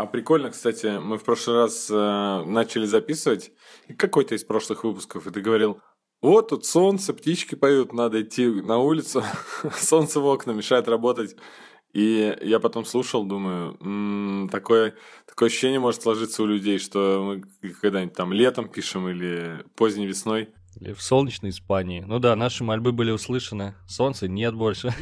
А 0.00 0.06
прикольно, 0.06 0.48
кстати, 0.48 0.98
мы 0.98 1.18
в 1.18 1.24
прошлый 1.24 1.58
раз 1.58 1.90
э, 1.90 2.44
начали 2.46 2.86
записывать 2.86 3.52
какой-то 3.98 4.34
из 4.34 4.44
прошлых 4.44 4.82
выпусков, 4.82 5.26
и 5.26 5.30
ты 5.30 5.42
говорил, 5.42 5.78
вот 6.22 6.48
тут 6.48 6.64
солнце, 6.64 7.12
птички 7.12 7.54
поют, 7.54 7.92
надо 7.92 8.22
идти 8.22 8.46
на 8.46 8.78
улицу, 8.78 9.22
солнце 9.76 10.20
в 10.20 10.26
окна 10.26 10.52
мешает 10.52 10.88
работать. 10.88 11.36
И 11.92 12.34
я 12.40 12.60
потом 12.60 12.86
слушал, 12.86 13.26
думаю, 13.26 13.76
м-м, 13.82 14.48
такое, 14.48 14.94
такое 15.26 15.48
ощущение 15.50 15.80
может 15.80 16.00
сложиться 16.00 16.42
у 16.44 16.46
людей, 16.46 16.78
что 16.78 17.22
мы 17.22 17.70
когда-нибудь 17.82 18.16
там 18.16 18.32
летом 18.32 18.70
пишем 18.70 19.06
или 19.06 19.66
поздней 19.76 20.06
весной. 20.06 20.48
Или 20.76 20.92
в 20.92 21.02
солнечной 21.02 21.50
Испании. 21.50 22.04
Ну 22.06 22.18
да, 22.18 22.36
наши 22.36 22.64
мольбы 22.64 22.92
были 22.92 23.10
услышаны. 23.10 23.74
Солнца 23.86 24.28
нет 24.28 24.54
больше. 24.54 24.94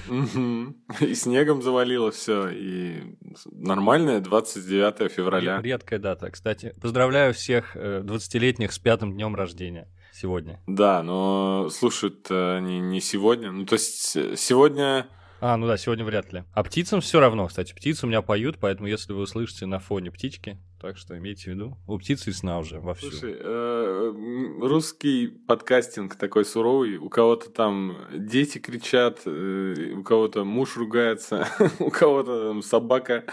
И 1.01 1.15
снегом 1.15 1.63
завалило 1.63 2.11
все. 2.11 2.49
И 2.49 3.17
нормальное 3.53 4.21
29 4.21 5.13
февраля. 5.13 5.61
Редкая 5.61 5.99
дата. 5.99 6.31
Кстати, 6.31 6.75
поздравляю 6.81 7.35
всех 7.35 7.77
20-летних 7.77 8.71
э, 8.71 8.73
с 8.73 8.79
пятым 8.79 9.13
днем 9.13 9.35
рождения 9.35 9.89
сегодня. 10.13 10.61
Да, 10.67 11.03
но 11.03 11.69
слушают 11.71 12.31
они 12.31 12.81
не 12.81 13.01
сегодня. 13.01 13.53
Ну, 13.53 13.67
то 13.67 13.75
есть 13.75 14.39
сегодня 14.39 15.07
а, 15.41 15.57
ну 15.57 15.69
да, 15.69 15.77
сегодня 15.77 16.05
вряд 16.05 16.33
ли. 16.33 16.43
А 16.53 16.65
птицам 16.65 17.01
все 17.01 17.21
равно, 17.21 17.47
кстати. 17.47 17.73
Птицы 17.73 18.07
у 18.07 18.09
меня 18.09 18.23
поют, 18.23 18.59
поэтому 18.59 18.89
если 18.89 19.13
вы 19.13 19.21
услышите 19.21 19.67
на 19.67 19.79
фоне 19.79 20.11
птички, 20.11 20.59
так 20.81 20.97
что 20.97 21.17
имейте 21.19 21.51
в 21.51 21.55
виду. 21.55 21.77
У 21.87 21.99
птицы 21.99 22.33
сна 22.33 22.59
уже 22.59 22.81
вовсю. 22.81 23.11
Слушай, 23.11 23.37
э, 23.39 24.13
русский 24.61 25.27
подкастинг 25.27 26.17
такой 26.17 26.45
суровый. 26.45 26.97
У 26.97 27.09
кого-то 27.09 27.51
там 27.51 27.97
дети 28.13 28.59
кричат, 28.59 29.23
э, 29.27 29.95
у 29.97 30.03
кого-то 30.03 30.45
муж 30.45 30.77
ругается, 30.77 31.49
у 31.79 31.91
кого-то 31.91 32.49
там 32.49 32.63
собака 32.63 33.25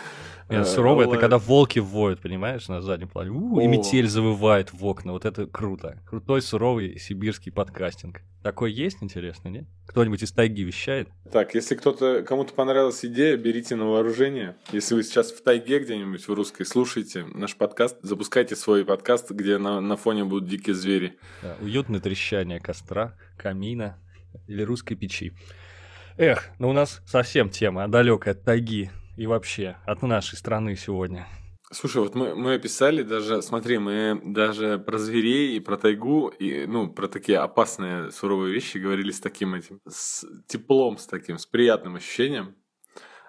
нет, 0.50 0.62
э, 0.62 0.66
сурово 0.66 1.04
это 1.04 1.18
когда 1.18 1.40
волки 1.40 1.80
воют, 1.80 2.22
понимаешь, 2.22 2.68
на 2.68 2.82
заднем 2.82 3.08
плане. 3.08 3.32
У, 3.32 3.60
и 3.60 3.68
метель 3.68 4.08
завывает 4.08 4.74
в 4.74 4.86
окна. 4.86 5.14
Вот 5.14 5.26
это 5.26 5.48
круто. 5.48 6.00
Крутой, 6.06 6.42
суровый 6.42 7.00
сибирский 7.00 7.52
подкастинг. 7.52 8.22
Такой 8.44 8.72
есть, 8.72 8.98
интересно, 9.02 9.48
нет? 9.48 9.66
Кто-нибудь 9.88 10.22
из 10.22 10.32
тайги 10.32 10.64
вещает? 10.64 11.10
Так, 11.32 11.56
если 11.56 11.74
кто-то, 11.74 12.22
кому-то 12.22 12.54
понравилась 12.54 13.04
идея, 13.04 13.38
берите 13.38 13.76
на 13.76 13.88
вооружение. 13.88 14.56
Если 14.72 14.94
вы 14.94 15.02
сейчас 15.02 15.32
в 15.32 15.42
тайге 15.42 15.80
где-нибудь 15.80 16.28
в 16.28 16.32
русской 16.32 16.64
слушаете 16.64 17.26
наш 17.36 17.56
подкаст, 17.56 17.98
запускайте 18.02 18.56
свой 18.56 18.86
подкаст, 18.86 19.32
где 19.32 19.58
на, 19.58 19.82
на 19.82 19.98
фоне 19.98 20.24
будут 20.24 20.50
дикие 20.50 20.74
звери. 20.74 21.18
Да, 21.42 21.58
уютное 21.62 22.00
трещание 22.00 22.60
костра, 22.60 23.18
камина 23.38 24.00
или 24.48 24.62
русской 24.62 24.96
печи. 24.96 25.34
Эх, 26.18 26.50
ну 26.60 26.70
у 26.70 26.74
нас 26.74 27.02
совсем 27.06 27.50
тема 27.50 27.88
далекая 27.88 28.34
от 28.34 28.44
тайги 28.44 28.90
и 29.18 29.28
вообще 29.28 29.78
от 29.86 30.02
нашей 30.02 30.38
страны 30.38 30.76
сегодня? 30.76 31.28
Слушай, 31.72 32.04
вот 32.04 32.16
мы, 32.16 32.36
мы 32.36 32.54
описали 32.54 33.02
даже, 33.02 33.42
смотри, 33.42 33.80
мы 33.80 34.22
даже 34.24 34.78
про 34.78 34.98
зверей 34.98 35.58
и 35.58 35.60
про 35.60 35.78
тайгу, 35.78 36.28
и, 36.28 36.66
ну, 36.68 36.88
про 36.88 37.08
такие 37.08 37.40
опасные, 37.40 38.12
суровые 38.12 38.54
вещи 38.54 38.78
говорили 38.78 39.12
с 39.12 39.20
таким 39.20 39.56
этим, 39.56 39.82
с 39.88 40.26
теплом, 40.48 40.98
с 40.98 41.08
таким, 41.08 41.40
с 41.40 41.46
приятным 41.46 41.96
ощущением. 41.96 42.56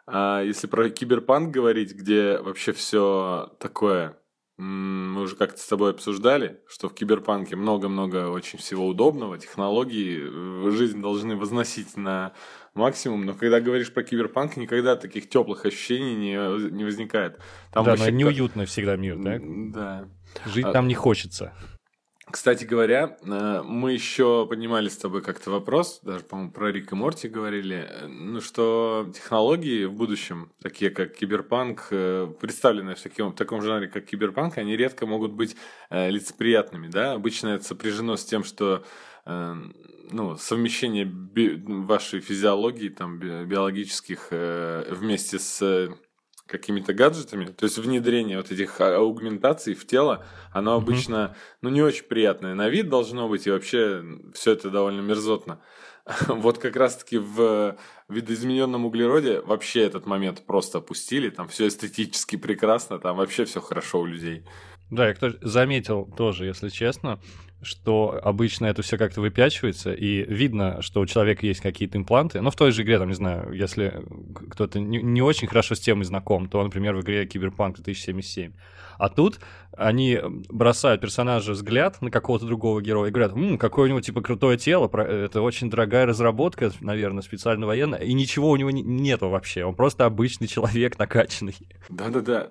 А 0.06 0.42
если 0.42 0.66
про 0.66 0.88
киберпанк 0.88 1.52
говорить, 1.52 1.92
где 1.92 2.38
вообще 2.38 2.72
все 2.72 3.52
такое, 3.58 4.16
мы 4.56 5.20
уже 5.22 5.36
как-то 5.36 5.60
с 5.60 5.66
тобой 5.66 5.90
обсуждали, 5.90 6.60
что 6.66 6.88
в 6.88 6.94
киберпанке 6.94 7.56
много-много 7.56 8.30
очень 8.30 8.58
всего 8.58 8.86
удобного, 8.86 9.36
технологии 9.38 10.20
в 10.20 10.70
жизнь 10.72 11.02
должны 11.02 11.36
возносить 11.36 11.96
на 11.96 12.32
максимум, 12.72 13.26
но 13.26 13.34
когда 13.34 13.60
говоришь 13.60 13.92
про 13.92 14.02
киберпанк, 14.02 14.56
никогда 14.56 14.96
таких 14.96 15.28
теплых 15.28 15.66
ощущений 15.66 16.14
не, 16.14 16.70
не 16.70 16.84
возникает. 16.84 17.38
Там 17.72 17.84
да, 17.84 17.96
но 17.96 18.08
неуютно 18.08 18.64
всегда 18.64 18.96
мир, 18.96 19.18
да? 19.18 19.38
Да. 19.41 20.08
Жить 20.46 20.66
а... 20.66 20.72
там 20.72 20.88
не 20.88 20.94
хочется. 20.94 21.52
Кстати 22.28 22.64
говоря, 22.64 23.16
э, 23.22 23.62
мы 23.62 23.92
еще 23.92 24.46
поднимали 24.48 24.88
с 24.88 24.96
тобой 24.96 25.22
как-то 25.22 25.50
вопрос, 25.52 26.00
даже, 26.02 26.24
по-моему, 26.24 26.50
про 26.50 26.72
Рик 26.72 26.91
и 26.91 26.94
Морти 26.97 27.28
говорили, 27.28 27.87
э, 27.88 28.09
ну, 28.09 28.41
что 28.41 29.09
технологии 29.14 29.84
в 29.84 29.92
будущем, 29.92 30.50
такие 30.60 30.91
как 30.91 31.14
киберпанк, 31.14 31.87
э, 31.92 32.26
представленные 32.41 32.97
в 32.97 33.00
таком, 33.00 33.31
в 33.31 33.37
таком 33.37 33.62
жанре, 33.62 33.87
как 33.87 34.06
киберпанк, 34.06 34.59
они 34.59 34.76
редко 34.76 35.06
могут 35.06 35.32
быть 35.32 35.56
лицеприятными, 35.91 36.88
да? 36.88 37.12
Обычно 37.12 37.48
это 37.50 37.64
сопряжено 37.64 38.16
с 38.16 38.25
тем, 38.25 38.43
что 38.43 38.84
ну, 39.25 40.37
совмещение 40.37 41.10
вашей 41.66 42.20
физиологии, 42.20 42.88
там, 42.91 43.19
би- 43.19 43.44
биологических 43.44 44.28
вместе 44.31 45.41
с 45.41 45.88
какими-то 46.46 46.94
гаджетами, 46.94 47.46
то 47.46 47.64
есть 47.64 47.78
внедрение 47.78 48.36
вот 48.36 48.50
этих 48.50 48.80
а, 48.80 48.96
аугментаций 48.96 49.74
в 49.74 49.86
тело, 49.86 50.24
оно 50.52 50.72
mm-hmm. 50.72 50.76
обычно, 50.76 51.36
ну, 51.62 51.70
не 51.70 51.82
очень 51.82 52.04
приятное 52.04 52.54
на 52.54 52.68
вид 52.68 52.88
должно 52.88 53.28
быть, 53.28 53.46
и 53.46 53.50
вообще 53.50 54.02
все 54.34 54.52
это 54.52 54.70
довольно 54.70 55.00
мерзотно. 55.00 55.60
Вот 56.28 56.58
как 56.58 56.76
раз-таки 56.76 57.18
в 57.18 57.76
видоизмененном 58.08 58.86
углероде 58.86 59.40
вообще 59.40 59.82
этот 59.82 60.06
момент 60.06 60.46
просто 60.46 60.78
опустили, 60.78 61.30
там 61.30 61.48
все 61.48 61.66
эстетически 61.66 62.36
прекрасно, 62.36 63.00
там 63.00 63.16
вообще 63.16 63.44
все 63.44 63.60
хорошо 63.60 64.00
у 64.00 64.06
людей. 64.06 64.44
Да, 64.90 65.08
я 65.08 65.14
кто 65.14 65.30
заметил 65.42 66.08
тоже, 66.16 66.46
если 66.46 66.68
честно, 66.68 67.18
что 67.62 68.21
обычно 68.22 68.67
это 68.67 68.83
все 68.83 68.99
как-то 68.99 69.21
выпячивается, 69.21 69.93
и 69.93 70.25
видно, 70.25 70.83
что 70.83 71.00
у 71.00 71.06
человека 71.06 71.47
есть 71.47 71.61
какие-то 71.61 71.99
импланты. 71.99 72.41
Но 72.41 72.50
в 72.50 72.56
той 72.56 72.71
же 72.72 72.83
игре, 72.83 72.99
там, 72.99 73.09
не 73.09 73.15
знаю, 73.15 73.53
если 73.53 74.05
кто-то 74.50 74.78
не, 74.78 75.03
не 75.03 75.22
очень 75.22 75.49
хорошо 75.49 75.75
с 75.75 75.81
темой 75.81 76.05
знаком, 76.05 76.49
то, 76.49 76.62
например, 76.62 76.94
в 76.97 77.00
игре 77.00 77.27
Киберпанк 77.27 77.77
2077 77.77 78.53
а 78.99 79.09
тут 79.09 79.41
они 79.77 80.19
бросают 80.49 81.03
персонажа 81.03 81.53
взгляд 81.53 82.00
на 82.00 82.11
какого-то 82.11 82.47
другого 82.47 82.81
героя 82.81 83.11
и 83.11 83.12
говорят, 83.12 83.33
М, 83.33 83.59
какое 83.59 83.84
у 83.87 83.88
него 83.88 84.00
типа 84.00 84.23
крутое 84.23 84.56
тело, 84.56 84.91
это 84.99 85.43
очень 85.43 85.69
дорогая 85.69 86.06
разработка, 86.06 86.73
наверное, 86.81 87.23
специально 87.23 87.67
военная, 87.67 87.99
и 87.99 88.15
ничего 88.15 88.50
у 88.50 88.56
него 88.56 88.71
нету 88.71 89.28
вообще, 89.28 89.65
он 89.65 89.75
просто 89.75 90.06
обычный 90.06 90.47
человек 90.47 90.99
накачанный. 90.99 91.56
Да-да-да. 91.91 92.49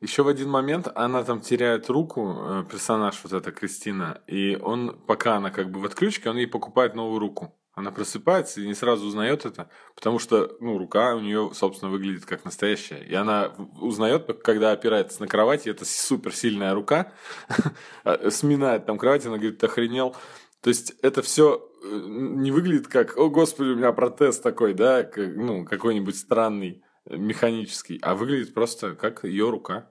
Еще 0.00 0.24
в 0.24 0.28
один 0.28 0.50
момент 0.50 0.88
она 0.94 1.22
там 1.22 1.40
теряет 1.40 1.88
руку, 1.88 2.36
э, 2.40 2.64
персонаж 2.70 3.20
вот 3.22 3.32
эта 3.32 3.52
Кристина, 3.52 4.18
и 4.26 4.43
он, 4.52 4.98
пока 5.06 5.36
она 5.36 5.50
как 5.50 5.70
бы 5.70 5.80
в 5.80 5.84
отключке, 5.84 6.30
он 6.30 6.36
ей 6.36 6.46
покупает 6.46 6.94
новую 6.94 7.18
руку. 7.18 7.54
Она 7.74 7.90
просыпается 7.90 8.60
и 8.60 8.66
не 8.66 8.74
сразу 8.74 9.06
узнает 9.06 9.44
это, 9.44 9.68
потому 9.96 10.20
что, 10.20 10.56
ну, 10.60 10.78
рука 10.78 11.16
у 11.16 11.20
нее, 11.20 11.50
собственно, 11.54 11.90
выглядит 11.90 12.24
как 12.24 12.44
настоящая. 12.44 13.02
И 13.02 13.14
она 13.14 13.52
узнает, 13.80 14.26
когда 14.44 14.70
опирается 14.70 15.20
на 15.20 15.26
кровать, 15.26 15.66
и 15.66 15.70
это 15.70 15.84
суперсильная 15.84 16.72
рука, 16.72 17.12
сминает 18.30 18.86
там 18.86 18.96
кровать, 18.96 19.26
она 19.26 19.38
говорит, 19.38 19.62
охренел. 19.64 20.14
То 20.60 20.68
есть 20.68 20.94
это 21.02 21.20
все 21.20 21.68
э, 21.82 22.00
не 22.06 22.52
выглядит 22.52 22.86
как, 22.86 23.18
о, 23.18 23.28
господи, 23.28 23.70
у 23.70 23.76
меня 23.76 23.92
протез 23.92 24.38
такой, 24.38 24.72
да, 24.72 25.10
ну, 25.16 25.64
какой-нибудь 25.64 26.16
странный, 26.16 26.84
э, 27.06 27.16
механический, 27.16 27.98
а 28.02 28.14
выглядит 28.14 28.54
просто 28.54 28.94
как 28.94 29.24
ее 29.24 29.50
рука. 29.50 29.90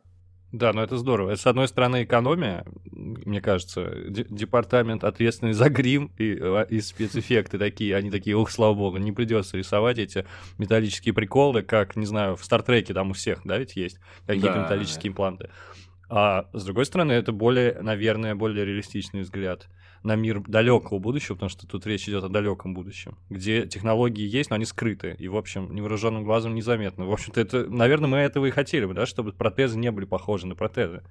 Да, 0.54 0.72
но 0.72 0.84
это 0.84 0.98
здорово. 0.98 1.32
Это, 1.32 1.42
с 1.42 1.48
одной 1.48 1.68
стороны, 1.68 2.04
экономия, 2.04 2.64
мне 2.92 3.42
кажется, 3.42 3.92
департамент 4.08 5.04
ответственный 5.04 5.54
за 5.54 5.68
грим 5.68 6.12
и, 6.20 6.38
а, 6.40 6.62
и 6.62 6.80
спецэффекты 6.80 7.58
такие, 7.58 7.96
они 7.96 8.12
такие, 8.12 8.38
ух, 8.38 8.52
слава 8.52 8.76
богу, 8.76 8.98
не 8.98 9.12
придется 9.12 9.58
рисовать 9.58 9.98
эти 9.98 10.28
металлические 10.60 11.16
приколы, 11.16 11.64
как, 11.64 11.96
не 11.96 12.06
знаю, 12.06 12.36
в 12.36 12.46
Стартреке 12.46 12.94
там 12.94 13.10
у 13.10 13.14
всех, 13.14 13.42
да, 13.44 13.58
ведь 13.58 13.76
есть 13.76 14.00
какие-то 14.28 14.54
да. 14.54 14.64
металлические 14.66 15.10
импланты. 15.10 15.50
А 16.16 16.48
с 16.54 16.64
другой 16.64 16.86
стороны, 16.86 17.12
это 17.14 17.32
более, 17.32 17.82
наверное, 17.82 18.36
более 18.36 18.66
реалистичный 18.66 19.22
взгляд 19.22 19.68
на 20.04 20.16
мир 20.16 20.42
далекого 20.42 21.00
будущего, 21.00 21.34
потому 21.34 21.50
что 21.50 21.66
тут 21.66 21.88
речь 21.88 22.08
идет 22.08 22.24
о 22.24 22.30
далеком 22.30 22.76
будущем, 22.76 23.18
где 23.32 23.66
технологии 23.66 24.24
есть, 24.24 24.52
но 24.52 24.58
они 24.58 24.66
скрыты, 24.66 25.16
и, 25.18 25.28
в 25.28 25.36
общем, 25.36 25.74
невооруженным 25.74 26.24
глазом 26.24 26.54
незаметно. 26.54 27.08
В 27.08 27.12
общем-то, 27.12 27.42
это, 27.42 27.68
наверное, 27.68 28.08
мы 28.08 28.18
этого 28.18 28.46
и 28.46 28.52
хотели 28.52 28.86
бы, 28.86 28.94
да, 28.94 29.08
чтобы 29.08 29.32
протезы 29.32 29.80
не 29.80 29.90
были 29.90 30.06
похожи 30.06 30.46
на 30.46 30.54
протезы. 30.54 31.02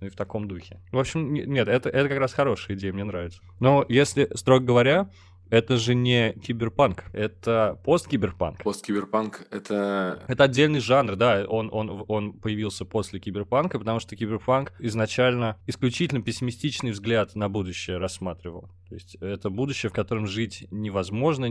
Ну 0.00 0.06
и 0.06 0.10
в 0.10 0.14
таком 0.14 0.46
духе. 0.46 0.78
В 0.92 0.98
общем, 1.00 1.34
нет, 1.34 1.66
это, 1.66 1.88
это 1.88 2.08
как 2.08 2.18
раз 2.18 2.32
хорошая 2.32 2.76
идея, 2.76 2.92
мне 2.92 3.02
нравится. 3.02 3.42
Но 3.58 3.84
если, 3.88 4.30
строго 4.36 4.64
говоря, 4.64 5.10
это 5.50 5.76
же 5.76 5.94
не 5.94 6.32
киберпанк, 6.34 7.04
это 7.12 7.78
посткиберпанк. 7.84 8.62
Посткиберпанк— 8.62 9.46
это... 9.50 10.22
Это 10.28 10.44
отдельный 10.44 10.80
жанр, 10.80 11.16
да, 11.16 11.44
он, 11.48 11.68
он, 11.72 12.04
он 12.08 12.32
появился 12.32 12.84
после 12.84 13.20
киберпанка, 13.20 13.78
потому 13.78 14.00
что 14.00 14.16
киберпанк 14.16 14.72
изначально 14.78 15.56
исключительно 15.66 16.22
пессимистичный 16.22 16.92
взгляд 16.92 17.34
на 17.34 17.48
будущее 17.48 17.98
рассматривал. 17.98 18.70
То 18.88 18.94
есть 18.94 19.16
это 19.20 19.50
будущее, 19.50 19.90
в 19.90 19.92
котором 19.92 20.26
жить 20.26 20.66
невозможно, 20.70 21.48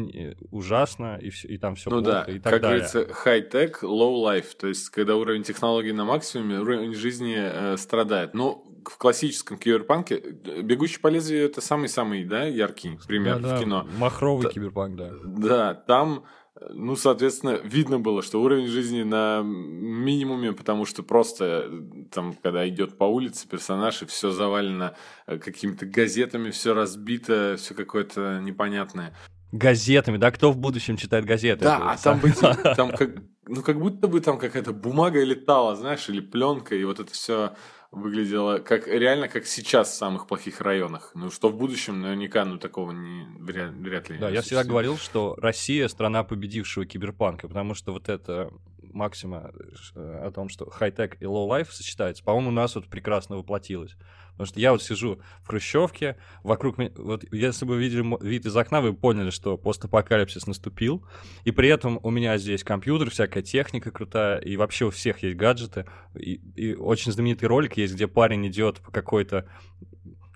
ужасно, 0.51 1.17
и, 1.21 1.29
все, 1.29 1.47
и 1.47 1.57
там 1.57 1.75
все 1.75 1.89
ну 1.89 2.01
плохо, 2.01 2.25
да, 2.25 2.31
и 2.31 2.39
так 2.39 2.53
как 2.53 2.61
далее. 2.61 2.87
говорится, 2.89 3.13
high-tech, 3.25 3.81
low-life, 3.81 4.57
то 4.59 4.67
есть 4.67 4.89
когда 4.89 5.15
уровень 5.15 5.43
технологий 5.43 5.93
на 5.93 6.03
максимуме, 6.03 6.59
уровень 6.59 6.93
жизни 6.93 7.37
э, 7.37 7.77
страдает. 7.77 8.33
Но 8.33 8.63
в 8.85 8.97
классическом 8.97 9.57
киберпанке 9.57 10.15
э, 10.15 10.61
«Бегущий 10.61 10.99
по 10.99 11.07
лезвию»— 11.07 11.45
это 11.45 11.61
самый-самый, 11.61 12.23
да, 12.25 12.43
яркий 12.43 12.99
пример 13.07 13.39
да, 13.39 13.47
в 13.47 13.51
да, 13.51 13.59
кино. 13.59 13.87
Махровый 13.97 14.47
Т- 14.47 14.53
киберпанк, 14.53 14.95
да. 14.95 15.11
Да, 15.23 15.73
там 15.73 16.25
Ну, 16.71 16.97
соответственно, 16.97 17.57
видно 17.63 17.99
было, 17.99 18.21
что 18.21 18.41
уровень 18.41 18.67
жизни 18.67 19.03
на 19.03 19.41
минимуме, 19.43 20.51
потому 20.51 20.85
что 20.85 21.03
просто 21.03 21.71
там, 22.11 22.33
когда 22.33 22.67
идет 22.67 22.97
по 22.97 23.05
улице 23.05 23.47
персонаж, 23.47 24.01
и 24.01 24.05
все 24.05 24.31
завалено 24.31 24.93
э, 25.25 25.37
какими-то 25.37 25.85
газетами, 25.85 26.49
все 26.51 26.73
разбито, 26.73 27.55
все 27.57 27.73
какое-то 27.73 28.39
непонятное. 28.41 29.13
Газетами, 29.53 30.17
да? 30.17 30.31
Кто 30.31 30.51
в 30.51 30.57
будущем 30.57 30.97
читает 30.97 31.25
газеты? 31.25 31.63
Да, 31.63 31.91
а 31.91 31.97
там, 31.97 32.19
быть, 32.19 32.37
там 32.75 32.91
как, 32.91 33.11
ну, 33.49 33.63
как 33.63 33.79
будто 33.79 34.07
бы 34.07 34.21
там 34.21 34.37
какая-то 34.37 34.73
бумага 34.73 35.23
летала, 35.23 35.75
знаешь, 35.75 36.07
или 36.07 36.19
пленка, 36.21 36.75
и 36.75 36.83
вот 36.83 36.99
это 36.99 37.11
все 37.11 37.53
выглядело 37.91 38.59
как 38.59 38.87
реально 38.87 39.27
как 39.27 39.47
сейчас 39.47 39.89
в 39.89 39.95
самых 39.95 40.27
плохих 40.27 40.61
районах. 40.61 41.11
Ну, 41.15 41.31
что 41.31 41.49
в 41.49 41.57
будущем 41.57 42.01
наверняка, 42.01 42.45
ну, 42.45 42.59
такого 42.59 42.91
не, 42.91 43.25
вряд, 43.39 43.71
вряд 43.71 44.09
ли. 44.09 44.19
Да, 44.19 44.29
я 44.29 44.43
всегда 44.43 44.63
говорил, 44.63 44.97
что 44.97 45.35
Россия 45.39 45.87
страна 45.87 46.23
победившего 46.23 46.85
киберпанка, 46.85 47.47
потому 47.47 47.73
что 47.73 47.91
вот 47.91 48.07
это 48.07 48.51
максима 48.93 49.51
э, 49.95 50.21
о 50.25 50.31
том, 50.31 50.49
что 50.49 50.69
хай-тек 50.69 51.17
и 51.21 51.25
low 51.25 51.45
life 51.45 51.71
сочетается, 51.71 52.23
по-моему, 52.23 52.49
у 52.49 52.53
нас 52.53 52.75
вот 52.75 52.87
прекрасно 52.87 53.37
воплотилось. 53.37 53.95
Потому 54.39 54.47
что 54.47 54.59
я 54.61 54.71
вот 54.71 54.81
сижу 54.81 55.19
в 55.43 55.47
Хрущевке, 55.47 56.15
вокруг 56.43 56.77
меня... 56.77 56.91
Вот 56.95 57.25
если 57.29 57.65
бы 57.65 57.75
вы 57.75 57.81
видели 57.81 58.25
вид 58.25 58.45
из 58.45 58.55
окна, 58.55 58.79
вы 58.79 58.93
поняли, 58.93 59.31
что 59.31 59.57
постапокалипсис 59.57 60.47
наступил. 60.47 61.05
И 61.43 61.51
при 61.51 61.67
этом 61.67 61.99
у 62.03 62.09
меня 62.09 62.37
здесь 62.37 62.63
компьютер, 62.63 63.09
всякая 63.09 63.43
техника 63.43 63.91
крутая, 63.91 64.37
и 64.37 64.55
вообще 64.55 64.85
у 64.85 64.91
всех 64.91 65.23
есть 65.23 65.35
гаджеты. 65.35 65.87
И, 66.15 66.35
и 66.55 66.73
очень 66.73 67.11
знаменитый 67.11 67.49
ролик 67.49 67.75
есть, 67.75 67.95
где 67.95 68.07
парень 68.07 68.47
идет 68.47 68.79
по 68.79 68.91
какой-то 68.91 69.45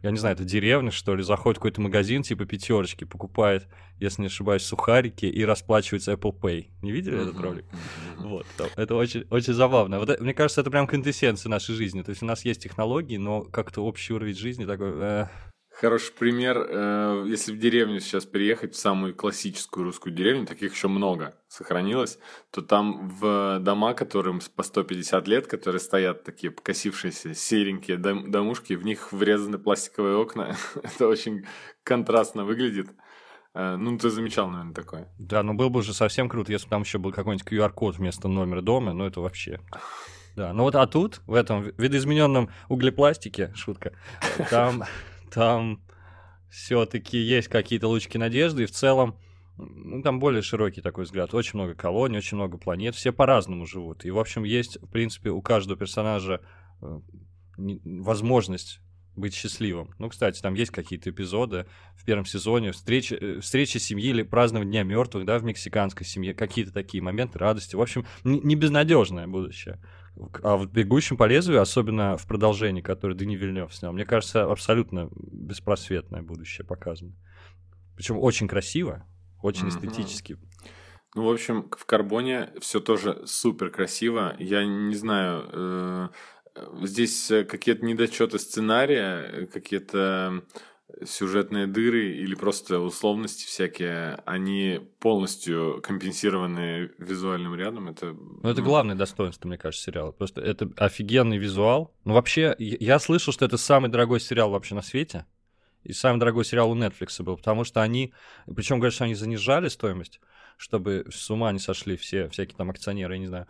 я 0.04 0.12
не 0.12 0.18
знаю, 0.18 0.36
это 0.36 0.44
деревня, 0.44 0.92
что 0.92 1.16
ли, 1.16 1.24
заходит 1.24 1.58
в 1.58 1.62
какой-то 1.62 1.82
магазин 1.82 2.24
типа 2.24 2.46
пятерочки, 2.46 3.06
покупает, 3.06 3.68
если 4.00 4.22
не 4.22 4.28
ошибаюсь, 4.28 4.64
сухарики 4.64 5.26
и 5.26 5.46
расплачивается 5.46 6.12
Apple 6.12 6.38
Pay. 6.38 6.68
Не 6.82 6.92
видели 6.92 7.22
этот 7.22 7.40
ролик? 7.40 7.66
Вот, 8.18 8.46
это 8.76 8.96
очень, 8.96 9.26
очень 9.30 9.54
забавно. 9.54 10.00
Вот, 10.00 10.20
мне 10.20 10.34
кажется, 10.34 10.60
это 10.60 10.70
прям 10.70 10.88
квинтэссенция 10.88 11.50
нашей 11.50 11.74
жизни. 11.76 12.02
То 12.02 12.10
есть 12.10 12.22
у 12.22 12.26
нас 12.26 12.44
есть 12.44 12.62
технологии, 12.62 13.16
но 13.16 13.44
как-то 13.44 13.82
общий 13.86 14.14
уровень 14.14 14.36
жизни 14.36 14.66
такой... 14.66 15.28
Э, 15.74 15.80
Хороший 15.82 16.14
пример, 16.14 16.66
э, 16.70 17.26
если 17.28 17.52
в 17.52 17.60
деревню 17.60 18.00
сейчас 18.00 18.26
переехать, 18.26 18.74
в 18.74 18.78
самую 18.78 19.16
классическую 19.16 19.84
русскую 19.84 20.14
деревню, 20.14 20.46
таких 20.46 20.74
еще 20.74 20.88
много 20.88 21.36
сохранилось, 21.48 22.20
то 22.52 22.62
там 22.62 23.10
в 23.10 23.60
дома, 23.60 23.94
которым 23.94 24.40
по 24.56 24.64
150 24.64 25.28
лет, 25.28 25.48
которые 25.48 25.80
стоят 25.80 26.24
такие 26.24 26.52
покосившиеся 26.52 27.34
серенькие 27.34 27.98
дом, 27.98 28.32
домушки, 28.32 28.74
в 28.74 28.86
них 28.86 29.12
врезаны 29.12 29.58
пластиковые 29.58 30.18
окна. 30.18 30.56
Это 30.84 31.08
очень 31.08 31.46
контрастно 31.84 32.46
выглядит. 32.46 32.90
Э, 33.54 33.76
ну, 33.76 33.98
ты 33.98 34.10
замечал, 34.10 34.50
наверное, 34.50 34.74
такое. 34.74 35.10
Да, 35.20 35.44
но 35.44 35.54
было 35.54 35.70
бы 35.70 35.80
уже 35.80 35.94
совсем 35.94 36.30
круто, 36.30 36.52
если 36.52 36.66
бы 36.68 36.72
там 36.72 36.82
еще 36.84 36.98
был 36.98 37.12
какой-нибудь 37.12 37.48
QR-код 37.48 37.98
вместо 37.98 38.28
номера 38.28 38.62
дома, 38.62 38.94
ну 38.94 39.06
это 39.06 39.22
вообще... 39.22 39.60
Да, 40.36 40.52
ну 40.52 40.64
вот 40.64 40.74
а 40.74 40.88
тут, 40.88 41.22
в 41.28 41.36
этом 41.36 41.62
видоизмененном 41.78 42.50
углепластике, 42.68 43.54
шутка, 43.54 43.94
там 44.50 44.84
там 45.34 45.82
все-таки 46.50 47.18
есть 47.18 47.48
какие-то 47.48 47.88
лучки 47.88 48.18
надежды, 48.18 48.64
и 48.64 48.68
в 48.68 48.72
целом 48.72 49.18
ну, 49.58 50.02
там 50.02 50.20
более 50.20 50.42
широкий 50.42 50.82
такой 50.82 51.06
взгляд. 51.06 51.34
Очень 51.34 51.60
много 51.60 51.76
колоний, 51.76 52.18
очень 52.18 52.38
много 52.38 52.58
планет, 52.58 52.96
все 52.96 53.12
по-разному 53.12 53.66
живут. 53.66 54.06
И, 54.06 54.12
в 54.12 54.20
общем, 54.20 54.44
есть, 54.44 54.82
в 54.82 54.88
принципе, 54.88 55.30
у 55.30 55.42
каждого 55.42 55.78
персонажа 55.78 56.42
э, 56.82 57.00
возможность 57.58 58.80
быть 59.16 59.36
счастливым. 59.36 59.94
Ну, 60.00 60.10
кстати, 60.10 60.42
там 60.42 60.56
есть 60.56 60.72
какие-то 60.72 61.12
эпизоды 61.12 61.68
в 61.96 62.04
первом 62.04 62.26
сезоне, 62.26 62.72
встречи, 62.72 63.14
э, 63.14 63.40
встречи 63.42 63.78
семьи 63.78 64.10
или 64.10 64.24
празднование 64.24 64.72
Дня 64.72 64.84
мертвых, 64.84 65.26
да, 65.26 65.38
в 65.38 65.44
мексиканской 65.44 66.06
семье, 66.06 66.34
какие-то 66.34 66.72
такие 66.72 67.04
моменты 67.04 67.38
радости. 67.38 67.76
В 67.76 67.82
общем, 67.82 68.06
не, 68.24 68.40
не 68.40 68.56
безнадежное 68.56 69.28
будущее. 69.28 69.80
А 70.44 70.58
в 70.58 70.72
«Бегущем 70.72 71.18
по 71.18 71.26
лезвию», 71.26 71.62
особенно 71.62 72.18
в 72.18 72.28
продолжении, 72.28 72.82
которое 72.82 73.16
Дани 73.16 73.36
Вильнев 73.36 73.74
снял, 73.74 73.94
мне 73.94 74.06
кажется, 74.06 74.44
абсолютно 74.44 75.10
беспросветное 75.12 76.22
будущее 76.22 76.66
показано. 76.66 77.14
Причем 77.96 78.20
очень 78.20 78.48
красиво, 78.48 79.06
очень 79.42 79.70
эстетически. 79.70 80.38
Ну, 81.16 81.26
в 81.26 81.32
общем, 81.32 81.70
в 81.78 81.86
«Карбоне» 81.86 82.52
все 82.60 82.80
тоже 82.80 83.24
супер 83.26 83.70
красиво. 83.70 84.36
Я 84.40 84.66
не 84.66 84.96
знаю, 84.96 85.50
э, 85.52 86.10
здесь 86.84 87.32
какие-то 87.50 87.86
недочеты 87.86 88.40
сценария, 88.40 89.48
какие-то 89.48 90.44
сюжетные 91.06 91.68
дыры 91.68 92.14
или 92.14 92.36
просто 92.36 92.80
условности 92.80 93.46
всякие, 93.46 94.16
они 94.26 94.82
полностью 95.00 95.82
компенсированы 95.82 96.92
визуальным 96.98 97.56
рядом. 97.56 97.90
Это, 97.90 98.14
ну, 98.14 98.50
это 98.50 98.62
главное 98.62 98.96
достоинство, 98.96 99.48
мне 99.48 99.58
кажется, 99.58 99.86
сериала. 99.86 100.12
Просто 100.12 100.42
это 100.42 100.70
офигенный 100.78 101.38
визуал. 101.38 101.94
Ну, 102.04 102.14
вообще, 102.14 102.56
я 102.58 103.00
слышал, 103.00 103.34
что 103.34 103.46
это 103.46 103.58
самый 103.58 103.90
дорогой 103.90 104.20
сериал 104.20 104.52
вообще 104.52 104.76
на 104.76 104.82
свете. 104.82 105.26
И 105.84 105.92
самый 105.92 106.20
дорогой 106.20 106.46
сериал 106.46 106.72
у 106.72 106.78
Netflix 106.78 107.22
был, 107.24 107.36
потому 107.36 107.66
что 107.66 107.82
они, 107.82 108.14
причем 108.46 108.78
говорят, 108.78 108.94
что 108.94 109.04
они 109.04 109.16
занижали 109.16 109.68
стоимость, 109.68 110.22
чтобы 110.56 111.06
с 111.12 111.30
ума 111.30 111.52
не 111.52 111.60
сошли 111.60 111.98
все 111.98 112.30
всякие 112.30 112.56
там 112.56 112.70
акционеры, 112.70 113.16
я 113.16 113.20
не 113.20 113.28
знаю. 113.28 113.48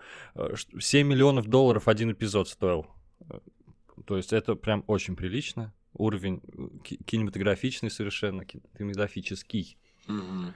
7 0.80 1.08
миллионов 1.08 1.48
долларов 1.48 1.88
один 1.88 2.12
эпизод 2.12 2.48
стоил. 2.48 2.88
То 4.08 4.18
есть 4.18 4.34
это 4.34 4.56
прям 4.56 4.84
очень 4.88 5.16
прилично 5.16 5.74
уровень 5.94 6.42
э, 6.45 6.95
кинематографичный 7.06 7.92
совершенно, 7.92 8.45
кинематографический. 8.45 9.78
Mm-hmm. 10.07 10.54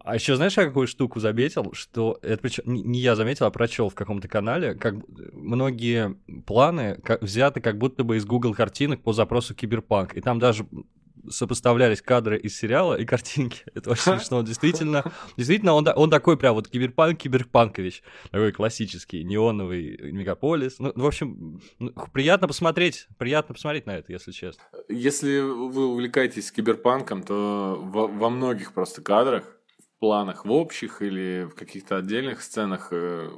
А 0.00 0.14
еще 0.14 0.36
знаешь, 0.36 0.56
я 0.56 0.66
какую 0.66 0.86
штуку 0.86 1.20
заметил, 1.20 1.72
что 1.72 2.18
это 2.22 2.42
причем 2.42 2.64
не 2.66 3.00
я 3.00 3.16
заметил, 3.16 3.46
а 3.46 3.50
прочел 3.50 3.88
в 3.88 3.94
каком-то 3.94 4.28
канале, 4.28 4.74
как 4.74 4.94
многие 5.32 6.16
планы 6.46 7.00
как, 7.02 7.22
взяты 7.22 7.60
как 7.60 7.78
будто 7.78 8.04
бы 8.04 8.16
из 8.16 8.24
Google 8.24 8.54
картинок 8.54 9.02
по 9.02 9.12
запросу 9.12 9.54
киберпанк, 9.54 10.14
и 10.14 10.20
там 10.20 10.38
даже 10.38 10.66
сопоставлялись 11.30 12.02
кадры 12.02 12.38
из 12.38 12.56
сериала 12.56 12.94
и 12.94 13.04
картинки. 13.04 13.62
Это 13.74 13.90
очень 13.90 14.02
смешно. 14.02 14.42
Действительно, 14.42 15.04
действительно 15.36 15.74
он, 15.74 15.86
он 15.94 16.10
такой 16.10 16.36
прям 16.36 16.54
вот 16.54 16.68
киберпанк, 16.68 17.18
киберпанкович. 17.18 18.02
Такой 18.30 18.52
классический, 18.52 19.24
неоновый 19.24 19.98
мегаполис. 20.12 20.78
Ну, 20.78 20.92
в 20.94 21.06
общем, 21.06 21.60
приятно 22.12 22.48
посмотреть, 22.48 23.08
приятно 23.18 23.54
посмотреть 23.54 23.86
на 23.86 23.96
это, 23.96 24.12
если 24.12 24.32
честно. 24.32 24.62
Если 24.88 25.40
вы 25.40 25.86
увлекаетесь 25.86 26.52
киберпанком, 26.52 27.22
то 27.22 27.78
во, 27.82 28.06
во 28.06 28.30
многих 28.30 28.72
просто 28.72 29.02
кадрах 29.02 29.55
планах 29.98 30.44
в 30.44 30.52
общих 30.52 31.00
или 31.00 31.48
в 31.50 31.54
каких-то 31.54 31.96
отдельных 31.96 32.42
сценах 32.42 32.88
э, 32.90 33.30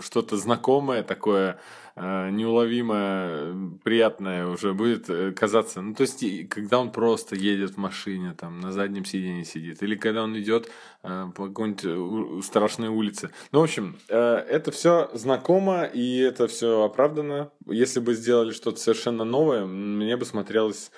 что-то 0.00 0.36
знакомое 0.36 1.02
такое 1.02 1.58
э, 1.96 2.30
неуловимое 2.30 3.78
приятное 3.82 4.46
уже 4.46 4.74
будет 4.74 5.08
э, 5.08 5.32
казаться. 5.32 5.80
Ну 5.80 5.94
то 5.94 6.02
есть 6.02 6.22
когда 6.50 6.80
он 6.80 6.92
просто 6.92 7.34
едет 7.34 7.72
в 7.72 7.76
машине 7.78 8.34
там 8.38 8.60
на 8.60 8.72
заднем 8.72 9.06
сиденье 9.06 9.44
сидит 9.44 9.82
или 9.82 9.94
когда 9.94 10.24
он 10.24 10.38
идет 10.38 10.70
по 11.02 11.48
какой-нибудь 11.48 12.44
страшной 12.44 12.88
улице. 12.88 13.30
Ну 13.50 13.60
в 13.60 13.62
общем 13.64 13.98
это 14.08 14.70
все 14.70 15.10
знакомо 15.14 15.84
и 15.84 16.18
это 16.18 16.46
все 16.46 16.82
оправдано. 16.84 17.50
Если 17.66 18.00
бы 18.00 18.14
сделали 18.14 18.52
что-то 18.52 18.78
совершенно 18.78 19.24
новое 19.24 19.64
мне 19.64 20.16
бы 20.16 20.24
смотрелось 20.24 20.90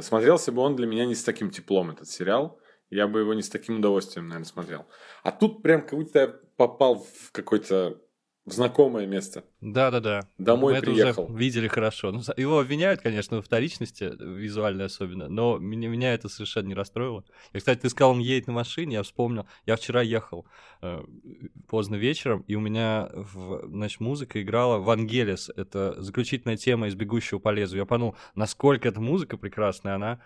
смотрелся 0.00 0.50
бы 0.52 0.62
он 0.62 0.74
для 0.76 0.86
меня 0.86 1.04
не 1.04 1.14
с 1.14 1.22
таким 1.22 1.50
теплом 1.50 1.90
этот 1.90 2.08
сериал 2.08 2.58
я 2.90 3.08
бы 3.08 3.20
его 3.20 3.34
не 3.34 3.42
с 3.42 3.48
таким 3.48 3.78
удовольствием, 3.78 4.28
наверное, 4.28 4.46
смотрел. 4.46 4.86
А 5.22 5.32
тут 5.32 5.62
прям 5.62 5.82
как 5.82 5.98
будто 5.98 6.18
я 6.18 6.28
попал 6.56 7.04
в 7.04 7.32
какое-то 7.32 8.00
знакомое 8.46 9.06
место. 9.06 9.44
Да-да-да. 9.60 10.28
Домой 10.38 10.74
Мы 10.74 10.80
приехал. 10.80 11.24
Это 11.24 11.32
уже 11.32 11.38
видели 11.38 11.66
хорошо. 11.66 12.12
Ну, 12.12 12.20
его 12.36 12.60
обвиняют, 12.60 13.00
конечно, 13.00 13.36
во 13.36 13.42
вторичности, 13.42 14.12
визуально 14.18 14.84
особенно, 14.84 15.28
но 15.28 15.58
меня, 15.58 15.88
меня 15.88 16.14
это 16.14 16.28
совершенно 16.28 16.68
не 16.68 16.74
расстроило. 16.74 17.24
Я, 17.52 17.58
кстати, 17.58 17.80
ты 17.80 17.90
сказал, 17.90 18.12
он 18.12 18.20
едет 18.20 18.46
на 18.46 18.52
машине, 18.52 18.94
я 18.94 19.02
вспомнил. 19.02 19.46
Я 19.66 19.76
вчера 19.76 20.00
ехал 20.00 20.46
э, 20.80 21.02
поздно 21.66 21.96
вечером, 21.96 22.42
и 22.46 22.54
у 22.54 22.60
меня, 22.60 23.10
в, 23.12 23.68
значит, 23.68 24.00
музыка 24.00 24.40
играла 24.40 24.78
«Вангелис». 24.78 25.50
Это 25.56 26.00
заключительная 26.00 26.56
тема 26.56 26.86
из 26.86 26.94
«Бегущего 26.94 27.40
по 27.40 27.48
лезвию». 27.48 27.82
Я 27.82 27.86
подумал, 27.86 28.16
насколько 28.36 28.88
эта 28.88 29.00
музыка 29.00 29.36
прекрасная, 29.36 29.96
она 29.96 30.20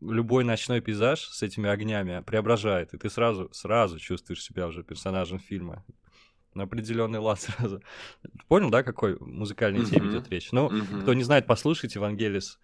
любой 0.00 0.44
ночной 0.44 0.80
пейзаж 0.80 1.20
с 1.20 1.42
этими 1.42 1.68
огнями 1.68 2.22
преображает, 2.26 2.94
и 2.94 2.98
ты 2.98 3.10
сразу, 3.10 3.48
сразу 3.52 3.98
чувствуешь 3.98 4.42
себя 4.42 4.66
уже 4.66 4.82
персонажем 4.82 5.38
фильма. 5.38 5.84
На 6.54 6.64
определенный 6.64 7.18
лад 7.18 7.40
сразу. 7.40 7.82
Понял, 8.48 8.70
да, 8.70 8.82
какой 8.82 9.18
музыкальной 9.18 9.84
теме 9.84 10.10
идет 10.10 10.28
речь? 10.28 10.52
Ну, 10.52 10.70
кто 11.02 11.14
не 11.14 11.24
знает, 11.24 11.46
послушайте 11.46 11.98
Евангелис 11.98 12.58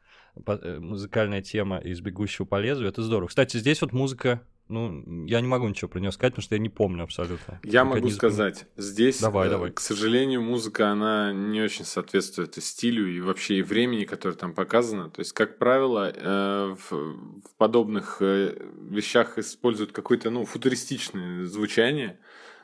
э, 0.46 0.78
музыкальная 0.78 1.42
тема 1.42 1.78
из 1.78 2.00
«Бегущего 2.00 2.46
по 2.46 2.60
лезвию», 2.60 2.88
это 2.88 3.02
здорово. 3.02 3.28
Кстати, 3.28 3.56
здесь 3.56 3.80
вот 3.82 3.92
музыка 3.92 4.42
ну, 4.70 5.26
я 5.26 5.40
не 5.40 5.46
могу 5.46 5.68
ничего 5.68 5.88
про 5.88 6.00
нее 6.00 6.12
сказать, 6.12 6.32
потому 6.32 6.44
что 6.44 6.54
я 6.54 6.60
не 6.60 6.68
помню 6.68 7.04
абсолютно. 7.04 7.60
Я 7.62 7.84
могу 7.84 8.06
не 8.06 8.12
сказать, 8.12 8.66
здесь, 8.76 9.20
давай, 9.20 9.48
э, 9.48 9.50
давай. 9.50 9.70
к 9.72 9.80
сожалению, 9.80 10.42
музыка, 10.42 10.88
она 10.88 11.32
не 11.32 11.60
очень 11.60 11.84
соответствует 11.84 12.56
и 12.56 12.60
стилю, 12.60 13.06
и 13.08 13.20
вообще 13.20 13.58
и 13.58 13.62
времени, 13.62 14.04
которое 14.04 14.34
там 14.34 14.54
показано. 14.54 15.10
То 15.10 15.20
есть, 15.20 15.32
как 15.32 15.58
правило, 15.58 16.12
э, 16.14 16.76
в, 16.78 16.92
в 16.92 17.56
подобных 17.58 18.18
э, 18.20 18.56
вещах 18.88 19.38
используют 19.38 19.92
какое-то, 19.92 20.30
ну, 20.30 20.44
футуристичное 20.44 21.46
звучание. 21.46 22.18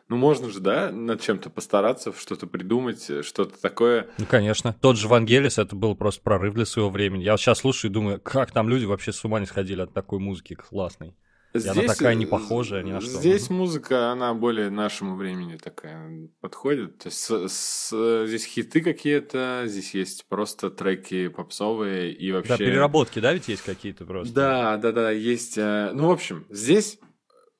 Ну, 0.08 0.16
можно 0.16 0.48
же, 0.50 0.60
да, 0.60 0.92
над 0.92 1.20
чем-то 1.20 1.50
постараться, 1.50 2.12
что-то 2.16 2.46
придумать, 2.46 3.10
э, 3.10 3.22
что-то 3.22 3.60
такое. 3.60 4.08
Ну, 4.18 4.26
конечно. 4.26 4.72
Тот 4.80 4.96
же 4.96 5.08
Вангелис, 5.08 5.58
это 5.58 5.74
был 5.74 5.96
просто 5.96 6.22
прорыв 6.22 6.54
для 6.54 6.64
своего 6.64 6.90
времени. 6.90 7.24
Я 7.24 7.36
сейчас 7.36 7.58
слушаю 7.58 7.90
и 7.90 7.94
думаю, 7.94 8.20
как 8.20 8.52
там 8.52 8.68
люди 8.68 8.84
вообще 8.84 9.12
с 9.12 9.24
ума 9.24 9.40
не 9.40 9.46
сходили 9.46 9.80
от 9.80 9.92
такой 9.92 10.20
музыки 10.20 10.54
классной. 10.54 11.16
Здесь, 11.58 11.76
и 11.76 11.78
она 11.80 11.94
такая 11.94 12.14
не 12.14 12.26
похожая 12.26 12.82
ни 12.82 12.92
на 12.92 13.00
что. 13.00 13.10
Здесь 13.10 13.50
музыка, 13.50 14.10
она 14.10 14.34
более 14.34 14.70
нашему 14.70 15.16
времени 15.16 15.56
такая 15.56 16.28
подходит. 16.40 16.98
То 16.98 17.08
есть 17.08 17.18
с, 17.18 17.48
с, 17.48 18.26
здесь 18.26 18.44
хиты 18.44 18.80
какие-то, 18.80 19.64
здесь 19.66 19.94
есть 19.94 20.26
просто 20.28 20.70
треки 20.70 21.28
попсовые 21.28 22.12
и 22.12 22.32
вообще... 22.32 22.50
Да, 22.50 22.56
переработки, 22.58 23.18
да, 23.18 23.32
ведь 23.32 23.48
есть 23.48 23.62
какие-то 23.62 24.04
просто? 24.04 24.34
Да, 24.34 24.76
да, 24.76 24.92
да, 24.92 25.10
есть. 25.10 25.58
Э, 25.58 25.90
ну, 25.92 26.08
в 26.08 26.12
общем, 26.12 26.46
здесь 26.50 26.98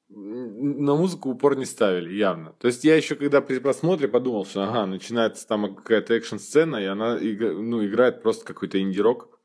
на 0.08 0.94
музыку 0.94 1.30
упор 1.30 1.56
не 1.56 1.64
ставили, 1.64 2.14
явно. 2.14 2.54
То 2.58 2.68
есть 2.68 2.84
я 2.84 2.96
еще 2.96 3.16
когда 3.16 3.40
при 3.40 3.58
просмотре 3.58 4.08
подумал, 4.08 4.46
что 4.46 4.64
ага, 4.64 4.86
начинается 4.86 5.46
там 5.46 5.74
какая-то 5.74 6.14
экшн-сцена, 6.14 6.76
и 6.76 6.84
она 6.84 7.18
ну, 7.18 7.84
играет 7.84 8.22
просто 8.22 8.44
какой-то 8.44 8.80
инди-рок 8.80 9.35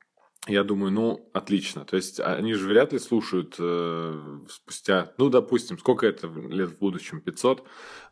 я 0.47 0.63
думаю, 0.63 0.91
ну, 0.91 1.29
отлично. 1.33 1.85
То 1.85 1.95
есть 1.95 2.19
они 2.19 2.53
же 2.55 2.67
вряд 2.67 2.93
ли 2.93 2.99
слушают 2.99 3.55
э, 3.59 4.39
спустя, 4.49 5.13
ну, 5.19 5.29
допустим, 5.29 5.77
сколько 5.77 6.07
это 6.07 6.27
лет 6.27 6.69
в 6.71 6.79
будущем, 6.79 7.21
500? 7.21 7.59
Э, 7.59 7.63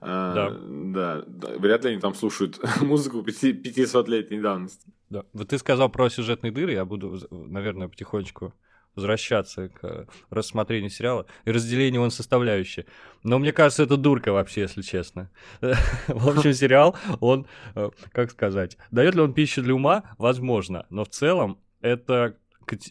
да. 0.01 0.49
да. 0.51 1.23
Да, 1.25 1.57
вряд 1.57 1.83
ли 1.83 1.91
они 1.91 1.99
там 1.99 2.13
слушают 2.13 2.59
музыку 2.81 3.21
500-летней 3.21 4.41
давности. 4.41 4.93
Да. 5.09 5.23
Вот 5.33 5.47
ты 5.47 5.57
сказал 5.57 5.89
про 5.89 6.09
сюжетные 6.09 6.51
дыры, 6.51 6.73
я 6.73 6.85
буду, 6.85 7.19
наверное, 7.31 7.87
потихонечку 7.87 8.53
возвращаться 8.95 9.69
к 9.69 10.07
рассмотрению 10.29 10.89
сериала 10.89 11.25
и 11.45 11.51
разделению 11.51 12.01
он 12.01 12.11
составляющие. 12.11 12.85
Но 13.23 13.39
мне 13.39 13.51
кажется, 13.51 13.83
это 13.83 13.97
дурка 13.97 14.33
вообще, 14.33 14.61
если 14.61 14.81
честно. 14.81 15.31
В 15.61 16.29
общем, 16.29 16.53
сериал, 16.53 16.95
он, 17.19 17.47
э, 17.75 17.89
как 18.11 18.29
сказать, 18.29 18.77
дает 18.91 19.15
ли 19.15 19.21
он 19.21 19.33
пищу 19.33 19.63
для 19.63 19.73
ума? 19.73 20.03
Возможно. 20.17 20.85
Но 20.89 21.05
в 21.05 21.09
целом 21.09 21.59
это 21.81 22.37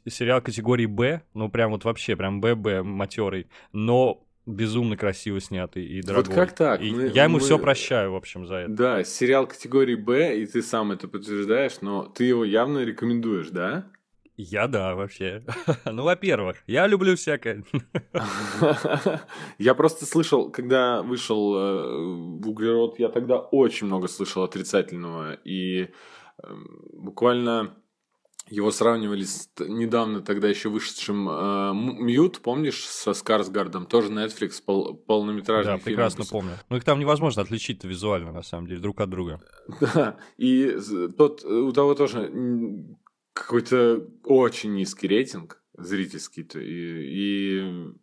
сериал 0.06 0.40
категории 0.40 0.86
Б, 0.86 1.22
ну 1.34 1.48
прям 1.48 1.70
вот 1.72 1.84
вообще, 1.84 2.16
прям 2.16 2.40
ББ 2.40 2.82
матерый, 2.82 3.48
но 3.72 4.24
безумно 4.48 4.96
красиво 4.96 5.40
снятый 5.40 5.84
и 5.84 6.02
дорогой. 6.02 6.34
Вот 6.34 6.34
как 6.34 6.54
так? 6.54 6.82
И 6.82 6.90
мы, 6.90 7.08
я 7.08 7.24
ему 7.24 7.34
мы... 7.34 7.40
все 7.40 7.58
прощаю, 7.58 8.12
в 8.12 8.16
общем, 8.16 8.46
за 8.46 8.56
это. 8.56 8.72
Да, 8.72 9.04
сериал 9.04 9.46
категории 9.46 9.94
Б, 9.94 10.38
и 10.38 10.46
ты 10.46 10.62
сам 10.62 10.90
это 10.90 11.06
подтверждаешь, 11.06 11.80
но 11.80 12.04
ты 12.04 12.24
его 12.24 12.44
явно 12.44 12.78
рекомендуешь, 12.84 13.50
да? 13.50 13.86
Я 14.40 14.68
да, 14.68 14.94
вообще. 14.94 15.42
ну, 15.84 16.04
во-первых, 16.04 16.58
я 16.66 16.86
люблю 16.86 17.16
всякое. 17.16 17.64
я 19.58 19.74
просто 19.74 20.06
слышал, 20.06 20.50
когда 20.50 21.02
вышел 21.02 21.56
э, 21.56 21.96
углерод, 22.46 23.00
я 23.00 23.08
тогда 23.08 23.38
очень 23.38 23.88
много 23.88 24.06
слышал 24.06 24.44
отрицательного. 24.44 25.34
И 25.44 25.88
э, 26.40 26.54
буквально 26.92 27.74
его 28.50 28.70
сравнивали 28.70 29.24
с 29.24 29.50
недавно 29.58 30.20
тогда 30.20 30.48
еще 30.48 30.68
вышедшим 30.68 31.28
э, 31.28 31.72
Мьют, 31.74 32.40
помнишь, 32.40 32.84
со 32.84 33.12
Скарсгардом, 33.14 33.86
тоже 33.86 34.10
Netflix, 34.10 34.62
пол, 34.64 34.94
полнометражный 34.94 35.74
да, 35.74 35.78
фильм. 35.78 35.96
Да, 35.96 36.04
прекрасно 36.04 36.24
помню. 36.24 36.52
Ну 36.68 36.76
их 36.76 36.84
там 36.84 36.98
невозможно 36.98 37.42
отличить 37.42 37.84
визуально, 37.84 38.32
на 38.32 38.42
самом 38.42 38.66
деле, 38.66 38.80
друг 38.80 39.00
от 39.00 39.10
друга. 39.10 39.40
Да, 39.94 40.16
и 40.36 40.76
тот, 41.16 41.44
у 41.44 41.72
того 41.72 41.94
тоже 41.94 42.30
какой-то 43.32 44.06
очень 44.24 44.74
низкий 44.74 45.08
рейтинг 45.08 45.62
зрительский, 45.78 46.46
и, 46.54 47.60
и 47.60 47.94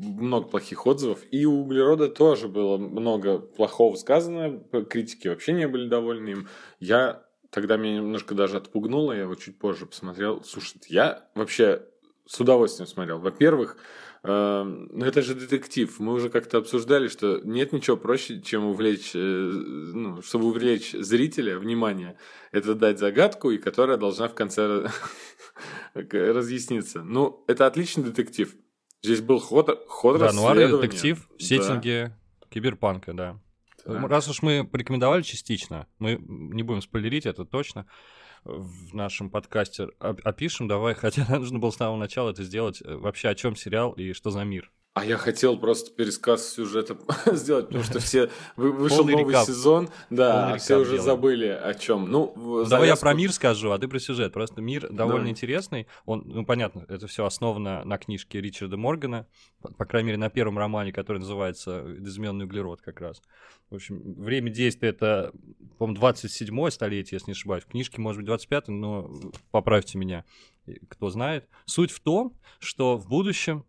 много 0.00 0.48
плохих 0.48 0.86
отзывов. 0.86 1.20
И 1.30 1.44
у 1.44 1.62
Углерода 1.62 2.08
тоже 2.08 2.48
было 2.48 2.78
много 2.78 3.38
плохого 3.38 3.96
сказано, 3.96 4.60
критики 4.88 5.28
вообще 5.28 5.52
не 5.52 5.68
были 5.68 5.88
довольны 5.88 6.28
им. 6.30 6.48
Я 6.80 7.27
тогда 7.50 7.76
меня 7.76 7.96
немножко 7.96 8.34
даже 8.34 8.56
отпугнуло, 8.56 9.12
я 9.12 9.22
его 9.22 9.34
чуть 9.34 9.58
позже 9.58 9.86
посмотрел. 9.86 10.42
Слушай, 10.44 10.80
я 10.88 11.28
вообще 11.34 11.82
с 12.26 12.38
удовольствием 12.40 12.86
смотрел. 12.86 13.18
Во-первых, 13.18 13.76
э, 14.22 14.62
ну 14.62 15.04
это 15.04 15.22
же 15.22 15.34
детектив. 15.34 15.98
Мы 15.98 16.12
уже 16.12 16.28
как-то 16.28 16.58
обсуждали, 16.58 17.08
что 17.08 17.40
нет 17.42 17.72
ничего 17.72 17.96
проще, 17.96 18.40
чем 18.42 18.66
увлечь, 18.66 19.12
э, 19.14 19.18
ну, 19.18 20.20
чтобы 20.22 20.46
увлечь 20.46 20.92
зрителя 20.92 21.58
внимание. 21.58 22.18
Это 22.52 22.74
дать 22.74 22.98
загадку, 22.98 23.50
и 23.50 23.58
которая 23.58 23.96
должна 23.96 24.28
в 24.28 24.34
конце 24.34 24.88
разъясниться. 25.94 27.02
Ну, 27.02 27.44
это 27.48 27.66
отличный 27.66 28.04
детектив. 28.04 28.54
Здесь 29.02 29.20
был 29.20 29.38
ход, 29.38 29.86
ход 29.88 30.18
да, 30.18 30.26
расследования. 30.26 30.82
детектив 30.82 31.28
в 31.38 31.42
сеттинге 31.42 32.16
да. 32.40 32.46
киберпанка, 32.50 33.14
да. 33.14 33.40
Раз 33.84 34.28
уж 34.28 34.42
мы 34.42 34.66
порекомендовали 34.66 35.22
частично, 35.22 35.86
мы 35.98 36.18
не 36.20 36.62
будем 36.62 36.82
спойлерить, 36.82 37.26
это 37.26 37.44
точно 37.44 37.86
в 38.44 38.94
нашем 38.94 39.30
подкасте 39.30 39.88
опишем, 39.98 40.68
давай, 40.68 40.94
хотя 40.94 41.26
нужно 41.38 41.58
было 41.58 41.70
с 41.70 41.76
самого 41.76 41.96
начала 41.96 42.30
это 42.30 42.42
сделать. 42.42 42.82
Э, 42.82 42.96
вообще, 42.96 43.28
о 43.28 43.34
чем 43.34 43.56
сериал 43.56 43.92
и 43.92 44.12
что 44.12 44.30
за 44.30 44.44
мир? 44.44 44.70
А 44.98 45.04
я 45.04 45.16
хотел 45.16 45.56
просто 45.56 45.90
пересказ 45.92 46.48
сюжета 46.52 46.96
сделать, 47.26 47.66
потому 47.66 47.84
что 47.84 48.00
все 48.00 48.30
вышел 48.56 48.98
Полный 48.98 49.12
новый 49.12 49.28
рекап. 49.28 49.46
сезон, 49.46 49.88
да, 50.10 50.40
Полный 50.40 50.54
а 50.54 50.58
все 50.58 50.76
уже 50.76 50.90
делаем. 50.90 51.04
забыли 51.04 51.46
о 51.46 51.74
чем. 51.74 52.10
Ну, 52.10 52.32
завязку... 52.36 52.70
давай 52.70 52.88
я 52.88 52.96
про 52.96 53.14
мир 53.14 53.32
скажу, 53.32 53.70
а 53.70 53.78
ты 53.78 53.86
про 53.86 54.00
сюжет. 54.00 54.32
Просто 54.32 54.60
мир 54.60 54.88
довольно 54.90 55.24
да. 55.24 55.30
интересный. 55.30 55.86
Он, 56.04 56.24
ну 56.26 56.44
понятно, 56.44 56.84
это 56.88 57.06
все 57.06 57.24
основано 57.24 57.84
на 57.84 57.98
книжке 57.98 58.40
Ричарда 58.40 58.76
Моргана, 58.76 59.26
по, 59.62 59.72
по 59.72 59.84
крайней 59.84 60.08
мере 60.08 60.18
на 60.18 60.30
первом 60.30 60.58
романе, 60.58 60.92
который 60.92 61.18
называется 61.18 61.84
"Измененный 61.98 62.46
углерод" 62.46 62.80
как 62.82 63.00
раз. 63.00 63.22
В 63.70 63.74
общем, 63.74 64.14
время 64.14 64.50
действия 64.50 64.88
это, 64.88 65.32
по-моему, 65.78 66.00
27 66.00 66.70
столетие, 66.70 67.16
если 67.16 67.30
не 67.30 67.32
ошибаюсь. 67.32 67.64
В 67.64 67.68
книжке, 67.68 68.00
может 68.00 68.18
быть, 68.18 68.26
25 68.26 68.68
но 68.68 69.10
поправьте 69.50 69.98
меня, 69.98 70.24
кто 70.88 71.10
знает. 71.10 71.48
Суть 71.66 71.90
в 71.90 72.00
том, 72.00 72.34
что 72.58 72.96
в 72.96 73.08
будущем 73.08 73.64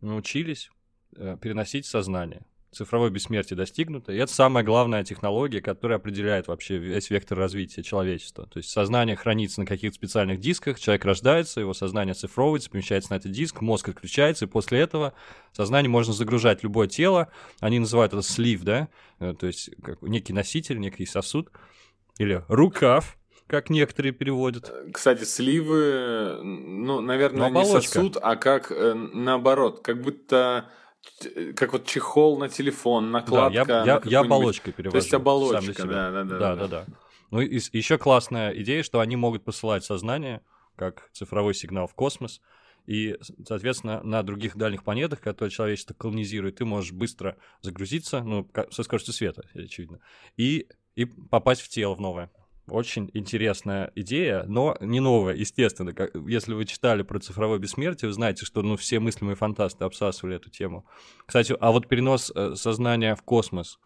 научились 0.00 0.70
э, 1.16 1.36
переносить 1.40 1.86
сознание. 1.86 2.42
Цифровое 2.70 3.08
бессмертие 3.08 3.56
достигнуто, 3.56 4.12
и 4.12 4.18
это 4.18 4.30
самая 4.30 4.62
главная 4.62 5.02
технология, 5.02 5.62
которая 5.62 5.96
определяет 5.96 6.48
вообще 6.48 6.76
весь 6.76 7.08
вектор 7.08 7.38
развития 7.38 7.82
человечества. 7.82 8.46
То 8.46 8.58
есть 8.58 8.70
сознание 8.70 9.16
хранится 9.16 9.60
на 9.60 9.66
каких-то 9.66 9.94
специальных 9.94 10.38
дисках, 10.38 10.78
человек 10.78 11.06
рождается, 11.06 11.60
его 11.60 11.72
сознание 11.72 12.14
цифровывается, 12.14 12.68
помещается 12.68 13.12
на 13.12 13.16
этот 13.16 13.32
диск, 13.32 13.62
мозг 13.62 13.88
отключается, 13.88 14.44
и 14.44 14.48
после 14.48 14.80
этого 14.80 15.14
сознание 15.52 15.88
можно 15.88 16.12
загружать 16.12 16.62
любое 16.62 16.88
тело. 16.88 17.28
Они 17.60 17.78
называют 17.78 18.12
это 18.12 18.22
слив, 18.22 18.62
да, 18.64 18.88
э, 19.18 19.34
то 19.38 19.46
есть 19.46 19.70
как 19.82 20.02
некий 20.02 20.34
носитель, 20.34 20.78
некий 20.78 21.06
сосуд, 21.06 21.50
или 22.18 22.44
рукав, 22.48 23.17
как 23.48 23.70
некоторые 23.70 24.12
переводят. 24.12 24.72
Кстати, 24.92 25.24
сливы, 25.24 26.38
ну, 26.42 27.00
наверное, 27.00 27.50
ну, 27.50 27.60
не 27.60 27.64
сосуд, 27.64 28.16
а 28.20 28.36
как 28.36 28.70
э, 28.70 28.94
наоборот, 28.94 29.80
как 29.80 30.00
будто 30.00 30.66
как 31.56 31.72
вот 31.72 31.86
чехол 31.86 32.38
на 32.38 32.48
телефон, 32.48 33.10
накладка. 33.10 33.64
Да, 33.64 33.84
я, 33.84 33.94
я, 33.94 34.00
я 34.04 34.20
оболочкой 34.20 34.72
перевожу. 34.72 34.92
То 34.92 34.98
есть 34.98 35.14
оболочка, 35.14 35.86
да, 35.86 36.10
да, 36.10 36.24
да, 36.24 36.38
да, 36.38 36.56
да, 36.56 36.66
да. 36.68 36.86
Ну 37.30 37.40
и 37.40 37.60
еще 37.72 37.98
классная 37.98 38.52
идея, 38.62 38.82
что 38.82 39.00
они 39.00 39.16
могут 39.16 39.44
посылать 39.44 39.84
сознание 39.84 40.42
как 40.76 41.10
цифровой 41.12 41.54
сигнал 41.54 41.86
в 41.88 41.94
космос, 41.94 42.40
и, 42.86 43.18
соответственно, 43.46 44.02
на 44.02 44.22
других 44.22 44.56
дальних 44.56 44.82
планетах, 44.82 45.20
которые 45.20 45.50
человечество 45.50 45.92
колонизирует, 45.92 46.56
ты 46.56 46.64
можешь 46.64 46.92
быстро 46.92 47.36
загрузиться, 47.60 48.22
ну, 48.22 48.48
со 48.70 48.82
скоростью 48.82 49.12
света, 49.12 49.42
очевидно, 49.54 50.00
и, 50.36 50.68
и 50.94 51.04
попасть 51.04 51.60
в 51.60 51.68
тело 51.68 51.94
в 51.94 52.00
новое. 52.00 52.30
Очень 52.70 53.10
интересная 53.14 53.92
идея, 53.94 54.44
но 54.46 54.76
не 54.80 55.00
новая, 55.00 55.34
естественно. 55.34 55.92
Как, 55.92 56.14
если 56.26 56.54
вы 56.54 56.64
читали 56.64 57.02
про 57.02 57.18
цифровое 57.18 57.58
бессмертие, 57.58 58.08
вы 58.08 58.12
знаете, 58.12 58.44
что 58.44 58.62
ну, 58.62 58.76
все 58.76 59.00
мыслимые 59.00 59.36
фантасты 59.36 59.84
обсасывали 59.84 60.36
эту 60.36 60.50
тему. 60.50 60.86
Кстати, 61.26 61.56
а 61.58 61.72
вот 61.72 61.88
перенос 61.88 62.32
э, 62.34 62.54
сознания 62.54 63.14
в 63.14 63.22
космос, 63.22 63.78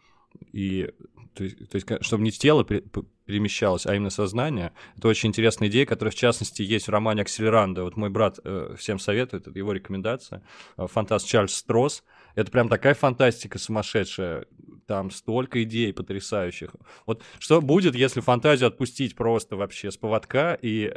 и, 0.52 0.90
то, 1.34 1.44
есть, 1.44 1.58
то 1.68 1.76
есть, 1.76 1.86
чтобы 2.00 2.22
не 2.22 2.30
тело 2.30 2.64
перемещалось, 2.64 3.86
а 3.86 3.94
именно 3.94 4.10
сознание, 4.10 4.72
это 4.96 5.08
очень 5.08 5.28
интересная 5.28 5.68
идея, 5.68 5.86
которая, 5.86 6.12
в 6.12 6.16
частности, 6.16 6.62
есть 6.62 6.86
в 6.86 6.90
романе 6.90 7.22
«Акселеранда». 7.22 7.84
Вот 7.84 7.96
мой 7.96 8.10
брат 8.10 8.38
э, 8.44 8.74
всем 8.78 8.98
советует, 8.98 9.46
это 9.46 9.58
его 9.58 9.72
рекомендация. 9.72 10.42
Э, 10.76 10.86
фантаст 10.86 11.26
Чарльз 11.26 11.54
Стросс. 11.54 12.04
Это 12.34 12.50
прям 12.50 12.68
такая 12.68 12.94
фантастика 12.94 13.58
сумасшедшая 13.58 14.46
там 14.92 15.10
столько 15.10 15.62
идей 15.62 15.90
потрясающих. 15.94 16.76
Вот 17.06 17.22
что 17.38 17.62
будет, 17.62 17.94
если 17.94 18.20
фантазию 18.20 18.68
отпустить 18.68 19.16
просто 19.16 19.56
вообще 19.56 19.90
с 19.90 19.96
поводка, 19.96 20.52
и 20.60 20.92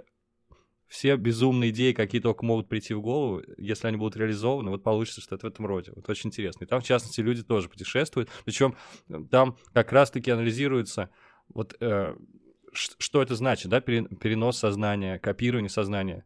все 0.90 1.16
безумные 1.16 1.70
идеи, 1.70 1.94
какие 1.94 2.20
только 2.20 2.44
могут 2.44 2.68
прийти 2.68 2.94
в 2.94 3.02
голову, 3.02 3.42
если 3.58 3.88
они 3.88 3.96
будут 3.96 4.18
реализованы, 4.18 4.70
вот 4.70 4.84
получится 4.84 5.22
что-то 5.22 5.48
в 5.48 5.50
этом 5.50 5.66
роде. 5.66 5.94
Вот 5.96 6.10
очень 6.10 6.28
интересно. 6.28 6.66
И 6.66 6.68
там, 6.68 6.82
в 6.82 6.84
частности, 6.84 7.22
люди 7.22 7.42
тоже 7.42 7.70
путешествуют. 7.70 8.28
Причем 8.44 8.76
э, 9.08 9.18
там 9.32 9.56
как 9.72 9.94
раз-таки 9.94 10.30
анализируется 10.30 11.10
вот 11.54 11.78
э, 11.80 12.18
что 12.74 13.22
это 13.22 13.36
значит, 13.36 13.70
да, 13.70 13.80
перенос 13.80 14.58
сознания, 14.58 15.20
копирование 15.20 15.70
сознания 15.70 16.26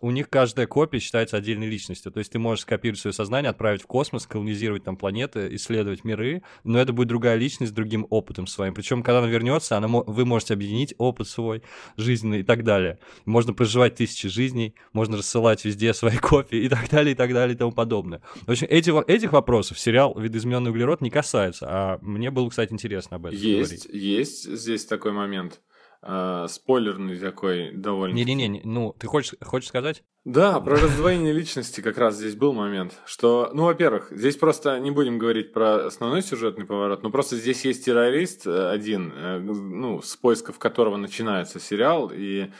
у 0.00 0.10
них 0.10 0.28
каждая 0.30 0.66
копия 0.66 0.98
считается 0.98 1.36
отдельной 1.36 1.68
личностью. 1.68 2.12
То 2.12 2.18
есть 2.18 2.32
ты 2.32 2.38
можешь 2.38 2.62
скопировать 2.62 3.00
свое 3.00 3.12
сознание, 3.12 3.50
отправить 3.50 3.82
в 3.82 3.86
космос, 3.86 4.26
колонизировать 4.26 4.84
там 4.84 4.96
планеты, 4.96 5.48
исследовать 5.54 6.04
миры, 6.04 6.42
но 6.64 6.78
это 6.78 6.92
будет 6.92 7.08
другая 7.08 7.36
личность 7.36 7.72
с 7.72 7.74
другим 7.74 8.06
опытом 8.10 8.46
своим. 8.46 8.74
Причем, 8.74 9.02
когда 9.02 9.18
она 9.18 9.28
вернется, 9.28 9.76
она, 9.76 9.88
вы 9.88 10.24
можете 10.24 10.54
объединить 10.54 10.94
опыт 10.98 11.28
свой 11.28 11.62
жизненный 11.96 12.40
и 12.40 12.42
так 12.42 12.64
далее. 12.64 12.98
Можно 13.24 13.52
проживать 13.52 13.96
тысячи 13.96 14.28
жизней, 14.28 14.74
можно 14.92 15.16
рассылать 15.16 15.64
везде 15.64 15.94
свои 15.94 16.16
копии 16.20 16.58
и 16.58 16.68
так 16.68 16.88
далее, 16.90 17.12
и 17.12 17.16
так 17.16 17.32
далее, 17.32 17.54
и 17.54 17.58
тому 17.58 17.72
подобное. 17.72 18.22
В 18.46 18.50
общем, 18.50 18.66
эти, 18.70 19.10
этих 19.10 19.32
вопросов 19.32 19.78
сериал 19.78 20.18
«Видоизмененный 20.18 20.70
углерод» 20.70 21.00
не 21.00 21.10
касается, 21.10 21.66
а 21.68 21.98
мне 22.02 22.30
было, 22.30 22.48
кстати, 22.48 22.72
интересно 22.72 23.16
об 23.16 23.26
этом 23.26 23.38
есть, 23.38 23.86
говорить. 23.86 23.86
Есть 23.92 24.50
здесь 24.50 24.84
такой 24.84 25.12
момент 25.12 25.60
э, 26.06 26.46
спойлерный 26.48 27.18
такой 27.18 27.72
довольно. 27.72 28.14
Не-не-не, 28.14 28.62
ну, 28.64 28.94
ты 28.98 29.06
хочешь, 29.06 29.34
хочешь 29.42 29.68
сказать? 29.68 30.04
Да, 30.24 30.58
про 30.60 30.76
раздвоение 30.76 31.32
личности 31.32 31.82
как 31.82 31.98
раз 31.98 32.16
здесь 32.16 32.34
был 32.34 32.54
момент, 32.54 32.94
что, 33.04 33.50
ну, 33.52 33.64
во-первых, 33.64 34.08
здесь 34.10 34.36
просто 34.36 34.78
не 34.80 34.90
будем 34.90 35.18
говорить 35.18 35.52
про 35.52 35.86
основной 35.86 36.22
сюжетный 36.22 36.64
поворот, 36.64 37.02
но 37.02 37.10
просто 37.10 37.36
здесь 37.36 37.64
есть 37.64 37.84
террорист 37.84 38.46
э, 38.46 38.70
один, 38.70 39.12
э, 39.14 39.38
ну, 39.38 40.00
с 40.00 40.16
поисков 40.16 40.58
которого 40.58 40.96
начинается 40.96 41.60
сериал, 41.60 42.10
и 42.14 42.50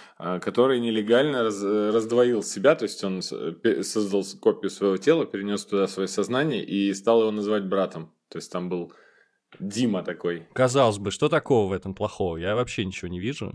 который 0.40 0.80
нелегально 0.80 1.42
раз, 1.42 1.62
раздвоил 1.62 2.42
себя, 2.42 2.74
то 2.74 2.84
есть 2.84 3.02
он 3.04 3.22
создал 3.22 4.24
копию 4.40 4.70
своего 4.70 4.96
тела, 4.96 5.26
перенес 5.26 5.64
туда 5.64 5.86
свое 5.86 6.08
сознание 6.08 6.64
и 6.64 6.92
стал 6.94 7.20
его 7.20 7.30
называть 7.30 7.64
братом. 7.64 8.12
То 8.28 8.38
есть 8.38 8.50
там 8.50 8.68
был 8.68 8.92
Дима 9.58 10.02
такой. 10.02 10.46
Казалось 10.52 10.98
бы, 10.98 11.10
что 11.10 11.28
такого 11.28 11.68
в 11.68 11.72
этом 11.72 11.94
плохого? 11.94 12.36
Я 12.36 12.54
вообще 12.54 12.84
ничего 12.84 13.08
не 13.08 13.20
вижу. 13.20 13.52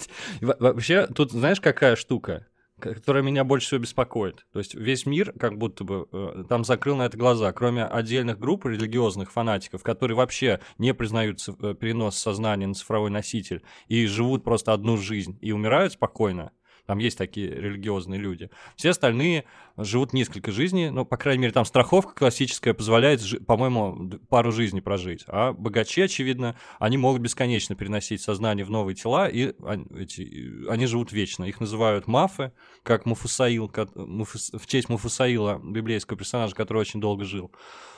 Вообще, 0.40 1.06
тут 1.06 1.32
знаешь, 1.32 1.60
какая 1.60 1.96
штука? 1.96 2.46
которая 2.82 3.22
меня 3.22 3.44
больше 3.44 3.68
всего 3.68 3.80
беспокоит. 3.80 4.44
То 4.52 4.58
есть 4.58 4.74
весь 4.74 5.06
мир 5.06 5.32
как 5.38 5.56
будто 5.56 5.84
бы 5.84 6.08
э, 6.12 6.44
там 6.48 6.64
закрыл 6.64 6.96
на 6.96 7.06
это 7.06 7.16
глаза, 7.16 7.52
кроме 7.52 7.84
отдельных 7.84 8.38
групп 8.38 8.66
религиозных 8.66 9.30
фанатиков, 9.30 9.82
которые 9.82 10.16
вообще 10.16 10.60
не 10.78 10.92
признают 10.92 11.38
э, 11.46 11.74
перенос 11.74 12.18
сознания 12.18 12.66
на 12.66 12.74
цифровой 12.74 13.10
носитель 13.10 13.62
и 13.86 14.06
живут 14.06 14.42
просто 14.42 14.72
одну 14.72 14.96
жизнь 14.96 15.38
и 15.40 15.52
умирают 15.52 15.92
спокойно. 15.92 16.50
Там 16.86 16.98
есть 16.98 17.16
такие 17.16 17.48
религиозные 17.48 18.18
люди. 18.18 18.50
Все 18.76 18.90
остальные 18.90 19.44
живут 19.76 20.12
несколько 20.12 20.50
жизней, 20.50 20.90
но, 20.90 21.04
по 21.04 21.16
крайней 21.16 21.42
мере, 21.42 21.52
там 21.52 21.64
страховка 21.64 22.12
классическая 22.12 22.74
позволяет, 22.74 23.20
по-моему, 23.46 24.10
пару 24.28 24.50
жизней 24.50 24.80
прожить. 24.80 25.24
А 25.28 25.52
богачи, 25.52 26.02
очевидно, 26.02 26.56
они 26.80 26.98
могут 26.98 27.22
бесконечно 27.22 27.76
переносить 27.76 28.20
сознание 28.20 28.64
в 28.64 28.70
новые 28.70 28.96
тела, 28.96 29.28
и 29.28 29.54
эти, 29.96 30.68
они 30.68 30.86
живут 30.86 31.12
вечно. 31.12 31.44
Их 31.44 31.60
называют 31.60 32.08
мафы, 32.08 32.52
как 32.82 33.06
Муфусаил, 33.06 33.68
как, 33.68 33.94
Муфус, 33.94 34.50
в 34.52 34.66
честь 34.66 34.88
Муфусаила, 34.88 35.60
библейского 35.62 36.18
персонажа, 36.18 36.54
который 36.54 36.78
очень 36.78 37.00
долго 37.00 37.24
жил. 37.24 37.52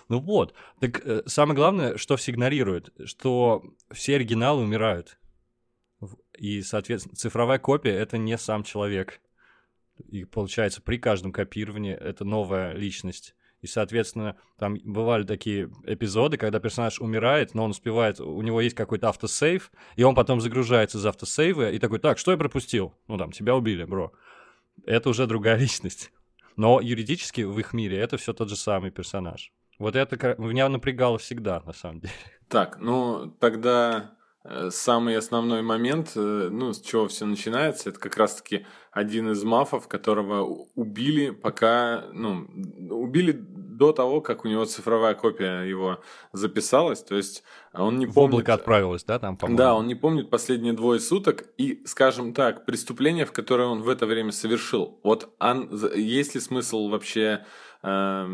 Ну 0.08 0.20
вот. 0.20 0.54
Так 0.80 1.00
э, 1.04 1.22
самое 1.26 1.56
главное, 1.56 1.96
что 1.96 2.16
все 2.16 2.32
игнорируют, 2.32 2.92
что 3.06 3.64
все 3.90 4.16
оригиналы 4.16 4.62
умирают. 4.62 5.18
И, 6.38 6.62
соответственно, 6.62 7.16
цифровая 7.16 7.58
копия— 7.58 7.92
это 7.92 8.18
не 8.18 8.36
сам 8.38 8.64
человек. 8.64 9.20
И 10.08 10.24
получается, 10.24 10.82
при 10.82 10.98
каждом 10.98 11.32
копировании 11.32 11.94
это 11.94 12.24
новая 12.24 12.72
личность. 12.72 13.34
И, 13.60 13.66
соответственно, 13.66 14.36
там 14.58 14.76
бывали 14.84 15.22
такие 15.22 15.70
эпизоды, 15.86 16.36
когда 16.36 16.60
персонаж 16.60 17.00
умирает, 17.00 17.54
но 17.54 17.64
он 17.64 17.70
успевает, 17.70 18.20
у 18.20 18.42
него 18.42 18.60
есть 18.60 18.76
какой-то 18.76 19.08
автосейв, 19.08 19.72
и 19.96 20.02
он 20.02 20.14
потом 20.14 20.40
загружается 20.40 20.98
из 20.98 21.06
автосейва 21.06 21.70
и 21.70 21.78
такой, 21.78 21.98
так, 21.98 22.18
что 22.18 22.32
я 22.32 22.36
пропустил? 22.36 22.92
Ну, 23.08 23.16
там, 23.16 23.32
тебя 23.32 23.56
убили, 23.56 23.84
бро. 23.84 24.12
Это 24.84 25.08
уже 25.08 25.26
другая 25.26 25.56
личность. 25.58 26.12
Но 26.56 26.80
юридически 26.80 27.40
в 27.40 27.58
их 27.58 27.72
мире 27.72 27.98
это 27.98 28.16
все 28.16 28.32
тот 28.32 28.48
же 28.50 28.56
самый 28.56 28.90
персонаж. 28.90 29.50
Вот 29.78 29.96
это 29.96 30.36
меня 30.38 30.68
напрягало 30.68 31.18
всегда, 31.18 31.60
на 31.60 31.72
самом 31.72 32.00
деле. 32.00 32.12
Так, 32.48 32.78
ну 32.80 33.30
тогда 33.40 34.14
самый 34.70 35.16
основной 35.16 35.62
момент, 35.62 36.12
э, 36.16 36.48
ну, 36.50 36.74
с 36.74 36.80
чего 36.80 37.08
все 37.08 37.24
начинается, 37.24 37.88
это 37.88 37.98
как 37.98 38.18
раз-таки 38.18 38.66
один 38.92 39.30
из 39.30 39.42
мафов, 39.42 39.88
которого 39.88 40.68
убили, 40.74 41.30
пока, 41.30 42.04
ну, 42.12 42.46
убили 42.90 43.32
до 43.32 43.92
того, 43.92 44.20
как 44.20 44.44
у 44.44 44.48
него 44.48 44.66
цифровая 44.66 45.14
копия 45.14 45.62
его 45.62 46.00
записалась, 46.32 47.02
то 47.02 47.16
есть 47.16 47.42
он 47.72 47.98
не 47.98 48.06
помнит... 48.06 48.16
В 48.16 48.18
облако 48.18 48.54
отправилась, 48.54 49.04
да, 49.04 49.18
там, 49.18 49.38
по-моему? 49.38 49.56
Да, 49.56 49.74
он 49.74 49.86
не 49.86 49.94
помнит 49.94 50.28
последние 50.28 50.74
двое 50.74 51.00
суток, 51.00 51.44
и, 51.56 51.82
скажем 51.86 52.34
так, 52.34 52.66
преступление, 52.66 53.24
в 53.24 53.32
которое 53.32 53.68
он 53.68 53.82
в 53.82 53.88
это 53.88 54.04
время 54.04 54.30
совершил, 54.30 55.00
вот 55.02 55.34
он, 55.40 55.70
есть 55.94 56.34
ли 56.34 56.40
смысл 56.42 56.88
вообще 56.88 57.46
э, 57.82 58.26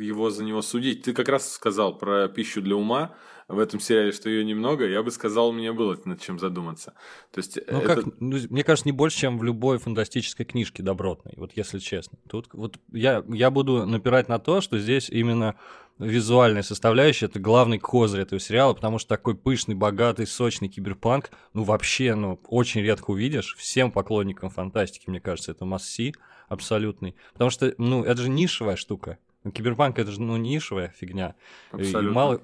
его 0.00 0.30
за 0.30 0.44
него 0.44 0.62
судить? 0.62 1.02
Ты 1.02 1.12
как 1.12 1.28
раз 1.28 1.52
сказал 1.52 1.98
про 1.98 2.28
пищу 2.28 2.62
для 2.62 2.76
ума, 2.76 3.16
в 3.52 3.58
этом 3.58 3.80
сериале, 3.80 4.12
что 4.12 4.28
ее 4.28 4.44
немного, 4.44 4.86
я 4.86 5.02
бы 5.02 5.10
сказал, 5.10 5.50
у 5.50 5.52
меня 5.52 5.72
было 5.72 5.96
над 6.04 6.20
чем 6.20 6.38
задуматься. 6.38 6.94
То 7.30 7.38
есть, 7.38 7.58
ну, 7.70 7.78
это... 7.80 7.94
как, 7.94 8.04
ну, 8.20 8.38
мне 8.50 8.64
кажется, 8.64 8.88
не 8.88 8.92
больше, 8.92 9.18
чем 9.18 9.38
в 9.38 9.44
любой 9.44 9.78
фантастической 9.78 10.46
книжке 10.46 10.82
добротной, 10.82 11.34
вот 11.36 11.52
если 11.54 11.78
честно. 11.78 12.18
Тут 12.28 12.48
вот 12.52 12.78
я, 12.92 13.24
я 13.28 13.50
буду 13.50 13.86
напирать 13.86 14.28
на 14.28 14.38
то, 14.38 14.60
что 14.60 14.78
здесь 14.78 15.10
именно 15.10 15.56
визуальная 15.98 16.62
составляющая 16.62 17.26
это 17.26 17.38
главный 17.38 17.78
козырь 17.78 18.22
этого 18.22 18.40
сериала, 18.40 18.72
потому 18.72 18.98
что 18.98 19.10
такой 19.10 19.36
пышный, 19.36 19.74
богатый, 19.74 20.26
сочный 20.26 20.68
киберпанк, 20.68 21.30
ну 21.52 21.62
вообще, 21.64 22.14
ну 22.14 22.40
очень 22.48 22.80
редко 22.80 23.10
увидишь. 23.10 23.54
Всем 23.58 23.92
поклонникам 23.92 24.50
фантастики, 24.50 25.08
мне 25.10 25.20
кажется, 25.20 25.52
это 25.52 25.64
масси 25.64 26.14
абсолютный. 26.48 27.14
Потому 27.32 27.50
что, 27.50 27.74
ну, 27.78 28.04
это 28.04 28.22
же 28.22 28.28
нишевая 28.28 28.76
штука. 28.76 29.18
Киберпанк 29.52 29.98
это 29.98 30.10
же, 30.12 30.20
ну, 30.20 30.36
нишевая 30.36 30.94
фигня. 30.96 31.34
Абсолютно. 31.70 32.08
И 32.08 32.12
мало, 32.12 32.42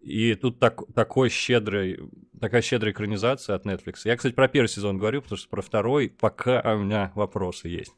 и 0.00 0.34
тут 0.34 0.58
так, 0.58 0.82
такой 0.94 1.28
щедрый, 1.28 2.00
такая 2.40 2.62
щедрая 2.62 2.92
экранизация 2.92 3.54
от 3.54 3.66
Netflix. 3.66 4.00
Я, 4.04 4.16
кстати, 4.16 4.34
про 4.34 4.48
первый 4.48 4.68
сезон 4.68 4.98
говорю, 4.98 5.22
потому 5.22 5.38
что 5.38 5.48
про 5.48 5.62
второй 5.62 6.08
пока 6.08 6.62
у 6.74 6.78
меня 6.78 7.12
вопросы 7.14 7.68
есть. 7.68 7.92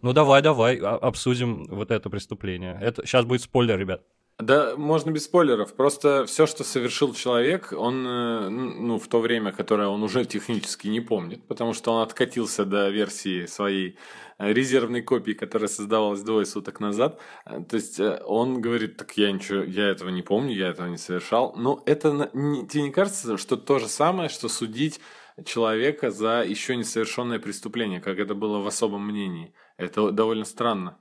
Ну 0.00 0.12
давай, 0.12 0.40
давай, 0.42 0.78
а, 0.78 0.96
обсудим 0.96 1.64
вот 1.64 1.90
это 1.90 2.08
преступление. 2.08 2.78
Это 2.80 3.06
сейчас 3.06 3.26
будет 3.26 3.42
спойлер, 3.42 3.78
ребят. 3.78 4.02
Да, 4.38 4.74
можно 4.76 5.10
без 5.10 5.24
спойлеров. 5.24 5.74
Просто 5.74 6.24
все, 6.26 6.46
что 6.46 6.64
совершил 6.64 7.14
человек, 7.14 7.72
он, 7.76 8.04
э, 8.06 8.48
ну, 8.48 8.98
в 8.98 9.06
то 9.06 9.20
время, 9.20 9.52
которое 9.52 9.88
он 9.88 10.02
уже 10.02 10.24
технически 10.24 10.88
не 10.88 11.00
помнит, 11.00 11.46
потому 11.46 11.74
что 11.74 11.92
он 11.92 12.02
откатился 12.02 12.64
до 12.64 12.88
версии 12.88 13.46
своей 13.46 13.98
э, 14.38 14.52
резервной 14.52 15.02
копии, 15.02 15.32
которая 15.32 15.68
создавалась 15.68 16.22
двое 16.22 16.44
суток 16.44 16.80
назад. 16.80 17.20
Э, 17.44 17.62
то 17.62 17.76
есть 17.76 18.00
он 18.00 18.60
говорит, 18.60 18.96
так 18.96 19.12
я 19.16 19.30
ничего, 19.30 19.62
я 19.62 19.88
этого 19.88 20.08
не 20.08 20.22
помню, 20.22 20.56
я 20.56 20.68
этого 20.68 20.88
не 20.88 20.98
совершал. 20.98 21.54
Но 21.56 21.82
это 21.86 22.30
тебе 22.32 22.82
не 22.82 22.90
кажется, 22.90 23.36
что 23.36 23.56
то 23.56 23.78
же 23.78 23.86
самое, 23.86 24.28
что 24.28 24.48
судить 24.48 24.98
человека 25.44 26.10
за 26.10 26.42
еще 26.42 26.74
несовершенное 26.74 27.38
преступление, 27.38 28.00
как 28.00 28.18
это 28.18 28.34
было 28.34 28.58
в 28.58 28.66
особом 28.66 29.06
мнении? 29.06 29.54
Это 29.76 30.10
довольно 30.10 30.44
странно. 30.44 30.98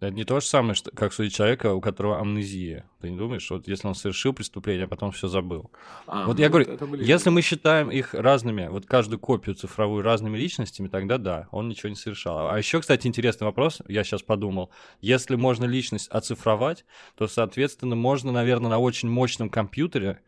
Это 0.00 0.14
не 0.14 0.24
то 0.24 0.40
же 0.40 0.46
самое, 0.46 0.74
что, 0.74 0.90
как 0.90 1.12
судить 1.12 1.34
человека, 1.34 1.72
у 1.72 1.80
которого 1.80 2.20
амнезия. 2.20 2.84
Ты 3.00 3.10
не 3.10 3.16
думаешь, 3.16 3.50
вот 3.50 3.66
если 3.66 3.88
он 3.88 3.94
совершил 3.94 4.34
преступление, 4.34 4.84
а 4.84 4.88
потом 4.88 5.10
все 5.10 5.26
забыл. 5.26 5.70
А, 6.06 6.26
вот 6.26 6.36
ну, 6.36 6.42
я 6.42 6.50
говорю, 6.50 6.76
были... 6.86 7.02
если 7.02 7.30
мы 7.30 7.40
считаем 7.40 7.90
их 7.90 8.12
разными, 8.12 8.68
вот 8.68 8.84
каждую 8.84 9.18
копию 9.18 9.54
цифровую 9.54 10.02
разными 10.02 10.36
личностями, 10.36 10.88
тогда 10.88 11.16
да, 11.16 11.48
он 11.50 11.68
ничего 11.68 11.88
не 11.88 11.96
совершал. 11.96 12.50
А 12.50 12.58
еще, 12.58 12.80
кстати, 12.80 13.06
интересный 13.06 13.46
вопрос, 13.46 13.80
я 13.88 14.04
сейчас 14.04 14.22
подумал. 14.22 14.70
Если 15.00 15.34
можно 15.34 15.64
личность 15.64 16.08
оцифровать, 16.08 16.84
то, 17.16 17.26
соответственно, 17.26 17.96
можно, 17.96 18.32
наверное, 18.32 18.70
на 18.70 18.78
очень 18.78 19.08
мощном 19.08 19.48
компьютере 19.48 20.20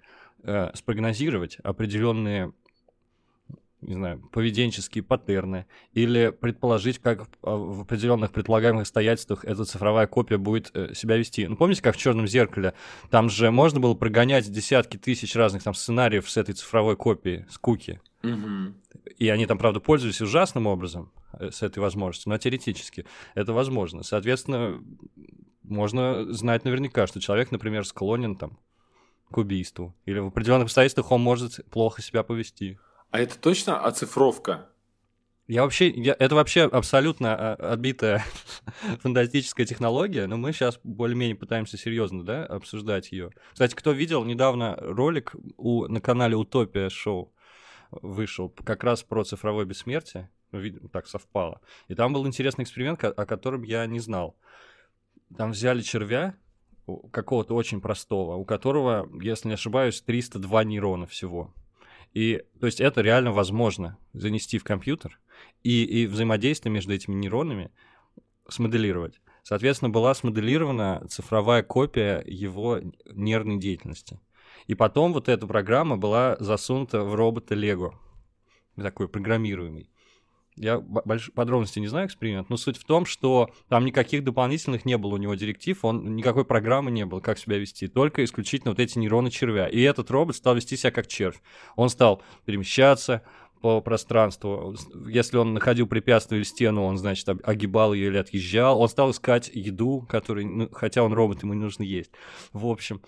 э, 0.45 0.71
спрогнозировать 0.75 1.59
определенные 1.63 2.53
не 3.81 3.95
знаю, 3.95 4.21
поведенческие 4.33 5.05
паттерны, 5.05 5.67
или 5.93 6.31
предположить, 6.31 6.99
как 6.99 7.29
а, 7.43 7.57
в 7.57 7.83
определенных 7.83 8.33
предполагаемых 8.33 8.83
обстоятельствах 8.83 9.45
эта 9.45 9.65
цифровая 9.65 10.07
копия 10.07 10.37
будет 10.37 10.71
э, 10.75 10.95
себя 10.95 11.17
вести. 11.17 11.47
Ну, 11.47 11.57
помните, 11.57 11.83
как 11.83 11.95
в 11.95 11.99
черном 11.99 12.27
зеркале? 12.27 12.75
Там 13.11 13.31
же 13.31 13.51
можно 13.51 13.79
было 13.79 13.95
прогонять 13.95 14.51
десятки 14.51 14.97
тысяч 14.97 15.37
разных 15.37 15.63
там 15.63 15.75
сценариев 15.75 16.29
с 16.29 16.37
этой 16.37 16.55
цифровой 16.55 16.97
копией, 16.97 17.47
с 17.49 17.59
куки. 17.59 18.01
Угу. 18.25 18.75
И 19.19 19.29
они 19.29 19.47
там, 19.47 19.59
правда, 19.59 19.79
пользовались 19.79 20.21
ужасным 20.21 20.67
образом 20.67 21.13
э, 21.39 21.51
с 21.51 21.63
этой 21.63 21.79
возможностью, 21.79 22.31
но 22.31 22.39
теоретически 22.39 23.07
это 23.37 23.53
возможно. 23.53 24.03
Соответственно, 24.03 24.83
можно 25.63 26.33
знать 26.33 26.65
наверняка, 26.65 27.07
что 27.07 27.21
человек, 27.21 27.53
например, 27.53 27.87
склонен 27.87 28.35
там 28.35 28.59
к 29.31 29.37
убийству, 29.37 29.95
или 30.07 30.19
в 30.19 30.29
определенных 30.29 30.65
обстоятельствах 30.65 31.13
он 31.13 31.21
может 31.21 31.61
плохо 31.71 32.03
себя 32.03 32.23
повести. 32.23 32.79
А 33.11 33.21
это 33.21 33.39
точно 33.39 33.81
оцифровка? 33.81 34.69
Я 35.47 35.63
вообще, 35.63 35.89
я, 35.89 36.15
это 36.19 36.35
вообще 36.35 36.65
абсолютно 36.65 37.35
а, 37.35 37.73
отбитая 37.73 38.23
фантастическая 39.01 39.65
технология, 39.65 40.27
но 40.27 40.37
мы 40.37 40.53
сейчас 40.53 40.79
более-менее 40.85 41.37
пытаемся 41.37 41.79
серьезно, 41.79 42.23
да, 42.23 42.45
обсуждать 42.45 43.13
ее. 43.13 43.31
Кстати, 43.53 43.75
кто 43.75 43.93
видел 43.93 44.25
недавно 44.25 44.77
ролик 44.79 45.35
у, 45.57 45.87
на 45.87 46.03
канале 46.03 46.37
Утопия 46.37 46.91
шоу, 46.91 47.33
вышел 47.91 48.51
как 48.51 48.85
раз 48.85 49.03
про 49.03 49.25
цифровое 49.25 49.65
бессмертие, 49.65 50.31
ну, 50.53 50.89
так 50.91 51.07
совпало. 51.07 51.63
И 51.89 51.95
там 51.95 52.13
был 52.13 52.27
интересный 52.27 52.65
эксперимент, 52.65 53.03
о 53.03 53.25
котором 53.25 53.63
я 53.63 53.87
не 53.87 54.01
знал. 54.01 54.37
Там 55.35 55.53
взяли 55.53 55.81
червя, 55.81 56.35
какого-то 57.11 57.55
очень 57.55 57.81
простого, 57.81 58.35
у 58.37 58.45
которого, 58.45 59.09
если 59.23 59.49
не 59.49 59.55
ошибаюсь, 59.55 60.01
302 60.03 60.65
нейрона 60.65 61.07
всего. 61.07 61.55
И, 62.15 62.43
то 62.61 62.67
есть, 62.67 62.81
это 62.81 63.01
реально 63.01 63.33
возможно 63.33 63.99
занести 64.13 64.59
в 64.59 64.65
компьютер 64.65 65.21
и, 65.63 65.85
и 65.85 66.07
взаимодействие 66.07 66.73
между 66.73 66.93
этими 66.93 67.15
нейронами 67.15 67.71
смоделировать. 68.49 69.21
Соответственно, 69.43 69.91
была 69.91 70.15
смоделирована 70.15 71.07
цифровая 71.09 71.63
копия 71.63 72.23
его 72.27 72.81
нервной 73.07 73.59
деятельности. 73.59 74.21
И 74.67 74.75
потом 74.75 75.13
вот 75.13 75.29
эта 75.29 75.47
программа 75.47 75.97
была 75.97 76.37
засунута 76.41 77.03
в 77.03 77.15
робота 77.15 77.55
Lego, 77.55 77.93
такой 78.77 79.09
программируемый. 79.09 79.91
Я 80.59 80.79
больш... 80.81 81.31
подробности 81.33 81.79
не 81.79 81.87
знаю 81.87 82.07
эксперимент, 82.07 82.51
но 82.51 82.57
суть 82.57 82.77
в 82.77 82.85
том, 82.85 83.07
что 83.07 83.51
там 83.69 83.85
никаких 83.85 84.25
дополнительных 84.25 84.85
не 84.85 84.99
было 84.99 85.15
у 85.15 85.19
него 85.19 85.35
директив, 85.35 85.85
он 85.85 86.17
никакой 86.17 86.45
программы 86.45 86.91
не 86.91 87.07
было, 87.07 87.21
как 87.21 87.39
себя 87.39 87.59
вести, 87.59 87.89
только 87.89 88.25
исключительно 88.25 88.73
вот 88.73 88.81
эти 88.81 88.99
нейроны 88.99 89.31
червя. 89.31 89.69
И 89.69 89.81
этот 89.81 90.11
робот 90.11 90.37
стал 90.37 90.57
вести 90.57 90.77
себя 90.77 90.91
как 90.91 91.07
червь. 91.07 91.41
Он 91.77 91.89
стал 91.89 92.23
перемещаться, 92.45 93.23
по 93.61 93.81
пространству. 93.81 94.77
Если 95.09 95.37
он 95.37 95.55
находил 95.55 95.87
препятствие 95.87 96.39
или 96.39 96.45
стену, 96.45 96.85
он, 96.85 96.97
значит, 96.97 97.29
огибал 97.43 97.93
ее 97.93 98.09
или 98.09 98.19
отъезжал. 98.19 98.81
Он 98.81 98.89
стал 98.89 99.11
искать 99.11 99.51
еду, 99.53 100.07
который, 100.09 100.45
ну, 100.45 100.69
хотя 100.73 101.03
он 101.03 101.13
робот, 101.13 101.43
ему 101.43 101.55
не 101.55 101.63
нужно 101.63 101.83
есть. 101.83 102.13
В 102.53 102.67
общем, 102.67 103.03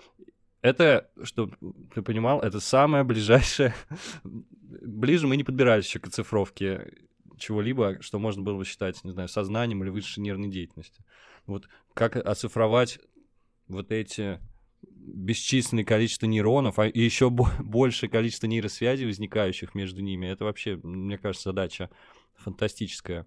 это, 0.61 1.09
чтобы 1.23 1.55
ты 1.93 2.01
понимал, 2.01 2.41
это 2.41 2.59
самое 2.59 3.03
ближайшее... 3.03 3.73
Ближе 4.23 5.27
мы 5.27 5.35
не 5.35 5.43
подбирались 5.43 5.85
еще 5.85 5.99
к 5.99 6.07
оцифровке 6.07 6.93
чего-либо, 7.41 8.01
что 8.01 8.19
можно 8.19 8.41
было 8.41 8.57
бы 8.57 8.65
считать, 8.65 9.03
не 9.03 9.11
знаю, 9.11 9.27
сознанием 9.27 9.83
или 9.83 9.89
высшей 9.89 10.23
нервной 10.23 10.49
деятельностью. 10.49 11.03
Вот 11.45 11.67
как 11.93 12.15
оцифровать 12.15 12.99
вот 13.67 13.91
эти 13.91 14.39
бесчисленное 14.81 15.83
количество 15.83 16.25
нейронов, 16.25 16.79
а 16.79 16.87
еще 16.87 17.29
большее 17.29 18.09
количество 18.09 18.47
нейросвязей, 18.47 19.05
возникающих 19.05 19.75
между 19.75 20.01
ними, 20.01 20.27
это 20.27 20.45
вообще, 20.45 20.79
мне 20.83 21.17
кажется, 21.17 21.49
задача 21.49 21.89
фантастическая. 22.35 23.25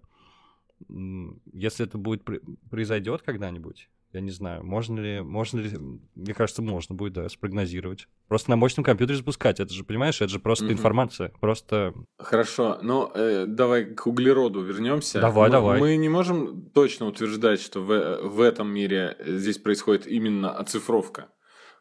Если 0.89 1.85
это 1.85 1.97
будет 1.97 2.23
произойдет 2.69 3.21
когда-нибудь, 3.21 3.89
я 4.15 4.21
не 4.21 4.31
знаю, 4.31 4.63
можно 4.63 4.97
ли, 5.01 5.19
можно 5.19 5.59
ли, 5.59 5.77
мне 6.15 6.33
кажется, 6.33 6.61
можно 6.61 6.95
будет, 6.95 7.13
да, 7.13 7.27
спрогнозировать. 7.27 8.07
Просто 8.29 8.49
на 8.49 8.55
мощном 8.55 8.85
компьютере 8.85 9.17
запускать, 9.17 9.59
это 9.59 9.73
же, 9.73 9.83
понимаешь, 9.83 10.21
это 10.21 10.29
же 10.29 10.39
просто 10.39 10.65
mm-hmm. 10.65 10.71
информация, 10.71 11.33
просто... 11.41 11.93
Хорошо, 12.17 12.79
ну, 12.81 13.11
э, 13.13 13.45
давай 13.45 13.83
к 13.83 14.07
углероду 14.07 14.61
вернемся. 14.61 15.19
Давай, 15.19 15.49
мы, 15.49 15.51
давай. 15.51 15.79
Мы 15.81 15.97
не 15.97 16.07
можем 16.07 16.69
точно 16.69 17.07
утверждать, 17.07 17.59
что 17.59 17.81
в, 17.81 18.21
в 18.21 18.39
этом 18.39 18.69
мире 18.69 19.17
здесь 19.19 19.57
происходит 19.57 20.07
именно 20.07 20.51
оцифровка. 20.57 21.27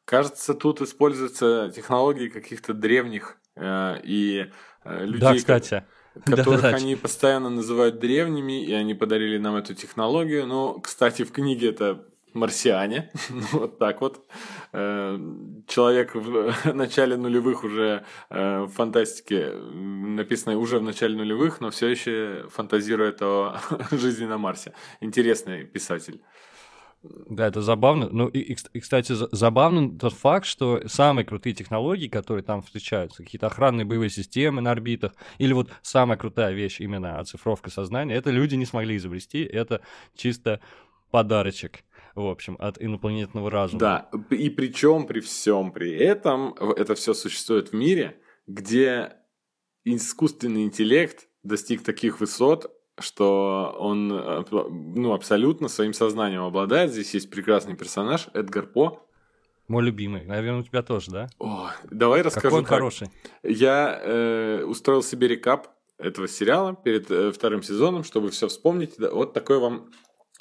Кажется, 0.05 0.55
тут 0.55 0.83
используются 0.83 1.73
технологии 1.75 2.29
каких-то 2.29 2.75
древних 2.75 3.37
э, 3.55 4.01
и 4.03 4.51
э, 4.85 5.05
людей... 5.05 5.21
Да, 5.21 5.37
кстати 5.37 5.85
которых 6.27 6.63
да, 6.63 6.69
они 6.69 6.97
постоянно 6.97 7.51
называют 7.51 7.99
древними, 7.99 8.65
и 8.65 8.73
они 8.73 8.95
подарили 8.95 9.39
нам 9.39 9.57
эту 9.57 9.75
технологию. 9.75 10.47
Но, 10.47 10.79
кстати, 10.81 11.25
в 11.25 11.33
книге 11.33 11.71
это 11.71 12.05
марсиане, 12.35 13.11
вот 13.53 13.79
так 13.79 14.01
вот. 14.01 14.27
Э, 14.73 15.19
человек 15.67 16.15
в 16.15 16.53
начале 16.75 17.17
нулевых 17.17 17.65
уже 17.65 18.05
э, 18.31 18.63
в 18.63 18.69
фантастике, 18.69 19.53
написанной 19.53 20.57
уже 20.57 20.79
в 20.79 20.83
начале 20.83 21.17
нулевых, 21.17 21.61
но 21.61 21.71
все 21.71 21.89
еще 21.89 22.47
фантазирует 22.51 23.23
о 23.23 23.57
жизни 23.93 24.27
на 24.27 24.39
Марсе. 24.39 24.75
Интересный 25.01 25.65
писатель. 25.65 26.21
Да, 27.29 27.47
это 27.47 27.61
забавно. 27.61 28.09
Ну 28.11 28.29
и, 28.29 28.39
и, 28.39 28.81
кстати, 28.81 29.15
забавно 29.33 29.99
тот 29.99 30.15
факт, 30.15 30.47
что 30.47 30.81
самые 30.89 31.27
крутые 31.27 31.55
технологии, 31.55 32.09
которые 32.09 32.43
там 32.43 32.63
встречаются, 32.63 33.23
какие-то 33.23 33.49
охранные 33.49 33.85
боевые 33.85 34.09
системы 34.09 34.63
на 34.63 34.71
орбитах, 34.71 35.13
или 35.39 35.53
вот 35.53 35.71
самая 35.83 36.17
крутая 36.17 36.55
вещь 36.55 36.81
именно 36.81 37.19
оцифровка 37.19 37.71
сознания, 37.71 38.15
это 38.15 38.31
люди 38.31 38.55
не 38.55 38.65
смогли 38.65 38.97
изобрести, 38.97 39.43
это 39.45 39.83
чисто 40.17 40.61
подарочек 41.11 41.85
в 42.15 42.29
общем, 42.29 42.57
от 42.59 42.81
инопланетного 42.81 43.51
разума. 43.51 43.81
Да, 43.81 44.11
и 44.31 44.51
причем 44.51 45.07
при 45.07 45.21
всем 45.21 45.73
при 45.73 45.93
этом 45.93 46.55
это 46.55 46.95
все 46.95 47.15
существует 47.15 47.71
в 47.71 47.73
мире, 47.75 48.21
где 48.47 49.15
искусственный 49.85 50.65
интеллект 50.65 51.29
достиг 51.43 51.83
таких 51.83 52.21
высот, 52.21 52.71
что 52.99 53.75
он 53.79 54.09
ну, 54.09 55.13
абсолютно 55.13 55.69
своим 55.69 55.93
сознанием 55.93 56.43
обладает. 56.43 56.93
Здесь 56.93 57.15
есть 57.15 57.31
прекрасный 57.31 57.77
персонаж 57.77 58.29
Эдгар 58.35 58.67
По. 58.67 59.05
Мой 59.67 59.83
любимый. 59.83 60.25
Наверное, 60.25 60.61
у 60.61 60.65
тебя 60.65 60.83
тоже, 60.83 61.11
да? 61.11 61.27
О, 61.39 61.71
давай 61.91 62.23
расскажу. 62.23 62.49
Какой 62.49 62.59
он 62.59 62.65
так. 62.65 62.75
хороший. 62.75 63.09
Я 63.43 63.99
э, 64.03 64.65
устроил 64.65 65.03
себе 65.03 65.27
рекап 65.27 65.69
этого 65.99 66.29
сериала 66.29 66.75
перед 66.75 67.11
э, 67.11 67.33
вторым 67.33 67.63
сезоном, 67.63 68.05
чтобы 68.05 68.31
все 68.31 68.49
вспомнить. 68.49 68.99
Вот 68.99 69.33
такой 69.33 69.59
вам 69.59 69.91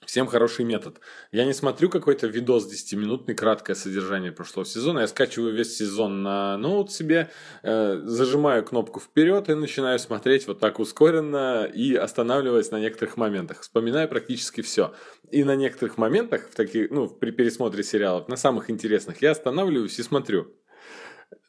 Всем 0.06 0.28
хороший 0.28 0.66
метод. 0.66 1.00
Я 1.32 1.46
не 1.46 1.54
смотрю 1.54 1.90
какой-то 1.90 2.28
видос 2.28 2.72
10-минутный, 2.72 3.36
краткое 3.36 3.76
содержание 3.76 4.32
прошлого 4.32 4.66
сезона. 4.66 5.00
Я 5.00 5.08
скачиваю 5.08 5.54
весь 5.54 5.78
сезон 5.78 6.24
на 6.24 6.58
ноут 6.58 6.92
себе, 6.92 7.30
э, 7.64 8.02
зажимаю 8.04 8.64
кнопку 8.64 9.00
вперед 9.00 9.50
и 9.50 9.54
начинаю 9.54 10.00
смотреть 10.00 10.48
вот 10.48 10.60
так 10.60 10.80
ускоренно 10.80 11.66
и 11.66 11.96
останавливаясь 11.96 12.72
на 12.72 12.80
некоторых 12.80 13.18
моментах. 13.18 13.62
Вспоминаю 13.62 14.08
практически 14.10 14.62
все. 14.62 14.94
И 15.32 15.44
на 15.44 15.56
некоторых 15.56 15.98
моментах, 15.98 16.50
в 16.50 16.56
таких, 16.56 16.92
ну, 16.92 17.08
при 17.08 17.32
пересмотре 17.32 17.84
сериалов, 17.84 18.28
на 18.28 18.36
самых 18.36 18.70
интересных, 18.70 19.22
я 19.22 19.32
останавливаюсь 19.32 19.98
и 20.00 20.04
смотрю. 20.04 20.54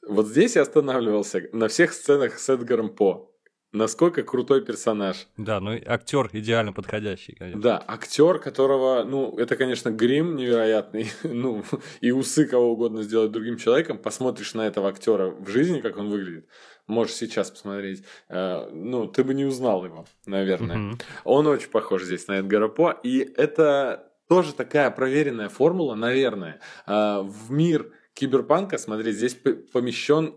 Вот 0.06 0.28
здесь 0.28 0.56
я 0.56 0.62
останавливался 0.62 1.48
на 1.52 1.68
всех 1.68 1.92
сценах 1.92 2.38
с 2.38 2.48
Эдгаром 2.48 2.90
По 2.90 3.33
насколько 3.74 4.22
крутой 4.22 4.62
персонаж. 4.62 5.26
Да, 5.36 5.60
ну 5.60 5.72
актер 5.72 6.30
идеально 6.32 6.72
подходящий, 6.72 7.34
конечно. 7.34 7.60
Да, 7.60 7.84
актер, 7.86 8.38
которого, 8.38 9.04
ну, 9.04 9.36
это, 9.36 9.56
конечно, 9.56 9.90
грим 9.90 10.36
невероятный, 10.36 11.10
ну, 11.24 11.64
и 12.00 12.12
усы 12.12 12.46
кого 12.46 12.72
угодно 12.72 13.02
сделать 13.02 13.32
другим 13.32 13.58
человеком. 13.58 13.98
Посмотришь 13.98 14.54
на 14.54 14.66
этого 14.66 14.88
актера 14.88 15.30
в 15.30 15.48
жизни, 15.48 15.80
как 15.80 15.98
он 15.98 16.08
выглядит. 16.08 16.48
Можешь 16.86 17.14
сейчас 17.14 17.50
посмотреть. 17.50 18.04
Э, 18.28 18.68
ну, 18.70 19.06
ты 19.06 19.24
бы 19.24 19.34
не 19.34 19.44
узнал 19.44 19.84
его, 19.84 20.06
наверное. 20.26 20.76
Mm-hmm. 20.76 21.02
Он 21.24 21.46
очень 21.46 21.70
похож 21.70 22.04
здесь 22.04 22.28
на 22.28 22.38
Эдгара 22.38 22.68
По, 22.68 22.90
и 22.90 23.18
это 23.36 24.12
тоже 24.28 24.54
такая 24.54 24.90
проверенная 24.90 25.48
формула, 25.48 25.94
наверное. 25.94 26.60
Э, 26.86 27.20
в 27.22 27.50
мир 27.50 27.92
киберпанка, 28.14 28.78
смотри, 28.78 29.12
здесь 29.12 29.36
помещен 29.72 30.34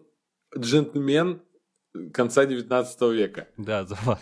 джентльмен 0.57 1.41
конца 2.13 2.45
19 2.45 3.01
века. 3.13 3.47
Да, 3.57 3.85
забавно. 3.85 4.21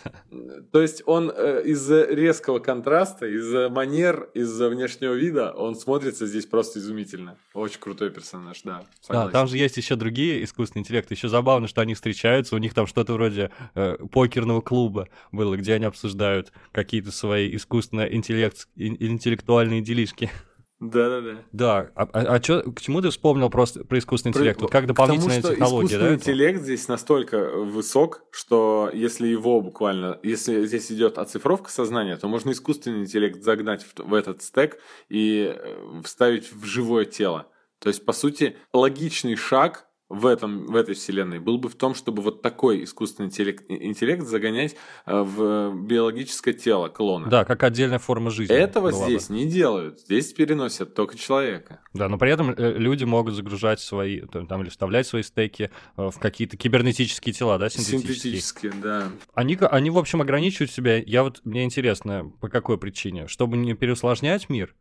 То 0.72 0.80
есть 0.80 1.02
он 1.06 1.32
э, 1.34 1.62
из-за 1.66 2.04
резкого 2.04 2.58
контраста, 2.58 3.26
из-за 3.26 3.68
манер, 3.68 4.30
из-за 4.34 4.68
внешнего 4.68 5.14
вида, 5.14 5.52
он 5.52 5.74
смотрится 5.74 6.26
здесь 6.26 6.46
просто 6.46 6.78
изумительно. 6.78 7.36
Очень 7.54 7.80
крутой 7.80 8.10
персонаж, 8.10 8.62
да. 8.62 8.84
Согласен. 9.00 9.32
Да, 9.32 9.32
там 9.32 9.48
же 9.48 9.58
есть 9.58 9.76
еще 9.76 9.96
другие 9.96 10.44
искусственные 10.44 10.82
интеллекты. 10.82 11.14
Еще 11.14 11.28
забавно, 11.28 11.68
что 11.68 11.80
они 11.80 11.94
встречаются, 11.94 12.54
у 12.54 12.58
них 12.58 12.74
там 12.74 12.86
что-то 12.86 13.14
вроде 13.14 13.50
э, 13.74 13.96
покерного 14.12 14.60
клуба 14.60 15.08
было, 15.32 15.56
где 15.56 15.74
они 15.74 15.84
обсуждают 15.84 16.52
какие-то 16.72 17.12
свои 17.12 17.54
искусственно 17.54 18.02
интеллект, 18.02 18.68
интеллектуальные 18.76 19.82
делишки. 19.82 20.30
Да-да-да. 20.78 21.38
Да, 21.52 21.90
а, 21.94 22.02
а, 22.12 22.34
а 22.34 22.40
чё, 22.40 22.62
к 22.62 22.80
чему 22.82 23.00
ты 23.00 23.08
вспомнил 23.08 23.48
просто 23.48 23.84
про 23.84 23.98
искусственный 23.98 24.32
интеллект? 24.32 24.60
Про, 24.60 24.68
как 24.68 24.86
дополнительная 24.86 25.36
потому, 25.36 25.54
что 25.54 25.54
технология, 25.54 25.86
искусственный 25.86 26.10
да? 26.10 26.14
интеллект 26.16 26.62
здесь 26.62 26.88
настолько 26.88 27.50
высок, 27.50 28.24
что 28.30 28.90
если 28.92 29.26
его 29.26 29.62
буквально, 29.62 30.18
если 30.22 30.66
здесь 30.66 30.92
идет 30.92 31.16
оцифровка 31.16 31.70
сознания, 31.70 32.16
то 32.16 32.28
можно 32.28 32.50
искусственный 32.50 33.00
интеллект 33.00 33.42
загнать 33.42 33.84
в, 33.84 34.04
в 34.04 34.12
этот 34.12 34.42
стек 34.42 34.78
и 35.08 35.54
э, 35.56 36.02
вставить 36.04 36.52
в 36.52 36.64
живое 36.66 37.06
тело. 37.06 37.48
То 37.78 37.88
есть, 37.88 38.04
по 38.04 38.12
сути, 38.12 38.56
логичный 38.74 39.36
шаг 39.36 39.85
в, 40.08 40.26
этом, 40.26 40.66
в 40.66 40.76
этой 40.76 40.94
вселенной 40.94 41.40
был 41.40 41.58
бы 41.58 41.68
в 41.68 41.74
том, 41.74 41.94
чтобы 41.94 42.22
вот 42.22 42.40
такой 42.40 42.84
искусственный 42.84 43.26
интеллект, 43.26 43.64
интеллект 43.68 44.22
загонять 44.22 44.76
э, 45.04 45.22
в 45.22 45.74
биологическое 45.74 46.54
тело 46.54 46.88
клона. 46.88 47.28
Да, 47.28 47.44
как 47.44 47.64
отдельная 47.64 47.98
форма 47.98 48.30
жизни. 48.30 48.54
Этого 48.54 48.92
здесь 48.92 49.28
бы. 49.28 49.34
не 49.34 49.46
делают. 49.46 50.00
Здесь 50.00 50.32
переносят 50.32 50.94
только 50.94 51.18
человека. 51.18 51.80
Да, 51.92 52.08
но 52.08 52.18
при 52.18 52.30
этом 52.30 52.50
э, 52.50 52.78
люди 52.78 53.02
могут 53.04 53.34
загружать 53.34 53.80
свои, 53.80 54.20
там, 54.20 54.62
или 54.62 54.68
вставлять 54.68 55.08
свои 55.08 55.24
стеки 55.24 55.70
э, 55.96 56.10
в 56.10 56.18
какие-то 56.20 56.56
кибернетические 56.56 57.32
тела, 57.32 57.58
да, 57.58 57.68
синтетические. 57.68 58.14
Синтетические, 58.14 58.72
да. 58.80 59.08
Они, 59.34 59.58
они, 59.60 59.90
в 59.90 59.98
общем, 59.98 60.20
ограничивают 60.22 60.70
себя. 60.70 60.98
Я 60.98 61.24
вот, 61.24 61.40
мне 61.44 61.64
интересно, 61.64 62.30
по 62.40 62.48
какой 62.48 62.78
причине? 62.78 63.26
Чтобы 63.26 63.56
не 63.56 63.74
переусложнять 63.74 64.48
мир? 64.48 64.74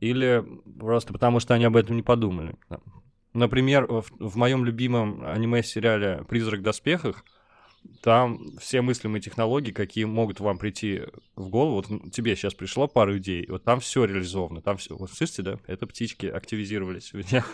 Или 0.00 0.44
просто 0.78 1.12
потому, 1.12 1.40
что 1.40 1.54
они 1.54 1.64
об 1.64 1.76
этом 1.76 1.96
не 1.96 2.02
подумали? 2.02 2.56
Например, 3.32 3.86
в, 3.86 4.06
в 4.18 4.36
моем 4.36 4.64
любимом 4.64 5.24
аниме-сериале 5.24 6.24
«Призрак 6.28 6.60
в 6.60 6.64
доспехах» 6.64 7.24
там 8.02 8.56
все 8.58 8.82
мыслимые 8.82 9.22
технологии, 9.22 9.72
какие 9.72 10.04
могут 10.04 10.40
вам 10.40 10.58
прийти 10.58 11.02
в 11.36 11.48
голову, 11.48 11.76
вот 11.76 12.12
тебе 12.12 12.36
сейчас 12.36 12.54
пришло 12.54 12.88
пару 12.88 13.16
идей, 13.18 13.46
вот 13.48 13.64
там 13.64 13.80
все 13.80 14.04
реализовано, 14.04 14.60
там 14.60 14.76
все, 14.76 14.96
вот 14.96 15.10
слышите, 15.10 15.42
да, 15.42 15.58
это 15.66 15.86
птички 15.86 16.26
активизировались 16.26 17.14
у 17.14 17.18
меня. 17.18 17.44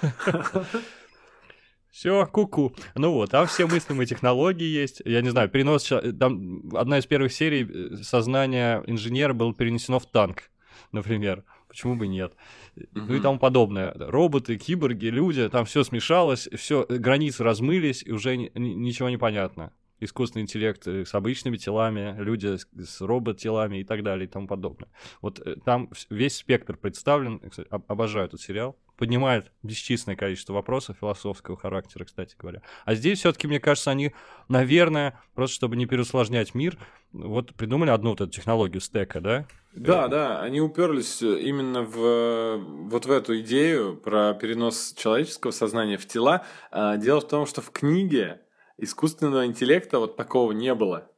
Все, 1.90 2.26
куку. 2.26 2.74
Ну 2.94 3.12
вот, 3.12 3.30
там 3.30 3.46
все 3.46 3.66
мыслимые 3.66 4.06
технологии 4.06 4.66
есть. 4.66 5.00
Я 5.06 5.22
не 5.22 5.30
знаю, 5.30 5.48
перенос... 5.48 5.90
Там 6.20 6.68
одна 6.76 6.98
из 6.98 7.06
первых 7.06 7.32
серий 7.32 7.64
э, 7.64 7.96
сознания 8.02 8.82
инженера 8.86 9.32
было 9.32 9.54
перенесено 9.54 9.98
в 9.98 10.04
танк, 10.04 10.50
например. 10.92 11.42
Почему 11.76 11.94
бы 11.94 12.06
нет? 12.06 12.32
Mm-hmm. 12.74 12.88
Ну 12.94 13.14
и 13.14 13.20
тому 13.20 13.38
подобное. 13.38 13.92
Роботы, 13.94 14.56
киборги, 14.56 15.08
люди, 15.08 15.46
там 15.50 15.66
все 15.66 15.84
смешалось, 15.84 16.48
все 16.56 16.86
границы 16.88 17.44
размылись, 17.44 18.02
и 18.02 18.12
уже 18.12 18.34
ничего 18.34 19.10
не 19.10 19.18
понятно 19.18 19.72
искусственный 20.00 20.42
интеллект 20.42 20.86
э, 20.86 21.04
с 21.04 21.14
обычными 21.14 21.56
телами, 21.56 22.14
люди 22.18 22.56
с, 22.56 22.66
с 22.76 23.00
робот-телами 23.00 23.78
и 23.78 23.84
так 23.84 24.02
далее 24.02 24.26
и 24.26 24.30
тому 24.30 24.46
подобное. 24.46 24.88
Вот 25.20 25.38
э, 25.40 25.56
там 25.64 25.90
весь 26.10 26.36
спектр 26.36 26.76
представлен, 26.76 27.40
кстати, 27.40 27.68
обожаю 27.70 28.26
этот 28.26 28.40
сериал, 28.40 28.76
поднимает 28.96 29.52
бесчисленное 29.62 30.16
количество 30.16 30.52
вопросов 30.52 30.96
философского 31.00 31.56
характера, 31.56 32.04
кстати 32.04 32.35
говоря. 32.38 32.62
А 32.85 32.94
здесь 32.94 33.20
все-таки, 33.20 33.46
мне 33.46 33.61
кажется, 33.61 33.90
они, 33.90 34.12
наверное, 34.48 35.20
просто 35.35 35.54
чтобы 35.56 35.76
не 35.76 35.87
переусложнять 35.87 36.54
мир, 36.54 36.78
вот 37.12 37.54
придумали 37.54 37.90
одну 37.90 38.11
вот 38.11 38.20
эту 38.20 38.30
технологию 38.30 38.80
стека, 38.80 39.20
да? 39.20 39.46
Да, 39.74 40.09
да, 40.09 40.40
они 40.40 40.61
уперлись 40.61 41.20
именно 41.22 41.82
в 41.82 42.59
вот 42.88 43.06
в 43.06 43.11
эту 43.11 43.40
идею 43.40 43.96
про 43.96 44.32
перенос 44.35 44.94
человеческого 44.96 45.50
сознания 45.50 45.98
в 45.98 46.06
тела. 46.06 46.44
А, 46.70 46.96
дело 46.96 47.20
в 47.20 47.28
том, 47.28 47.46
что 47.46 47.61
в 47.61 47.70
книге 47.70 48.40
искусственного 48.78 49.46
интеллекта 49.46 49.98
вот 49.98 50.16
такого 50.16 50.52
не 50.52 50.74
было. 50.74 51.11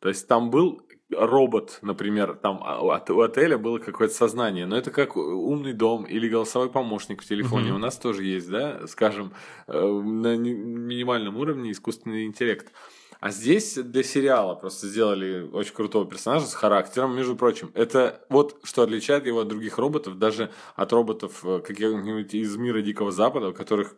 То 0.00 0.08
есть 0.08 0.28
там 0.28 0.50
был 0.50 0.82
робот, 1.16 1.78
например, 1.82 2.34
там 2.34 2.60
а, 2.62 2.80
у 2.80 3.20
отеля 3.20 3.58
было 3.58 3.78
какое-то 3.78 4.14
сознание, 4.14 4.66
но 4.66 4.76
это 4.76 4.90
как 4.90 5.16
умный 5.16 5.72
дом 5.72 6.04
или 6.04 6.28
голосовой 6.28 6.70
помощник 6.70 7.22
в 7.22 7.26
телефоне. 7.26 7.70
Mm-hmm. 7.70 7.74
У 7.74 7.78
нас 7.78 7.96
тоже 7.96 8.24
есть, 8.24 8.50
да, 8.50 8.86
скажем, 8.86 9.32
э, 9.66 9.80
на 9.80 10.36
минимальном 10.36 11.36
уровне 11.36 11.72
искусственный 11.72 12.26
интеллект. 12.26 12.72
А 13.20 13.30
здесь 13.30 13.74
для 13.76 14.02
сериала 14.02 14.54
просто 14.54 14.86
сделали 14.86 15.48
очень 15.50 15.72
крутого 15.72 16.04
персонажа 16.04 16.46
с 16.46 16.54
характером, 16.54 17.16
между 17.16 17.36
прочим. 17.36 17.70
Это 17.74 18.22
вот 18.28 18.58
что 18.64 18.82
отличает 18.82 19.26
его 19.26 19.40
от 19.40 19.48
других 19.48 19.78
роботов, 19.78 20.18
даже 20.18 20.50
от 20.76 20.92
роботов 20.92 21.40
э, 21.44 21.60
каких-нибудь 21.60 22.34
из 22.34 22.56
мира 22.56 22.82
Дикого 22.82 23.12
Запада, 23.12 23.48
у 23.48 23.54
которых 23.54 23.96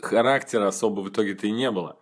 характера 0.00 0.68
особо 0.68 1.00
в 1.00 1.08
итоге-то 1.08 1.46
и 1.46 1.50
не 1.50 1.70
было. 1.70 1.98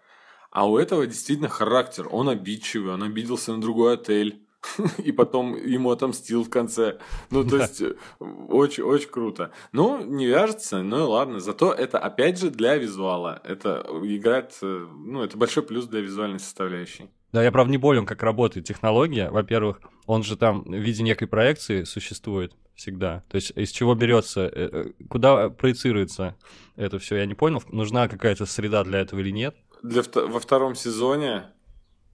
А 0.57 0.67
у 0.67 0.79
этого 0.79 1.07
действительно 1.07 1.51
характер. 1.51 2.09
Он 2.11 2.31
обидчивый, 2.31 2.95
он 2.95 3.03
обиделся 3.03 3.53
на 3.53 3.61
другой 3.61 3.93
отель. 3.93 4.41
И 5.05 5.13
потом 5.13 5.55
ему 5.55 5.91
отомстил 5.91 6.45
в 6.45 6.49
конце. 6.49 6.97
Ну, 7.29 7.45
то 7.45 7.59
есть, 7.59 7.83
очень-очень 8.19 9.11
круто. 9.11 9.53
Ну, 9.73 10.03
не 10.03 10.25
вяжется, 10.25 10.83
ну 10.83 10.97
и 10.97 11.03
ладно. 11.03 11.41
Зато 11.41 11.75
это, 11.75 11.99
опять 11.99 12.41
же, 12.41 12.49
для 12.49 12.77
визуала. 12.77 13.39
Это 13.45 13.87
играет, 14.03 14.57
э, 14.63 14.87
ну, 14.97 15.23
это 15.23 15.37
большой 15.37 15.63
плюс 15.63 15.85
для 15.89 16.01
визуальной 16.01 16.41
составляющей. 16.41 17.11
Да, 17.33 17.45
я, 17.45 17.53
правда, 17.53 17.71
не 17.71 17.79
болен, 17.79 18.07
как 18.07 18.23
работает 18.23 18.67
технология. 18.67 19.31
Во-первых, 19.31 19.83
он 20.07 20.23
же 20.23 20.39
там 20.39 20.63
в 20.63 20.73
виде 20.73 21.03
некой 21.03 21.29
проекции 21.29 21.85
существует 21.85 22.55
всегда. 22.75 23.25
То 23.29 23.37
есть 23.37 23.53
из 23.57 23.71
чего 23.71 23.95
берется, 23.95 24.47
э, 24.47 24.71
э, 24.73 24.85
куда 25.11 25.51
проецируется 25.51 26.35
это 26.77 26.99
все, 26.99 27.17
я 27.17 27.27
не 27.27 27.35
понял. 27.35 27.63
Нужна 27.69 28.09
какая-то 28.09 28.47
среда 28.47 28.85
для 28.85 29.01
этого 29.01 29.21
или 29.21 29.31
нет 29.31 29.55
для, 29.83 30.03
во 30.03 30.41
втором 30.41 30.75
сезоне, 30.75 31.53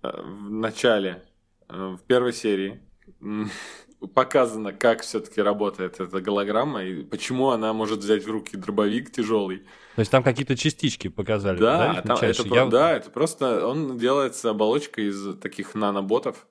э, 0.03 0.11
в 0.23 0.51
начале, 0.51 1.23
э, 1.69 1.97
в 1.99 2.03
первой 2.07 2.33
серии, 2.33 2.81
показано, 4.15 4.73
как 4.73 5.03
все-таки 5.03 5.41
работает 5.41 6.01
эта 6.01 6.21
голограмма 6.21 6.85
и 6.85 7.05
почему 7.05 7.51
она 7.51 7.73
может 7.73 8.01
взять 8.01 8.25
в 8.25 8.31
руки 8.31 8.57
дробовик 8.57 9.13
тяжелый. 9.13 9.59
То 9.95 10.01
есть 10.01 10.11
там 10.11 10.23
какие-то 10.23 10.57
частички 10.57 11.09
показали, 11.09 11.59
да? 11.59 11.95
Да, 11.95 12.03
там, 12.03 12.19
это, 12.19 12.49
Я... 12.49 12.67
да, 12.67 12.93
это 12.97 13.11
просто 13.11 13.67
он 13.67 13.99
делается 13.99 14.51
оболочкой 14.51 15.09
из 15.09 15.37
таких 15.39 15.75
наноботов. 15.75 16.47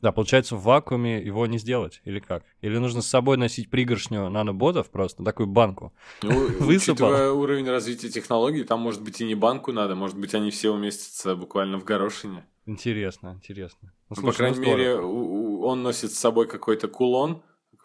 Да, 0.00 0.12
получается, 0.12 0.54
в 0.54 0.62
вакууме 0.62 1.20
его 1.20 1.46
не 1.46 1.58
сделать, 1.58 2.00
или 2.04 2.20
как? 2.20 2.44
Или 2.60 2.78
нужно 2.78 3.02
с 3.02 3.08
собой 3.08 3.36
носить 3.36 3.68
пригоршню 3.68 4.28
наноботов 4.28 4.90
просто, 4.90 5.24
такую 5.24 5.48
банку? 5.48 5.92
Ну, 6.22 6.46
Высыпал. 6.60 7.36
уровень 7.36 7.68
развития 7.68 8.08
технологий, 8.08 8.62
там, 8.62 8.80
может 8.80 9.02
быть, 9.02 9.20
и 9.20 9.24
не 9.24 9.34
банку 9.34 9.72
надо, 9.72 9.96
может 9.96 10.16
быть, 10.16 10.34
они 10.34 10.50
все 10.50 10.70
уместятся 10.70 11.34
буквально 11.34 11.78
в 11.78 11.84
горошине. 11.84 12.44
Интересно, 12.66 13.34
интересно. 13.36 13.92
Ну, 14.10 14.16
слушай, 14.16 14.30
По 14.30 14.36
крайней 14.36 14.58
ну, 14.58 14.62
мере, 14.62 14.94
он 14.96 15.82
носит 15.82 16.12
с 16.12 16.18
собой 16.18 16.46
какой-то 16.46 16.86
кулон, 16.86 17.42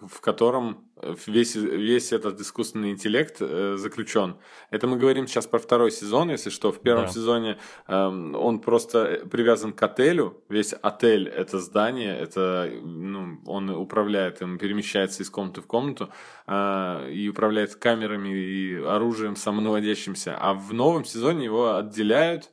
в 0.08 0.22
котором 0.22 0.89
весь, 1.28 1.56
весь 1.56 2.12
этот 2.12 2.39
искусственный 2.39 2.92
интеллект 2.92 3.38
э, 3.39 3.76
заключен. 3.78 4.38
Это 4.70 4.88
мы 4.88 4.98
говорим 4.98 5.28
сейчас 5.28 5.48
про 5.48 5.60
второй 5.60 5.92
сезон, 5.92 6.30
если 6.30 6.50
что. 6.50 6.72
В 6.72 6.80
первом 6.80 7.06
да. 7.06 7.12
сезоне 7.12 7.58
э, 7.88 7.96
он 7.96 8.60
просто 8.60 9.22
привязан 9.30 9.74
к 9.74 9.84
отелю. 9.84 10.44
Весь 10.50 10.74
отель 10.74 11.28
это 11.28 11.60
здание, 11.60 12.18
это 12.18 12.72
ну, 12.82 13.42
он 13.46 13.70
управляет 13.70 14.42
им, 14.42 14.58
перемещается 14.58 15.24
из 15.24 15.30
комнаты 15.30 15.62
в 15.62 15.68
комнату 15.68 16.10
э, 16.48 17.12
и 17.12 17.30
управляет 17.30 17.76
камерами 17.76 18.30
и 18.30 18.76
оружием 18.76 19.36
самонаводящимся. 19.36 20.38
А 20.39 20.54
в 20.54 20.74
новом 20.74 21.06
сезоне 21.06 21.46
его 21.46 21.76
отделяют, 21.76 22.52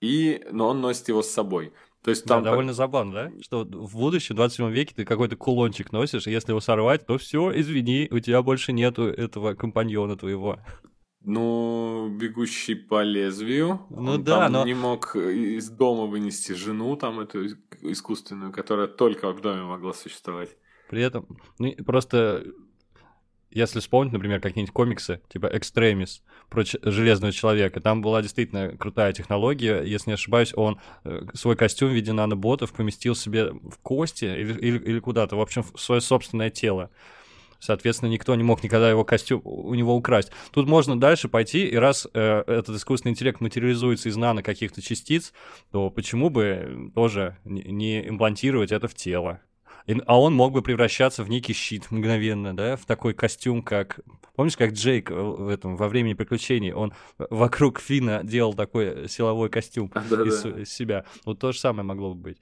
и, 0.00 0.46
но 0.50 0.68
он 0.68 0.80
носит 0.80 1.08
его 1.08 1.22
с 1.22 1.30
собой. 1.30 1.72
То 2.02 2.10
есть 2.10 2.24
там... 2.24 2.42
Да, 2.42 2.50
довольно 2.50 2.72
забавно, 2.72 3.12
да? 3.12 3.32
Что 3.42 3.64
в 3.64 3.94
будущем, 3.94 4.34
в 4.34 4.36
27 4.36 4.70
веке, 4.70 4.94
ты 4.94 5.04
какой-то 5.04 5.36
кулончик 5.36 5.92
носишь, 5.92 6.26
и 6.26 6.30
если 6.30 6.52
его 6.52 6.60
сорвать, 6.60 7.06
то 7.06 7.18
все, 7.18 7.52
извини, 7.54 8.08
у 8.10 8.18
тебя 8.20 8.42
больше 8.42 8.72
нету 8.72 9.04
этого 9.04 9.54
компаньона 9.54 10.16
твоего. 10.16 10.58
Ну, 11.22 12.08
бегущий 12.18 12.74
по 12.74 13.02
лезвию. 13.02 13.80
Ну 13.90 14.12
он 14.12 14.24
да, 14.24 14.40
там 14.40 14.52
но... 14.52 14.64
не 14.64 14.72
мог 14.72 15.14
из 15.14 15.68
дома 15.68 16.06
вынести 16.06 16.52
жену, 16.52 16.96
там 16.96 17.20
эту 17.20 17.46
искусственную, 17.82 18.52
которая 18.52 18.86
только 18.86 19.30
в 19.32 19.40
доме 19.42 19.62
могла 19.62 19.92
существовать. 19.92 20.56
При 20.88 21.02
этом, 21.02 21.26
ну, 21.58 21.74
просто 21.84 22.46
если 23.50 23.80
вспомнить, 23.80 24.12
например, 24.12 24.40
какие-нибудь 24.40 24.72
комиксы, 24.72 25.20
типа 25.28 25.50
«Экстремис», 25.52 26.22
про 26.48 26.64
Железного 26.64 27.32
Человека, 27.32 27.80
там 27.80 28.02
была 28.02 28.22
действительно 28.22 28.76
крутая 28.76 29.12
технология. 29.12 29.82
Если 29.82 30.10
не 30.10 30.14
ошибаюсь, 30.14 30.52
он 30.54 30.80
э, 31.04 31.22
свой 31.34 31.56
костюм 31.56 31.90
в 31.90 31.92
виде 31.92 32.12
наноботов 32.12 32.72
поместил 32.72 33.14
себе 33.14 33.52
в 33.52 33.78
кости 33.82 34.24
или, 34.24 34.52
или, 34.58 34.78
или 34.78 34.98
куда-то, 34.98 35.36
в 35.36 35.40
общем, 35.40 35.62
в 35.62 35.80
свое 35.80 36.00
собственное 36.00 36.50
тело. 36.50 36.90
Соответственно, 37.60 38.08
никто 38.08 38.34
не 38.34 38.42
мог 38.42 38.64
никогда 38.64 38.90
его 38.90 39.04
костюм 39.04 39.42
у 39.44 39.74
него 39.74 39.94
украсть. 39.94 40.32
Тут 40.50 40.66
можно 40.66 40.98
дальше 40.98 41.28
пойти, 41.28 41.66
и 41.66 41.76
раз 41.76 42.08
э, 42.14 42.42
этот 42.46 42.76
искусственный 42.76 43.12
интеллект 43.12 43.40
материализуется 43.40 44.08
из 44.08 44.16
нано 44.16 44.42
каких-то 44.42 44.82
частиц, 44.82 45.32
то 45.70 45.90
почему 45.90 46.30
бы 46.30 46.90
тоже 46.94 47.36
не 47.44 48.08
имплантировать 48.08 48.72
это 48.72 48.88
в 48.88 48.94
тело? 48.94 49.40
А 50.06 50.20
он 50.20 50.34
мог 50.34 50.52
бы 50.52 50.62
превращаться 50.62 51.24
в 51.24 51.30
некий 51.30 51.52
щит 51.52 51.90
мгновенно, 51.90 52.56
да, 52.56 52.76
в 52.76 52.84
такой 52.86 53.14
костюм, 53.14 53.62
как... 53.62 54.00
Помнишь, 54.36 54.56
как 54.56 54.72
Джейк 54.72 55.10
в 55.10 55.48
этом, 55.48 55.76
во 55.76 55.88
времени 55.88 56.14
приключений, 56.14 56.72
он 56.72 56.94
вокруг 57.18 57.80
Фина 57.80 58.22
делал 58.24 58.54
такой 58.54 59.08
силовой 59.08 59.50
костюм 59.50 59.90
а, 59.94 60.02
да, 60.08 60.22
из, 60.22 60.44
из 60.44 60.72
себя. 60.72 61.04
Вот 61.24 61.38
то 61.38 61.52
же 61.52 61.58
самое 61.58 61.84
могло 61.84 62.14
бы 62.14 62.22
быть. 62.22 62.38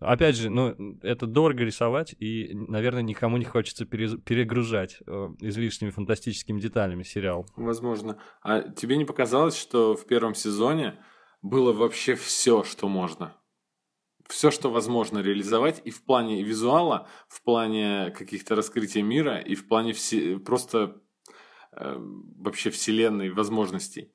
Опять 0.00 0.36
же, 0.36 0.50
ну, 0.50 0.98
это 1.02 1.26
дорого 1.26 1.64
рисовать, 1.64 2.14
и, 2.18 2.50
наверное, 2.52 3.02
никому 3.02 3.36
не 3.36 3.44
хочется 3.44 3.86
перегружать 3.86 4.98
э, 5.06 5.28
излишними 5.40 5.90
фантастическими 5.90 6.60
деталями 6.60 7.04
сериал. 7.04 7.46
Возможно. 7.56 8.18
А 8.42 8.60
тебе 8.60 8.96
не 8.96 9.04
показалось, 9.04 9.56
что 9.56 9.94
в 9.94 10.06
первом 10.06 10.34
сезоне 10.34 10.98
было 11.42 11.72
вообще 11.72 12.16
все, 12.16 12.64
что 12.64 12.88
можно? 12.88 13.34
Все, 14.28 14.50
что 14.50 14.70
возможно 14.70 15.18
реализовать 15.18 15.82
и 15.84 15.90
в 15.90 16.02
плане 16.02 16.42
визуала, 16.42 17.08
в 17.28 17.42
плане 17.42 18.10
каких-то 18.10 18.54
раскрытия 18.54 19.02
мира, 19.02 19.38
и 19.38 19.54
в 19.54 19.66
плане 19.68 19.92
все, 19.92 20.38
просто 20.38 21.00
э, 21.72 21.96
вообще 21.98 22.70
вселенной 22.70 23.30
возможностей. 23.30 24.10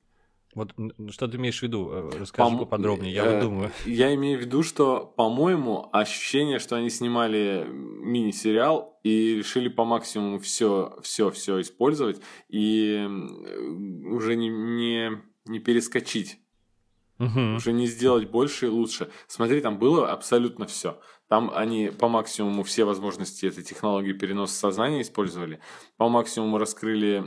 Вот 0.54 0.74
что 1.10 1.28
ты 1.28 1.36
имеешь 1.36 1.60
в 1.60 1.62
виду? 1.62 1.90
Э, 1.90 2.10
расскажи 2.18 2.50
Пом... 2.50 2.58
поподробнее, 2.58 3.12
я 3.12 3.24
э, 3.24 3.40
думаю. 3.40 3.70
Я 3.86 4.12
имею 4.14 4.38
в 4.38 4.42
виду, 4.42 4.62
что, 4.62 5.06
по-моему, 5.16 5.88
ощущение, 5.92 6.58
что 6.58 6.76
они 6.76 6.90
снимали 6.90 7.64
мини-сериал 7.68 8.98
и 9.04 9.36
решили 9.36 9.68
по 9.68 9.84
максимуму 9.84 10.40
все, 10.40 10.98
все, 11.02 11.30
все 11.30 11.60
использовать 11.60 12.20
и 12.48 13.06
уже 14.06 14.34
не, 14.34 14.48
не, 14.48 15.22
не 15.46 15.60
перескочить 15.60 16.40
Угу. 17.20 17.56
Уже 17.56 17.72
не 17.72 17.86
сделать 17.86 18.30
больше 18.30 18.66
и 18.66 18.70
лучше. 18.70 19.10
Смотри, 19.26 19.60
там 19.60 19.78
было 19.78 20.10
абсолютно 20.10 20.66
все. 20.66 20.98
Там 21.28 21.52
они 21.54 21.90
по 21.90 22.08
максимуму 22.08 22.64
все 22.64 22.84
возможности 22.84 23.46
этой 23.46 23.62
технологии 23.62 24.12
переноса 24.12 24.54
сознания 24.54 25.02
использовали. 25.02 25.60
По 25.98 26.08
максимуму 26.08 26.58
раскрыли 26.58 27.24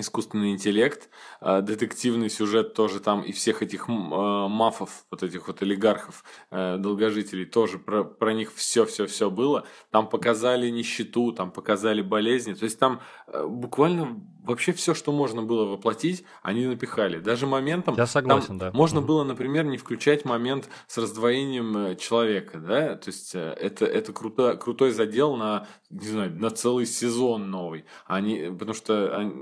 искусственный 0.00 0.52
интеллект, 0.52 1.08
э, 1.40 1.60
детективный 1.62 2.30
сюжет 2.30 2.74
тоже 2.74 3.00
там, 3.00 3.22
и 3.22 3.32
всех 3.32 3.62
этих 3.62 3.88
э, 3.88 3.92
мафов, 3.92 5.04
вот 5.10 5.22
этих 5.22 5.48
вот 5.48 5.62
олигархов, 5.62 6.24
э, 6.50 6.76
долгожителей, 6.78 7.44
тоже 7.44 7.78
про, 7.78 8.04
про 8.04 8.32
них 8.32 8.52
все-все-все 8.54 9.30
было. 9.30 9.64
Там 9.90 10.08
показали 10.08 10.68
нищету, 10.70 11.32
там 11.32 11.50
показали 11.50 12.02
болезни, 12.02 12.54
то 12.54 12.64
есть 12.64 12.78
там 12.78 13.00
буквально 13.26 14.20
вообще 14.42 14.72
все, 14.72 14.94
что 14.94 15.10
можно 15.10 15.42
было 15.42 15.64
воплотить, 15.64 16.24
они 16.42 16.66
напихали. 16.66 17.18
Даже 17.18 17.46
моментом... 17.46 17.96
Я 17.96 18.06
согласен, 18.06 18.58
да. 18.58 18.70
Можно 18.72 19.00
угу. 19.00 19.08
было, 19.08 19.24
например, 19.24 19.64
не 19.64 19.76
включать 19.76 20.24
момент 20.24 20.68
с 20.86 20.98
раздвоением 20.98 21.96
человека, 21.96 22.58
да, 22.58 22.96
то 22.96 23.08
есть 23.08 23.34
это, 23.34 23.84
это 23.84 24.12
круто, 24.12 24.56
крутой 24.56 24.92
задел 24.92 25.36
на, 25.36 25.66
не 25.90 26.06
знаю, 26.06 26.32
на 26.38 26.50
целый 26.50 26.86
сезон 26.86 27.50
новый. 27.50 27.84
Они, 28.06 28.50
потому 28.50 28.74
что 28.74 29.16
они, 29.16 29.32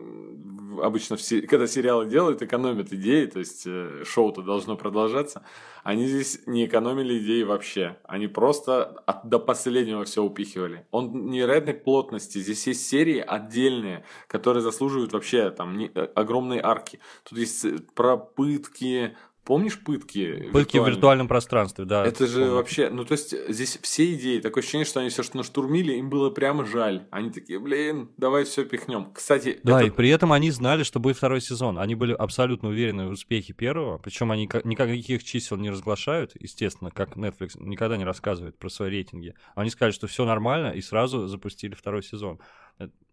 обычно 0.82 1.16
все, 1.16 1.42
когда 1.42 1.66
сериалы 1.66 2.06
делают, 2.06 2.42
экономят 2.42 2.92
идеи, 2.92 3.26
то 3.26 3.38
есть 3.38 3.64
э, 3.66 4.02
шоу-то 4.04 4.42
должно 4.42 4.76
продолжаться. 4.76 5.42
Они 5.82 6.06
здесь 6.06 6.40
не 6.46 6.66
экономили 6.66 7.18
идеи 7.18 7.42
вообще. 7.42 7.98
Они 8.04 8.26
просто 8.26 8.84
от, 9.06 9.28
до 9.28 9.38
последнего 9.38 10.04
все 10.04 10.22
упихивали. 10.22 10.86
Он 10.90 11.26
невероятной 11.30 11.74
плотности. 11.74 12.38
Здесь 12.38 12.66
есть 12.66 12.86
серии 12.86 13.18
отдельные, 13.18 14.04
которые 14.26 14.62
заслуживают 14.62 15.12
вообще 15.12 15.50
там 15.50 15.76
не, 15.76 15.90
э, 15.94 16.08
огромной 16.14 16.60
арки. 16.60 17.00
Тут 17.28 17.38
есть 17.38 17.64
э, 17.64 17.78
про 17.94 18.16
пытки, 18.16 19.16
Помнишь 19.44 19.78
пытки? 19.78 20.48
Пытки 20.52 20.78
в 20.78 20.86
виртуальном 20.86 21.28
пространстве, 21.28 21.84
да. 21.84 22.04
Это 22.06 22.26
же 22.26 22.40
помню. 22.40 22.54
вообще, 22.54 22.88
ну 22.88 23.04
то 23.04 23.12
есть 23.12 23.34
здесь 23.48 23.78
все 23.82 24.14
идеи, 24.14 24.40
такое 24.40 24.62
ощущение, 24.62 24.86
что 24.86 25.00
они 25.00 25.10
все 25.10 25.22
что 25.22 25.36
наштурмили, 25.36 25.92
им 25.92 26.08
было 26.08 26.30
прямо 26.30 26.64
жаль. 26.64 27.06
Они 27.10 27.30
такие, 27.30 27.58
блин, 27.58 28.10
давай 28.16 28.44
все 28.44 28.64
пихнем. 28.64 29.12
Кстати, 29.12 29.60
да, 29.62 29.80
это... 29.80 29.88
и 29.88 29.90
при 29.90 30.08
этом 30.08 30.32
они 30.32 30.50
знали, 30.50 30.82
что 30.82 30.98
будет 30.98 31.18
второй 31.18 31.42
сезон. 31.42 31.78
Они 31.78 31.94
были 31.94 32.14
абсолютно 32.14 32.70
уверены 32.70 33.08
в 33.08 33.12
успехе 33.12 33.52
первого, 33.52 33.98
причем 33.98 34.30
они 34.32 34.48
никаких 34.64 35.22
чисел 35.22 35.58
не 35.58 35.70
разглашают, 35.70 36.32
естественно, 36.40 36.90
как 36.90 37.16
Netflix 37.16 37.52
никогда 37.60 37.98
не 37.98 38.04
рассказывает 38.04 38.58
про 38.58 38.70
свои 38.70 38.90
рейтинги. 38.90 39.34
Они 39.54 39.68
сказали, 39.68 39.92
что 39.92 40.06
все 40.06 40.24
нормально, 40.24 40.70
и 40.70 40.80
сразу 40.80 41.26
запустили 41.26 41.74
второй 41.74 42.02
сезон. 42.02 42.40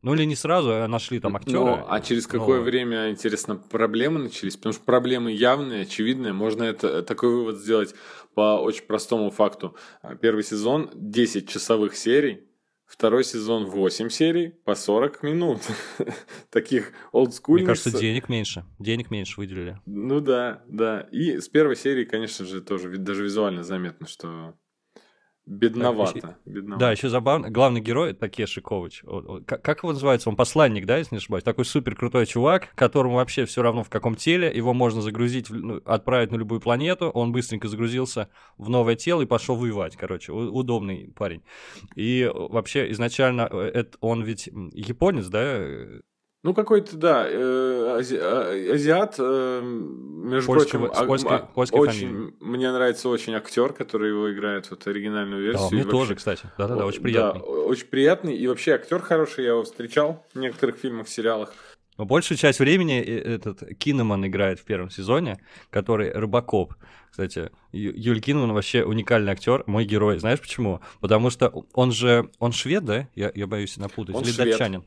Ну 0.02 0.15
или 0.15 0.24
не 0.24 0.36
сразу, 0.36 0.74
а 0.74 0.88
нашли 0.88 1.19
там 1.19 1.36
актера. 1.36 1.60
Ну, 1.60 1.86
а 1.88 2.02
через 2.02 2.26
какое 2.26 2.58
но... 2.58 2.63
время, 2.63 3.12
интересно, 3.12 3.56
проблемы 3.56 4.19
начались? 4.19 4.58
Потому 4.58 4.74
что 4.74 4.84
проблемы 4.84 5.32
явные, 5.32 5.84
очевидные. 5.84 6.34
Можно 6.34 6.63
это, 6.63 7.04
такой 7.04 7.30
вывод 7.30 7.60
сделать 7.60 7.93
по 8.34 8.60
очень 8.60 8.86
простому 8.86 9.30
факту. 9.30 9.76
Первый 10.19 10.43
сезон 10.43 10.89
10 10.95 11.47
часовых 11.47 11.95
серий, 11.95 12.47
Второй 12.91 13.24
сезон 13.24 13.67
8 13.67 14.10
серий 14.10 14.50
по 14.50 14.76
40 14.76 15.24
минут. 15.24 15.62
Таких 16.50 16.91
олдскульных. 17.13 17.62
Мне 17.62 17.67
кажется, 17.76 17.97
денег 17.97 18.28
меньше. 18.28 18.65
Денег 18.80 19.10
меньше 19.10 19.39
выделили. 19.39 19.80
Ну 19.86 20.19
да, 20.19 20.62
да. 20.67 21.08
И 21.10 21.39
с 21.39 21.47
первой 21.47 21.78
серии, 21.78 22.04
конечно 22.04 22.45
же, 22.45 22.62
тоже 22.62 22.97
даже 22.97 23.24
визуально 23.24 23.63
заметно, 23.63 24.08
что 24.08 24.56
Бедновато. 25.45 26.19
Так, 26.19 26.39
бедновато. 26.45 26.80
Да, 26.80 26.91
еще 26.91 27.10
забавно. 27.10 27.49
Главный 27.49 27.82
герой 27.82 28.13
Такеши 28.13 28.62
Ковач. 28.62 29.04
Как, 29.45 29.62
как 29.62 29.80
его 29.80 29.91
называется? 29.93 30.30
Он 30.30 30.36
посланник, 30.36 30.86
да, 30.86 30.97
если 30.97 31.15
не 31.15 31.17
ошибаюсь? 31.17 31.43
Такой 31.43 31.65
супер 31.65 31.95
крутой 31.95 32.25
чувак, 32.27 32.69
которому 32.75 33.15
вообще 33.15 33.45
все 33.45 33.62
равно 33.62 33.84
в 33.84 33.89
каком 33.89 34.15
теле. 34.15 34.51
Его 34.56 34.73
можно 34.73 35.01
загрузить, 35.01 35.49
ну, 35.49 35.82
отправить 35.84 36.32
на 36.32 36.36
любую 36.36 36.62
планету. 36.62 37.10
Он 37.10 37.32
быстренько 37.32 37.67
загрузился 37.67 38.30
в 38.58 38.69
новое 38.69 38.95
тело 38.95 39.23
и 39.23 39.25
пошел 39.25 39.56
воевать. 39.56 39.95
Короче, 39.95 40.32
удобный 40.32 41.12
парень. 41.15 41.41
И 41.95 42.30
вообще 42.34 42.91
изначально 42.91 43.47
э, 43.51 43.71
это, 43.73 43.97
он 43.99 44.23
ведь 44.23 44.47
японец, 44.73 45.27
да? 45.27 45.60
Ну, 46.43 46.56
какой-то, 46.56 46.97
да, 46.97 47.27
э, 47.30 47.97
ази, 47.99 48.17
а, 48.19 48.73
азиат, 48.73 49.15
э, 49.19 49.62
между 49.62 50.47
Польского, 50.47 50.88
прочим, 50.88 51.04
с 51.04 51.08
польской, 51.08 51.38
а, 51.38 51.39
польской 51.39 51.80
очень, 51.80 52.08
фамилией. 52.08 52.34
мне 52.39 52.71
нравится 52.71 53.10
очень 53.10 53.36
актер, 53.36 53.73
который 53.73 54.10
его 54.10 54.34
играет, 54.34 54.67
вот 54.71 54.88
оригинальную 54.88 55.43
версию. 55.43 55.69
Да, 55.69 55.75
мне 55.75 55.84
вообще, 55.84 55.97
тоже, 55.99 56.15
кстати, 56.15 56.49
да-да-да, 56.58 56.88
очень 56.88 57.04
приятный. 57.04 57.41
Да, 57.41 57.45
очень 57.45 57.86
приятный, 57.86 58.36
и 58.36 58.47
вообще 58.47 58.71
актер 58.73 59.01
хороший, 59.01 59.43
я 59.43 59.51
его 59.51 59.63
встречал 59.63 60.25
в 60.34 60.39
некоторых 60.39 60.77
фильмах, 60.77 61.10
сериалах. 61.10 61.54
Но 61.99 62.06
большую 62.06 62.39
часть 62.39 62.60
времени 62.60 62.99
этот 62.99 63.62
Кинеман 63.77 64.25
играет 64.25 64.60
в 64.60 64.63
первом 64.63 64.89
сезоне, 64.89 65.39
который 65.69 66.12
Рыбакоп. 66.12 66.73
Кстати, 67.12 67.51
Юль 67.71 68.19
Кинеман 68.19 68.54
вообще 68.54 68.84
уникальный 68.84 69.34
актер, 69.34 69.63
мой 69.67 69.86
герой. 69.86 70.17
Знаешь 70.17 70.41
почему? 70.41 70.80
Потому 71.01 71.30
что 71.30 71.65
он 71.73 71.91
же, 71.91 72.32
он 72.39 72.54
швед, 72.54 72.86
да? 72.86 73.08
Я, 73.13 73.32
я 73.36 73.45
боюсь 73.45 73.77
напутать. 73.77 74.15
Он 74.15 74.23
Или 74.23 74.32
швед. 74.32 74.51
датчанин? 74.51 74.84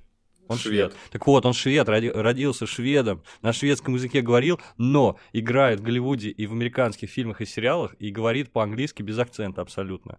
Он 0.49 0.57
швед. 0.59 0.93
швед. 0.93 0.97
Так 1.11 1.27
вот, 1.27 1.47
он 1.47 1.53
швед, 1.53 1.89
роди, 1.89 2.11
родился 2.11 2.67
шведом, 2.67 3.23
на 3.43 3.53
шведском 3.53 3.95
языке 3.95 4.21
говорил, 4.21 4.61
но 4.77 5.19
играет 5.33 5.81
в 5.81 5.83
Голливуде 5.83 6.31
и 6.31 6.47
в 6.47 6.53
американских 6.53 7.11
фильмах 7.11 7.41
и 7.41 7.47
сериалах 7.47 7.95
и 7.99 8.11
говорит 8.11 8.51
по-английски 8.51 9.03
без 9.03 9.19
акцента 9.19 9.63
абсолютно. 9.63 10.19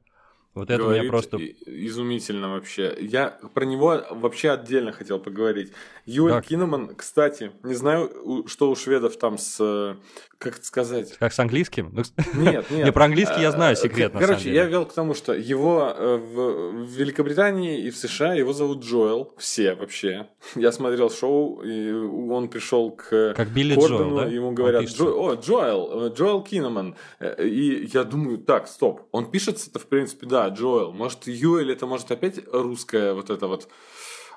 Вот 0.56 0.70
это 0.70 0.84
Говорит 0.84 1.02
меня 1.02 1.12
просто... 1.12 1.38
Изумительно 1.66 2.50
вообще. 2.50 2.96
Я 3.02 3.38
про 3.54 3.66
него 3.66 4.02
вообще 4.10 4.52
отдельно 4.52 4.94
хотел 4.94 5.20
поговорить. 5.20 5.74
Юэль 6.06 6.32
да. 6.32 6.42
Кинеман, 6.42 6.96
кстати, 6.96 7.52
не 7.64 7.74
знаю, 7.74 8.46
что 8.48 8.72
у 8.72 8.76
шведов 8.76 9.18
там 9.18 9.38
с... 9.38 9.98
Как 10.38 10.58
это 10.58 10.66
сказать? 10.66 11.18
Как 11.18 11.34
с 11.34 11.40
английским? 11.40 11.92
Ну, 11.94 12.04
нет, 12.42 12.66
нет. 12.70 12.86
Не, 12.86 12.92
про 12.92 13.06
английский 13.06 13.42
я 13.42 13.52
знаю 13.52 13.76
секрет, 13.76 14.14
Короче, 14.14 14.54
я 14.54 14.66
вел 14.66 14.86
к 14.86 14.94
тому, 14.94 15.14
что 15.14 15.34
его 15.34 15.94
э, 15.96 16.18
в 16.18 16.86
Великобритании 16.86 17.82
и 17.82 17.90
в 17.90 17.98
США 17.98 18.34
его 18.34 18.54
зовут 18.54 18.84
Джоэл. 18.84 19.34
Все 19.38 19.76
вообще. 19.76 20.28
Я 20.56 20.72
смотрел 20.72 21.10
шоу, 21.10 21.62
и 21.62 21.92
он 21.92 22.50
пришел 22.50 22.92
к 22.92 23.34
как 23.36 23.50
Билли 23.50 23.76
Кордону, 23.76 23.98
Джоэл, 23.98 24.16
да? 24.18 24.26
ему 24.28 24.52
говорят, 24.52 24.84
Джо... 24.84 25.06
о, 25.06 25.36
Джоэл, 25.36 26.08
э, 26.08 26.14
Джоэл 26.14 26.44
Кинеман. 26.44 26.96
Э, 27.20 27.44
и 27.46 27.86
я 27.88 28.04
думаю, 28.04 28.38
так, 28.38 28.68
стоп, 28.68 29.08
он 29.12 29.32
пишется-то, 29.32 29.80
в 29.80 29.88
принципе, 29.88 30.28
да, 30.28 30.45
Джоэл. 30.50 30.92
Может, 30.92 31.28
Юэль, 31.28 31.72
это 31.72 31.86
может 31.86 32.12
опять 32.12 32.40
русская 32.52 33.14
вот 33.14 33.30
эта 33.30 33.48
вот 33.48 33.68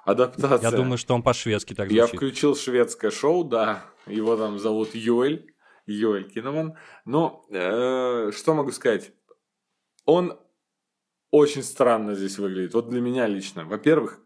адаптация. 0.04 0.70
Я 0.70 0.76
думаю, 0.76 0.98
что 0.98 1.14
он 1.14 1.22
по-шведски 1.22 1.74
так 1.74 1.88
звучит. 1.88 1.96
Я 1.96 2.06
включил 2.06 2.56
шведское 2.56 3.10
шоу, 3.10 3.44
да. 3.44 3.84
Его 4.06 4.36
там 4.36 4.58
зовут 4.58 4.94
Юэль. 4.94 5.54
Юэль 5.86 6.30
Киноман. 6.30 6.76
Но 7.04 7.44
э, 7.50 8.30
что 8.32 8.54
могу 8.54 8.72
сказать? 8.72 9.12
Он 10.04 10.38
очень 11.30 11.62
странно 11.62 12.14
здесь 12.14 12.38
выглядит. 12.38 12.74
Вот 12.74 12.88
для 12.88 13.00
меня 13.00 13.26
лично. 13.26 13.64
Во-первых, 13.64 14.20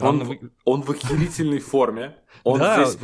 он, 0.00 0.24
вы... 0.24 0.52
он 0.64 0.82
в 0.82 0.90
охерительной 0.90 1.60
форме. 1.60 2.21
Он, 2.44 2.58
да. 2.58 2.84
здесь, 2.84 2.98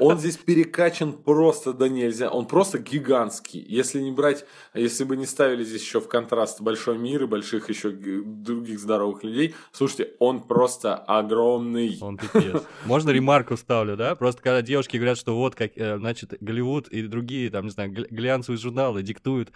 он 0.00 0.18
здесь 0.18 0.36
перекачан 0.36 1.12
просто 1.12 1.72
до 1.72 1.88
нельзя. 1.88 2.30
Он 2.30 2.46
просто 2.46 2.78
гигантский. 2.78 3.64
Если 3.66 4.00
не 4.00 4.12
брать, 4.12 4.44
если 4.74 5.04
бы 5.04 5.16
не 5.16 5.26
ставили 5.26 5.64
здесь 5.64 5.82
еще 5.82 6.00
в 6.00 6.08
контраст 6.08 6.60
большой 6.60 6.98
мир 6.98 7.22
и 7.22 7.26
больших 7.26 7.68
еще 7.68 7.90
других 7.90 8.78
здоровых 8.78 9.24
людей, 9.24 9.54
слушайте, 9.72 10.12
он 10.18 10.42
просто 10.42 10.94
огромный. 10.96 11.98
Он 12.00 12.16
пипец. 12.16 12.62
Можно 12.84 13.10
ремарку 13.10 13.56
ставлю, 13.56 13.96
да? 13.96 14.14
Просто 14.14 14.42
когда 14.42 14.62
девушки 14.62 14.96
говорят, 14.96 15.18
что 15.18 15.36
вот, 15.36 15.54
как, 15.54 15.72
э, 15.76 15.98
значит, 15.98 16.34
Голливуд 16.40 16.88
и 16.88 17.02
другие, 17.06 17.50
там, 17.50 17.64
не 17.64 17.70
знаю, 17.70 17.92
глянцевые 17.92 18.58
журналы 18.58 19.02
диктуют 19.02 19.52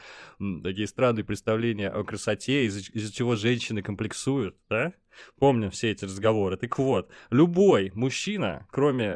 такие 0.63 0.87
странные 0.87 1.25
представления 1.25 1.89
о 1.89 2.05
красоте, 2.05 2.65
из-за 2.67 2.81
из 2.81 3.11
чего 3.11 3.37
женщины 3.37 3.83
комплексуют, 3.83 4.57
да? 4.69 4.93
Помним 5.39 5.71
все 5.71 5.91
эти 5.91 6.05
разговоры. 6.05 6.57
Так 6.57 6.79
вот, 6.79 7.11
любой 7.31 7.91
мужчина, 7.95 8.67
кроме 8.71 9.16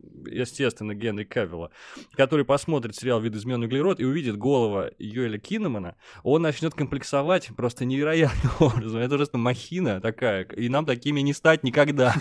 естественно, 0.27 0.93
Генри 0.93 1.23
Кавилла, 1.23 1.71
который 2.15 2.45
посмотрит 2.45 2.95
сериал 2.95 3.21
«Видоизмененный 3.21 3.67
углерод» 3.67 3.99
и 3.99 4.05
увидит 4.05 4.37
голову 4.37 4.85
Юэля 4.99 5.37
Киннемана, 5.37 5.95
он 6.23 6.41
начнет 6.41 6.73
комплексовать 6.73 7.49
просто 7.55 7.85
невероятным 7.85 8.51
образом. 8.59 8.99
Это 8.99 9.15
просто 9.15 9.37
махина 9.37 10.01
такая, 10.01 10.43
и 10.43 10.69
нам 10.69 10.85
такими 10.85 11.21
не 11.21 11.33
стать 11.33 11.63
никогда. 11.63 12.15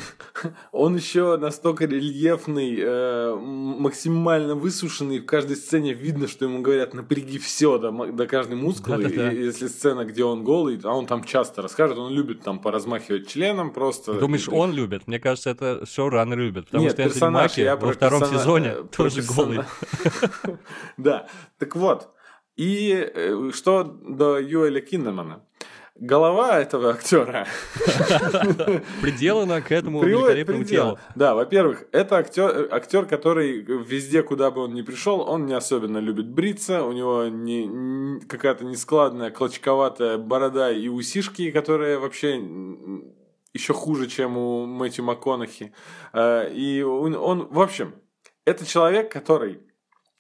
Он 0.73 0.97
еще 0.97 1.37
настолько 1.37 1.87
рельефный, 1.87 2.77
э, 2.79 3.35
максимально 3.35 4.55
высушенный, 4.55 5.21
в 5.21 5.27
каждой 5.27 5.57
сцене 5.57 5.95
видно, 5.95 6.29
что 6.29 6.45
ему 6.45 6.63
говорят 6.63 6.95
«напряги 6.95 7.39
все 7.39 7.79
до, 7.79 7.91
до 7.91 8.27
каждой 8.27 8.57
мускулы». 8.57 9.05
И, 9.11 9.45
если 9.45 9.67
сцена, 9.67 10.05
где 10.05 10.25
он 10.25 10.45
голый, 10.45 10.79
а 10.83 10.95
он 10.95 11.07
там 11.07 11.25
часто 11.25 11.63
расскажет, 11.63 11.99
он 11.99 12.13
любит 12.13 12.43
там 12.43 12.59
поразмахивать 12.59 13.29
членом 13.29 13.73
просто. 13.73 14.15
Думаешь, 14.15 14.49
он 14.49 14.73
любит? 14.73 15.07
Мне 15.07 15.19
кажется, 15.19 15.51
это 15.51 15.85
шоураннер 15.87 16.39
любит. 16.39 16.67
Потому 16.67 16.85
Нет, 16.85 16.93
что 16.93 17.05
персонаж, 17.05 17.57
я 17.57 17.77
во 17.91 17.95
втором 17.95 18.21
персона... 18.21 18.39
сезоне 18.39 18.69
э, 18.69 18.85
тоже 18.97 19.23
голый. 19.23 19.61
Да, 20.97 21.27
так 21.59 21.77
вот. 21.77 22.15
И 22.57 22.93
э, 22.93 23.51
что 23.55 23.85
до 23.85 24.39
Юэля 24.39 24.81
Киннемана? 24.81 25.43
голова 26.01 26.59
этого 26.59 26.91
актера 26.91 27.47
приделана 29.03 29.61
к 29.61 29.71
этому 29.71 30.03
великолепному 30.03 30.65
телу. 30.65 30.99
Да, 31.15 31.35
во-первых, 31.35 31.85
это 31.93 32.17
актер, 32.17 32.69
актер, 32.73 33.05
который 33.05 33.61
везде, 33.61 34.23
куда 34.23 34.51
бы 34.51 34.63
он 34.63 34.75
ни 34.75 34.83
пришел, 34.83 35.21
он 35.21 35.47
не 35.47 35.53
особенно 35.53 35.99
любит 35.99 36.29
бриться, 36.29 36.85
у 36.85 36.93
него 36.93 37.29
не, 37.29 38.21
какая-то 38.27 38.65
нескладная, 38.65 39.31
клочковатая 39.31 40.17
борода 40.17 40.73
и 40.73 40.89
усишки, 40.89 41.51
которые 41.51 41.99
вообще 41.99 42.41
еще 43.53 43.75
хуже, 43.75 44.07
чем 44.09 44.37
у 44.37 44.67
Мэтью 44.67 45.05
МакКонахи. 45.05 45.73
Э, 46.13 46.53
и 46.53 46.83
он, 46.83 47.15
он, 47.15 47.47
в 47.49 47.61
общем, 47.61 47.95
это 48.45 48.67
человек, 48.67 49.13
который 49.13 49.61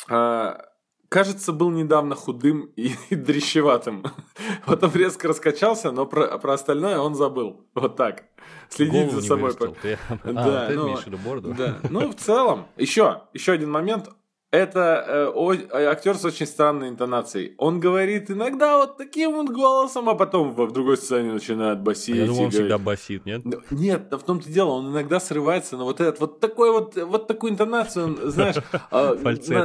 а, 0.08 0.70
кажется, 1.10 1.52
был 1.52 1.70
недавно 1.70 2.14
худым 2.14 2.70
и, 2.76 2.94
и 3.10 3.14
дрещеватым. 3.14 4.04
Потом 4.66 4.92
резко 4.94 5.28
раскачался, 5.28 5.90
но 5.90 6.06
про, 6.06 6.38
про 6.38 6.54
остальное 6.54 6.98
он 6.98 7.14
забыл. 7.14 7.68
Вот 7.74 7.96
так. 7.96 8.24
Следить 8.70 9.12
за 9.12 9.20
собой. 9.20 9.52
Ты... 9.82 9.98
Да, 10.24 10.66
а, 10.66 10.68
ты 10.68 10.74
ну? 10.74 11.54
Да. 11.54 11.78
Ну, 11.90 12.10
в 12.10 12.14
целом, 12.14 12.66
еще, 12.76 13.22
еще 13.34 13.52
один 13.52 13.70
момент. 13.70 14.08
Это 14.50 15.04
э, 15.06 15.26
о, 15.32 15.52
э, 15.52 15.84
актер 15.86 16.16
с 16.16 16.24
очень 16.24 16.46
странной 16.46 16.88
интонацией. 16.88 17.54
Он 17.56 17.78
говорит 17.78 18.32
иногда 18.32 18.78
вот 18.78 18.96
таким 18.96 19.32
вот 19.34 19.48
голосом, 19.48 20.08
а 20.08 20.14
потом 20.14 20.52
в 20.52 20.72
другой 20.72 20.96
сцене 20.96 21.32
начинает 21.32 21.80
басить. 21.80 22.16
Я 22.16 22.26
думал, 22.26 22.44
он 22.44 22.50
всегда 22.50 22.78
басит, 22.78 23.26
нет? 23.26 23.42
Ну, 23.44 23.60
нет, 23.70 24.08
да 24.08 24.18
в 24.18 24.24
том-то 24.24 24.50
дело, 24.50 24.70
он 24.70 24.90
иногда 24.90 25.20
срывается 25.20 25.76
на 25.76 25.84
вот 25.84 26.00
этот 26.00 26.18
вот 26.18 26.40
такой 26.40 26.72
вот 26.72 26.96
вот 26.96 27.28
такую 27.28 27.52
интонацию, 27.52 28.06
он, 28.06 28.30
знаешь, 28.30 28.56
а, 28.90 29.14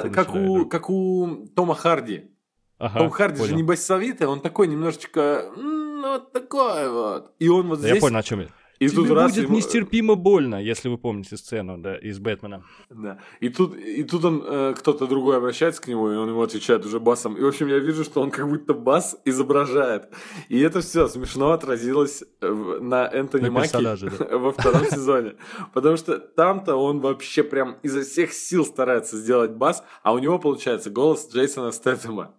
как 0.10 0.36
у 0.36 0.66
как 0.68 0.90
у 0.92 1.48
Тома 1.56 1.74
Харди. 1.74 2.32
Том 2.78 3.10
Харди 3.10 3.44
же 3.44 3.56
не 3.56 3.64
басовитый, 3.64 4.28
он 4.28 4.40
такой 4.40 4.68
немножечко 4.68 5.52
вот 5.56 6.32
такой 6.32 6.90
вот. 6.90 7.32
И 7.40 7.50
он 7.50 7.68
вот 7.68 7.80
здесь. 7.80 7.96
Я 7.96 8.02
понял, 8.02 8.18
о 8.18 8.24
чем 8.24 8.42
я. 8.42 8.48
И 8.80 8.88
Тебе 8.88 8.98
тут 8.98 9.12
раз 9.12 9.32
будет 9.32 9.46
ему... 9.46 9.58
нестерпимо 9.58 10.16
больно, 10.16 10.62
если 10.62 10.90
вы 10.90 10.98
помните 10.98 11.38
сцену 11.38 11.78
да, 11.78 11.96
из 11.96 12.20
Бэтмена. 12.20 12.64
Да. 12.90 13.20
И 13.40 13.50
тут, 13.50 13.76
и 13.78 14.04
тут 14.04 14.26
он, 14.26 14.44
э, 14.46 14.74
кто-то 14.78 15.08
другой 15.08 15.38
обращается 15.38 15.82
к 15.82 15.88
нему, 15.88 16.12
и 16.12 16.16
он 16.16 16.30
ему 16.30 16.42
отвечает 16.42 16.86
уже 16.86 17.00
басом. 17.00 17.36
И, 17.38 17.42
в 17.42 17.48
общем, 17.48 17.68
я 17.68 17.80
вижу, 17.80 18.04
что 18.04 18.22
он 18.22 18.32
как 18.32 18.50
будто 18.50 18.74
бас 18.74 19.18
изображает. 19.24 20.10
И 20.50 20.60
это 20.60 20.82
все 20.82 21.08
смешно 21.08 21.52
отразилось 21.52 22.24
на 22.42 23.08
Энтони 23.08 23.46
на 23.46 23.52
Маки 23.52 23.82
да. 23.82 23.96
во 24.38 24.52
втором 24.52 24.86
сезоне. 24.86 25.36
Потому 25.74 25.96
что 25.98 26.20
там-то 26.20 26.76
он 26.76 27.00
вообще 27.00 27.44
прям 27.44 27.78
изо 27.84 28.02
всех 28.02 28.34
сил 28.34 28.66
старается 28.66 29.18
сделать 29.18 29.52
бас, 29.52 29.84
а 30.04 30.14
у 30.14 30.20
него 30.20 30.38
получается 30.40 30.90
голос 30.90 31.30
Джейсона 31.32 31.72
Стэттема. 31.72 32.36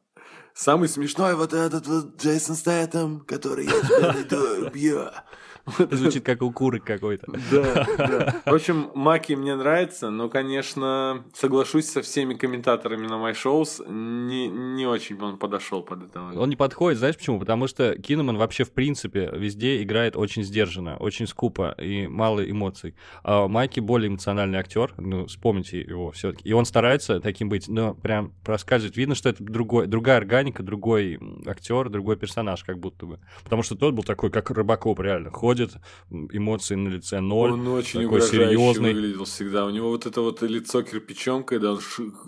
Самый 0.56 0.88
смешной 0.88 1.34
вот 1.34 1.52
этот 1.52 1.86
вот 1.86 2.16
Джейсон 2.18 2.56
Стэттем, 2.56 3.20
который 3.20 3.66
я 3.66 3.72
тебя 3.72 4.12
найду, 4.12 4.66
убью. 4.66 5.10
Звучит 5.90 6.24
как 6.24 6.42
у 6.42 6.52
куры 6.52 6.80
какой-то. 6.80 7.32
Да, 7.50 7.86
да. 7.98 8.42
В 8.44 8.54
общем, 8.54 8.90
Маки 8.94 9.32
мне 9.32 9.56
нравится, 9.56 10.10
но, 10.10 10.28
конечно, 10.28 11.24
соглашусь 11.34 11.86
со 11.86 12.02
всеми 12.02 12.34
комментаторами 12.34 13.06
на 13.06 13.14
My 13.14 13.32
Shows, 13.32 13.84
не, 13.90 14.48
не 14.48 14.86
очень 14.86 15.20
он 15.20 15.38
подошел 15.38 15.82
под 15.82 16.04
это. 16.04 16.20
Он 16.20 16.48
не 16.48 16.56
подходит, 16.56 16.98
знаешь 16.98 17.16
почему? 17.16 17.40
Потому 17.40 17.66
что 17.66 17.96
Киноман 17.96 18.36
вообще, 18.36 18.64
в 18.64 18.72
принципе, 18.72 19.30
везде 19.32 19.82
играет 19.82 20.16
очень 20.16 20.44
сдержанно, 20.44 20.96
очень 20.98 21.26
скупо 21.26 21.74
и 21.78 22.06
мало 22.06 22.48
эмоций. 22.48 22.94
А 23.24 23.48
Майки 23.48 23.80
более 23.80 24.08
эмоциональный 24.08 24.58
актер, 24.58 24.94
ну, 24.98 25.26
вспомните 25.26 25.80
его 25.80 26.12
все-таки. 26.12 26.48
И 26.48 26.52
он 26.52 26.64
старается 26.64 27.20
таким 27.20 27.48
быть, 27.48 27.68
но 27.68 27.94
прям 27.94 28.32
проскальзывает. 28.44 28.96
Видно, 28.96 29.14
что 29.14 29.28
это 29.28 29.42
другой, 29.42 29.86
другая 29.86 30.18
органика, 30.18 30.62
другой 30.62 31.18
актер, 31.46 31.88
другой 31.88 32.16
персонаж, 32.16 32.62
как 32.62 32.78
будто 32.78 33.06
бы. 33.06 33.20
Потому 33.42 33.62
что 33.62 33.74
тот 33.74 33.94
был 33.94 34.04
такой, 34.04 34.30
как 34.30 34.50
Рыбаков, 34.50 35.00
реально. 35.00 35.30
Ходит 35.30 35.55
выходит, 35.56 35.80
эмоции 36.10 36.74
на 36.74 36.88
лице 36.88 37.20
ноль. 37.20 37.52
Он 37.52 37.68
очень 37.68 38.02
такой 38.02 38.22
серьезный. 38.22 38.92
выглядел 38.92 39.24
всегда. 39.24 39.66
У 39.66 39.70
него 39.70 39.90
вот 39.90 40.06
это 40.06 40.20
вот 40.20 40.42
лицо 40.42 40.82
кирпичом, 40.82 41.44
когда 41.44 41.72
он 41.72 41.80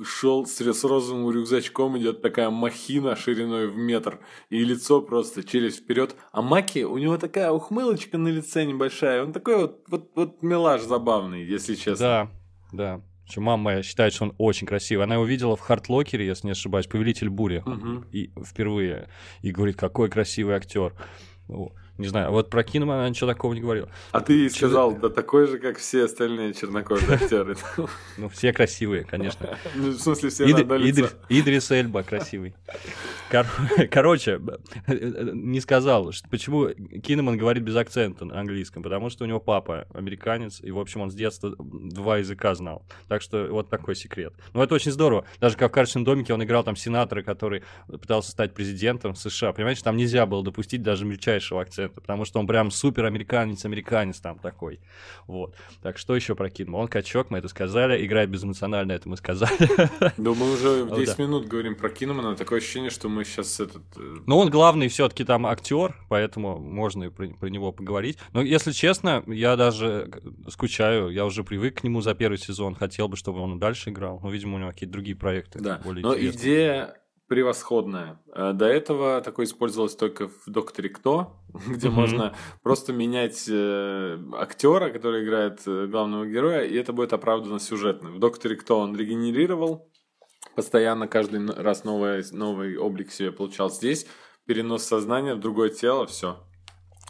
шел 0.05 0.47
с, 0.47 0.85
розовым 0.85 1.31
рюкзачком, 1.31 1.99
идет 1.99 2.22
такая 2.22 2.51
махина 2.51 3.16
шириной 3.16 3.68
в 3.68 3.76
метр. 3.76 4.20
И 4.51 4.64
лицо 4.64 5.01
просто 5.01 5.45
челюсть 5.45 5.81
вперед. 5.81 6.16
А 6.33 6.43
Маки, 6.43 6.85
у 6.85 6.99
него 6.99 7.18
такая 7.18 7.51
ухмылочка 7.51 8.18
на 8.18 8.29
лице 8.29 8.64
небольшая. 8.64 9.24
Он 9.24 9.33
такой 9.33 9.57
вот, 9.57 9.85
вот, 9.89 10.11
вот 10.14 10.43
милаш 10.43 10.83
забавный, 10.83 11.45
если 11.45 11.74
честно. 11.74 11.97
Да, 11.97 12.31
да. 12.72 13.03
Что 13.31 13.43
мама 13.43 13.64
моя 13.64 13.83
считает, 13.83 14.14
что 14.14 14.24
он 14.24 14.35
очень 14.39 14.66
красивый. 14.66 15.05
Она 15.05 15.16
его 15.16 15.26
видела 15.26 15.55
в 15.55 15.61
Hurt 15.61 15.83
Locker 15.83 16.16
е, 16.16 16.26
если 16.26 16.47
не 16.47 16.53
ошибаюсь, 16.53 16.87
«Повелитель 16.87 17.29
бури». 17.29 17.59
Угу. 17.59 18.05
И 18.11 18.31
впервые. 18.43 19.11
И 19.43 19.51
говорит, 19.51 19.76
какой 19.76 20.09
красивый 20.09 20.55
актер. 20.55 20.95
Не 21.99 22.07
знаю, 22.07 22.30
вот 22.30 22.49
про 22.49 22.62
Киннамана 22.62 22.95
она 22.94 23.09
ничего 23.09 23.28
такого 23.28 23.53
не 23.55 23.61
говорила. 23.61 23.88
А 24.12 24.20
ты 24.20 24.49
сказал, 24.51 24.92
да 24.94 25.09
такой 25.09 25.49
же, 25.49 25.59
как 25.59 25.78
все 25.78 26.05
остальные 26.05 26.55
чернокожие 26.55 27.14
актеры. 27.14 27.57
Ну, 28.16 28.28
все 28.28 28.53
красивые, 28.53 29.05
конечно. 29.05 29.59
Ну, 29.74 29.90
в 29.90 29.99
смысле, 29.99 30.30
все 30.30 30.46
на. 30.46 30.76
Идрис 31.28 31.70
Эльба 31.72 32.05
красивый. 32.05 32.55
Короче, 33.91 34.41
не 34.87 35.61
сказал, 35.61 36.11
почему 36.31 36.68
Киннаман 36.68 37.37
говорит 37.37 37.62
без 37.62 37.76
акцента 37.76 38.24
на 38.24 38.41
английском, 38.41 38.83
потому 38.83 39.11
что 39.11 39.24
у 39.24 39.26
него 39.26 39.41
папа 39.41 39.87
американец, 39.95 40.61
и, 40.62 40.70
в 40.70 40.79
общем, 40.79 41.03
он 41.03 41.11
с 41.11 41.14
детства 41.14 41.55
два 41.59 42.18
языка 42.18 42.55
знал. 42.55 42.83
Так 43.09 43.22
что 43.22 43.49
вот 43.51 43.70
такой 43.70 43.95
секрет. 43.97 44.35
Но 44.53 44.62
это 44.62 44.74
очень 44.74 44.93
здорово. 44.93 45.24
Даже 45.41 45.57
как 45.57 45.70
в 45.70 45.74
«Карточном 45.74 46.05
домике» 46.05 46.35
он 46.35 46.43
играл 46.43 46.64
там 46.64 46.76
сенатора, 46.76 47.22
который 47.22 47.62
пытался 47.87 48.31
стать 48.31 48.55
президентом 48.55 49.14
США. 49.14 49.53
Понимаете, 49.53 49.83
там 49.83 49.97
нельзя 49.97 50.26
было 50.26 50.43
допустить 50.43 50.83
даже 50.83 51.05
мельчайшего 51.05 51.61
акцента, 51.61 52.01
потому 52.01 52.24
что 52.24 52.41
он 52.41 52.47
прям 52.47 52.70
супер 52.70 53.05
американец, 53.05 53.64
американец 53.64 54.20
там 54.20 54.39
такой. 54.39 54.81
Вот. 55.26 55.55
Так 55.83 55.99
что 55.99 56.16
еще 56.16 56.35
про 56.35 56.51
Кинеман? 56.51 56.83
Он 56.83 56.89
качок, 56.89 57.31
мы 57.31 57.39
это 57.39 57.49
сказали, 57.49 58.05
играет 58.05 58.31
безэмоционально, 58.31 58.93
это 58.93 59.09
мы 59.09 59.16
сказали. 59.16 59.68
Да 60.16 60.33
мы 60.33 60.53
уже 60.53 60.85
в 60.85 60.97
10 60.99 61.18
минут 61.18 61.47
говорим 61.47 61.74
про 61.74 61.91
Кинемана, 61.91 62.37
такое 62.37 62.59
ощущение, 62.59 62.91
что 62.91 63.09
мы 63.09 63.18
мы 63.19 63.25
сейчас 63.25 63.59
этот... 63.59 63.83
Э, 63.97 64.16
ну, 64.27 64.39
он 64.39 64.49
главный 64.51 64.89
все-таки 64.89 65.25
там 65.25 65.47
актер, 65.47 65.97
поэтому 66.09 66.59
можно 66.59 67.05
и 67.05 67.09
про, 67.11 67.29
про 67.29 67.49
него 67.49 67.73
поговорить. 67.73 68.19
Но, 68.33 68.43
если 68.43 68.73
честно, 68.73 69.25
я 69.27 69.57
даже 69.57 70.11
скучаю, 70.49 71.11
я 71.11 71.25
уже 71.27 71.43
привык 71.43 71.81
к 71.81 71.85
нему 71.85 72.01
за 72.01 72.14
первый 72.14 72.39
сезон, 72.39 72.75
хотел 72.75 73.09
бы, 73.09 73.16
чтобы 73.16 73.41
он 73.41 73.59
дальше 73.59 73.91
играл. 73.91 74.21
Но, 74.23 74.31
видимо, 74.31 74.57
у 74.57 74.59
него 74.59 74.71
какие-то 74.71 74.93
другие 74.93 75.16
проекты. 75.16 75.59
Да, 75.59 75.81
более 75.85 76.03
но 76.03 76.14
интересные. 76.14 76.41
идея 76.41 76.95
превосходная. 77.29 78.21
Э, 78.35 78.53
до 78.53 78.66
этого 78.66 79.21
такое 79.21 79.47
использовалось 79.47 79.95
только 79.95 80.29
в 80.29 80.45
«Докторе 80.47 80.89
Кто», 80.89 81.37
где 81.66 81.89
mm-hmm. 81.89 81.91
можно 81.91 82.35
просто 82.62 82.93
менять 82.93 83.47
э, 83.49 84.19
актера, 84.35 84.91
который 84.91 85.25
играет 85.25 85.61
э, 85.66 85.87
главного 85.87 86.27
героя, 86.27 86.62
и 86.62 86.75
это 86.77 86.93
будет 86.93 87.12
оправдано 87.12 87.59
сюжетно. 87.59 88.11
В 88.11 88.19
«Докторе 88.19 88.57
Кто» 88.57 88.81
он 88.81 88.97
регенерировал, 88.97 89.91
постоянно 90.55 91.07
каждый 91.07 91.47
раз 91.47 91.84
новый, 91.84 92.24
новый 92.32 92.76
облик 92.76 93.12
себе 93.12 93.32
получал. 93.32 93.70
Здесь 93.70 94.07
перенос 94.47 94.84
сознания 94.84 95.34
в 95.34 95.41
другое 95.41 95.70
тело, 95.70 96.07
все. 96.07 96.43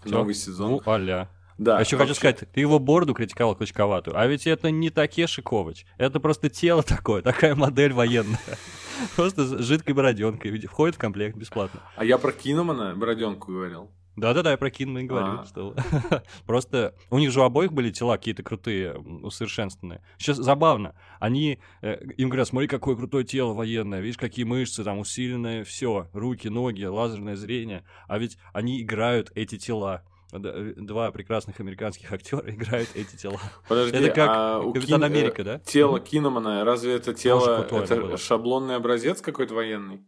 Новый 0.05 0.35
сезон. 0.35 0.71
Ну, 0.73 0.83
аля. 0.87 1.31
Да, 1.59 1.77
а 1.77 1.81
еще 1.81 1.97
вообще... 1.97 2.13
хочу 2.13 2.15
сказать, 2.15 2.53
ты 2.53 2.61
его 2.61 2.79
бороду 2.79 3.15
критиковал 3.15 3.57
клочковатую, 3.57 4.17
а 4.17 4.27
ведь 4.29 4.47
это 4.47 4.71
не 4.71 4.91
Такеши 4.91 5.43
Ковач, 5.43 5.87
это 5.97 6.21
просто 6.21 6.49
тело 6.49 6.85
такое, 6.85 7.21
такая 7.21 7.57
модель 7.57 7.93
военная. 7.93 8.39
Просто 9.17 9.45
с 9.45 9.63
жидкой 9.65 9.95
бороденкой, 9.95 10.59
входит 10.67 10.97
в 10.97 10.99
комплект 10.99 11.37
бесплатно. 11.37 11.81
А 11.95 12.05
я 12.05 12.19
про 12.19 12.33
Киномана 12.33 12.97
бороденку 12.97 13.53
говорил. 13.53 13.93
Да-да-да, 14.21 14.53
я 14.53 14.57
про 14.57 14.71
Кинма 14.71 15.01
и 15.01 15.05
говорю. 15.05 15.41
А. 15.41 15.45
Что... 15.45 15.75
Просто 16.47 16.95
у 17.11 17.19
них 17.19 17.31
же 17.31 17.41
у 17.41 17.45
обоих 17.45 17.73
были 17.73 17.91
тела 17.91 18.17
какие-то 18.17 18.43
крутые, 18.43 18.95
усовершенствованные. 18.95 20.03
Сейчас 20.19 20.39
забавно. 20.39 20.95
Они, 21.21 21.59
э, 21.83 22.05
им 22.17 22.29
говорят, 22.29 22.49
смотри, 22.49 22.69
какое 22.69 22.97
крутое 22.97 23.25
тело 23.25 23.53
военное, 23.55 24.01
видишь, 24.01 24.19
какие 24.19 24.45
мышцы 24.45 24.83
там 24.83 24.99
усиленные, 24.99 25.65
все, 25.65 26.09
руки, 26.13 26.49
ноги, 26.49 26.85
лазерное 26.85 27.37
зрение. 27.37 27.85
А 28.09 28.19
ведь 28.19 28.39
они 28.53 28.83
играют 28.83 29.31
эти 29.35 29.57
тела 29.57 30.03
э, 30.33 30.75
два 30.77 31.13
прекрасных 31.13 31.61
американских 31.61 32.13
актера 32.13 32.51
играют 32.51 32.89
эти 32.95 33.17
тела. 33.17 33.41
Подожди, 33.69 33.97
это 33.97 34.11
как 34.11 34.29
а 34.31 34.61
у 34.61 34.73
Капитан 34.73 35.01
Кин... 35.01 35.05
Америка, 35.05 35.45
да? 35.45 35.59
Тело 35.61 36.01
Киномана, 36.01 36.65
разве 36.65 36.95
это 36.95 37.15
тело, 37.15 37.65
это 37.65 38.17
шаблонный 38.17 38.77
образец 38.77 39.21
какой-то 39.21 39.55
военный? 39.55 40.05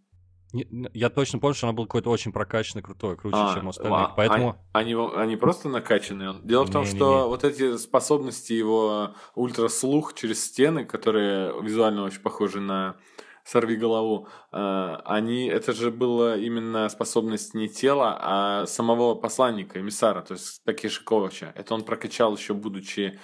Я 0.52 1.10
точно 1.10 1.38
помню, 1.38 1.54
что 1.54 1.66
она 1.66 1.74
была 1.74 1.86
какой-то 1.86 2.10
очень 2.10 2.32
прокачанный, 2.32 2.82
крутой, 2.82 3.16
круче, 3.16 3.36
а, 3.38 3.54
чем 3.54 3.68
остальные. 3.68 4.06
А, 4.06 4.14
Поэтому... 4.16 4.56
Они, 4.72 4.94
они, 4.94 5.36
просто 5.36 5.68
накачанные. 5.68 6.34
Дело 6.42 6.64
в 6.64 6.70
том, 6.70 6.82
не, 6.84 6.90
что 6.90 7.14
не, 7.14 7.22
не. 7.22 7.28
вот 7.28 7.44
эти 7.44 7.76
способности 7.76 8.52
его 8.52 9.14
ультраслух 9.34 10.14
через 10.14 10.44
стены, 10.44 10.84
которые 10.84 11.60
визуально 11.62 12.02
очень 12.04 12.20
похожи 12.20 12.60
на 12.60 12.96
сорви 13.44 13.76
голову, 13.76 14.28
э, 14.52 14.96
они, 15.04 15.46
это 15.46 15.72
же 15.72 15.90
была 15.90 16.36
именно 16.36 16.88
способность 16.88 17.54
не 17.54 17.68
тела, 17.68 18.18
а 18.20 18.66
самого 18.66 19.14
посланника, 19.14 19.80
эмиссара, 19.80 20.20
то 20.22 20.34
есть 20.34 20.64
Такеши 20.64 21.02
Ковача. 21.04 21.52
Это 21.54 21.74
он 21.74 21.82
прокачал 21.82 22.36
еще 22.36 22.54
будучи 22.54 23.18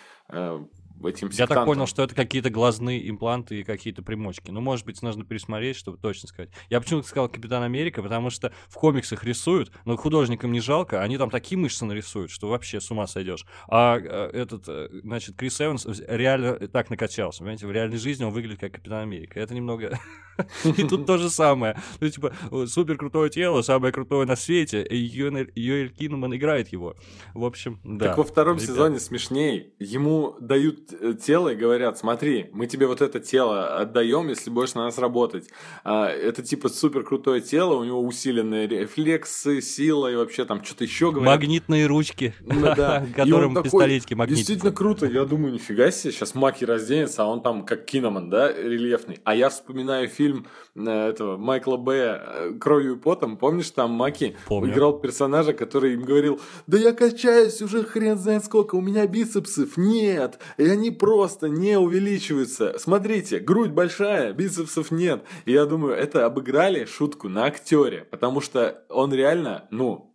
этим 1.05 1.28
Я 1.32 1.47
так 1.47 1.64
понял, 1.64 1.86
что 1.86 2.03
это 2.03 2.14
какие-то 2.14 2.51
глазные 2.51 3.09
импланты 3.09 3.61
и 3.61 3.64
какие-то 3.64 4.03
примочки. 4.03 4.51
Ну, 4.51 4.61
может 4.61 4.86
быть, 4.86 5.03
нужно 5.03 5.24
пересмотреть, 5.24 5.76
чтобы 5.76 5.99
точно 5.99 6.28
сказать. 6.28 6.51
Я 6.70 6.80
почему-то 6.80 7.09
сказал 7.09 7.28
Капитан 7.28 7.62
Америка, 7.62 8.03
потому 8.03 8.30
что 8.30 8.53
в 8.68 8.74
комиксах 8.74 9.24
рисуют, 9.24 9.72
но 9.84 9.97
художникам 9.97 10.53
не 10.53 10.61
жалко, 10.61 11.03
они 11.03 11.18
там 11.18 11.30
такие 11.30 11.59
мышцы 11.59 11.84
нарисуют, 11.84 12.30
что 12.30 12.49
вообще 12.49 12.80
с 12.80 12.90
ума 12.90 13.07
сойдешь. 13.07 13.44
А 13.68 13.99
э, 13.99 14.30
этот, 14.32 14.64
э, 14.68 14.88
значит, 15.03 15.36
Крис 15.36 15.61
Эванс 15.61 15.86
реально 16.07 16.68
так 16.68 16.90
накачался, 16.90 17.40
понимаете, 17.40 17.66
в 17.66 17.72
реальной 17.72 17.99
жизни 17.99 18.24
он 18.24 18.32
выглядит 18.32 18.61
как 18.61 18.72
Капитан 18.72 19.03
Америка. 19.03 19.40
Это 19.40 19.55
немного... 19.55 19.99
И 20.64 20.84
тут 20.84 21.07
то 21.07 21.16
же 21.16 21.30
самое. 21.30 21.78
Ну, 22.01 22.09
типа, 22.09 22.34
супер 22.66 22.99
крутое 22.99 23.30
тело, 23.30 23.62
самое 23.62 23.92
крутое 23.92 24.26
на 24.26 24.36
свете, 24.36 24.82
и 24.82 24.97
Йоэль 24.97 25.90
Киннеман 25.90 26.34
играет 26.36 26.68
его. 26.68 26.94
В 27.34 27.44
общем, 27.44 27.80
да. 27.84 28.09
Так 28.09 28.18
во 28.18 28.24
втором 28.24 28.59
сезоне 28.59 28.99
смешнее. 28.99 29.72
Ему 29.78 30.36
дают 30.40 30.86
тело 31.20 31.51
и 31.51 31.57
говорят, 31.57 31.99
смотри, 31.99 32.49
мы 32.53 32.66
тебе 32.66 32.87
вот 32.87 33.01
это 33.01 33.20
тело 33.20 33.78
отдаем, 33.78 34.28
если 34.28 34.51
будешь 34.51 34.74
на 34.74 34.84
нас 34.84 34.99
работать. 34.99 35.49
А, 35.84 36.09
это 36.09 36.43
типа 36.43 36.68
супер 36.68 37.03
крутое 37.03 37.41
тело, 37.41 37.74
у 37.74 37.84
него 37.84 38.03
усиленные 38.03 38.66
рефлексы, 38.66 39.61
сила 39.61 40.11
и 40.11 40.16
вообще 40.16 40.45
там 40.45 40.64
что-то 40.64 40.84
еще 40.84 41.11
говорят. 41.11 41.34
Магнитные 41.34 41.87
ручки, 41.87 42.34
ну, 42.41 42.74
которым 43.16 43.62
пистолетики 43.62 44.14
магнитные. 44.14 44.37
Действительно 44.37 44.72
круто, 44.72 45.07
я 45.07 45.24
думаю, 45.24 45.53
нифига 45.53 45.91
себе, 45.91 46.12
сейчас 46.12 46.34
Маки 46.34 46.64
разденется, 46.64 47.22
а 47.22 47.26
он 47.26 47.43
там 47.43 47.64
как 47.64 47.84
киноман, 47.84 48.30
да, 48.30 48.53
рельефный. 48.53 49.20
А 49.24 49.34
я 49.34 49.49
вспоминаю 49.49 50.09
фильм 50.09 50.47
э, 50.74 51.09
этого 51.09 51.37
Майкла 51.37 51.76
Б. 51.76 51.93
Э, 51.95 52.53
«Кровью 52.59 52.97
и 52.97 52.99
потом», 52.99 53.37
помнишь, 53.37 53.70
там 53.70 53.91
Маки 53.91 54.37
играл 54.49 54.99
персонажа, 54.99 55.53
который 55.53 55.95
им 55.95 56.03
говорил, 56.03 56.41
да 56.66 56.78
я 56.78 56.93
качаюсь 56.93 57.61
уже 57.62 57.84
хрен 57.84 58.18
знает 58.18 58.45
сколько, 58.45 58.76
у 58.76 58.80
меня 58.80 59.07
бицепсов 59.07 59.76
нет, 59.76 60.39
и 60.57 60.76
они 60.77 60.91
просто 60.91 61.49
не 61.49 61.79
увеличиваются. 61.79 62.79
Смотрите, 62.79 63.39
грудь 63.39 63.70
большая, 63.70 64.33
бицепсов 64.33 64.91
нет. 64.91 65.24
И 65.47 65.53
я 65.53 65.64
думаю, 65.64 65.95
это 65.95 66.27
обыграли 66.27 66.85
шутку 66.85 67.29
на 67.29 67.47
актере, 67.47 68.07
потому 68.11 68.41
что 68.41 68.85
он 68.91 69.12
реально, 69.12 69.66
ну, 69.70 70.14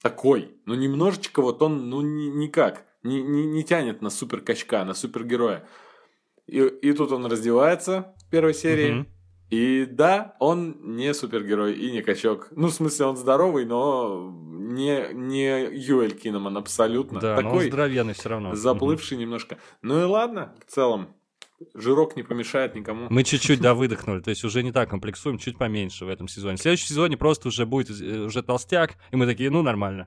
такой. 0.00 0.56
Ну, 0.64 0.74
немножечко 0.74 1.42
вот 1.42 1.60
он, 1.62 1.90
ну, 1.90 2.00
ни, 2.00 2.28
никак, 2.28 2.86
не, 3.02 3.22
не, 3.22 3.44
не 3.46 3.64
тянет 3.64 4.00
на 4.02 4.10
супер 4.10 4.40
качка, 4.40 4.84
на 4.84 4.94
супергероя. 4.94 5.68
И, 6.46 6.60
и 6.60 6.92
тут 6.92 7.10
он 7.10 7.26
раздевается 7.26 8.14
в 8.24 8.30
первой 8.30 8.54
серии. 8.54 9.00
Mm-hmm. 9.00 9.15
И 9.50 9.86
да, 9.86 10.36
он 10.40 10.76
не 10.82 11.14
супергерой 11.14 11.74
и 11.74 11.92
не 11.92 12.02
качок. 12.02 12.48
Ну, 12.50 12.68
в 12.68 12.72
смысле, 12.72 13.06
он 13.06 13.16
здоровый, 13.16 13.64
но 13.64 14.34
не, 14.50 15.12
не 15.12 15.68
Юэль 15.72 16.14
Киноман 16.14 16.56
абсолютно. 16.56 17.20
Да, 17.20 17.36
Такой 17.36 17.52
но 17.52 17.58
он 17.58 17.64
здоровенный 17.64 18.14
все 18.14 18.28
равно. 18.28 18.54
Заплывший 18.54 19.16
угу. 19.16 19.22
немножко. 19.22 19.58
Ну 19.82 20.00
и 20.00 20.04
ладно, 20.04 20.54
в 20.66 20.70
целом. 20.70 21.14
Жирок 21.72 22.16
не 22.16 22.22
помешает 22.22 22.74
никому. 22.74 23.06
Мы 23.08 23.24
чуть-чуть, 23.24 23.62
да, 23.62 23.72
выдохнули, 23.72 24.20
то 24.20 24.28
есть 24.28 24.44
уже 24.44 24.62
не 24.62 24.72
так 24.72 24.90
комплексуем, 24.90 25.38
чуть 25.38 25.56
поменьше 25.56 26.04
в 26.04 26.10
этом 26.10 26.28
сезоне. 26.28 26.58
В 26.58 26.60
следующем 26.60 26.88
сезоне 26.88 27.16
просто 27.16 27.48
уже 27.48 27.64
будет 27.64 27.88
э, 27.98 28.26
уже 28.26 28.42
толстяк, 28.42 28.96
и 29.10 29.16
мы 29.16 29.24
такие, 29.24 29.48
ну, 29.48 29.62
нормально. 29.62 30.06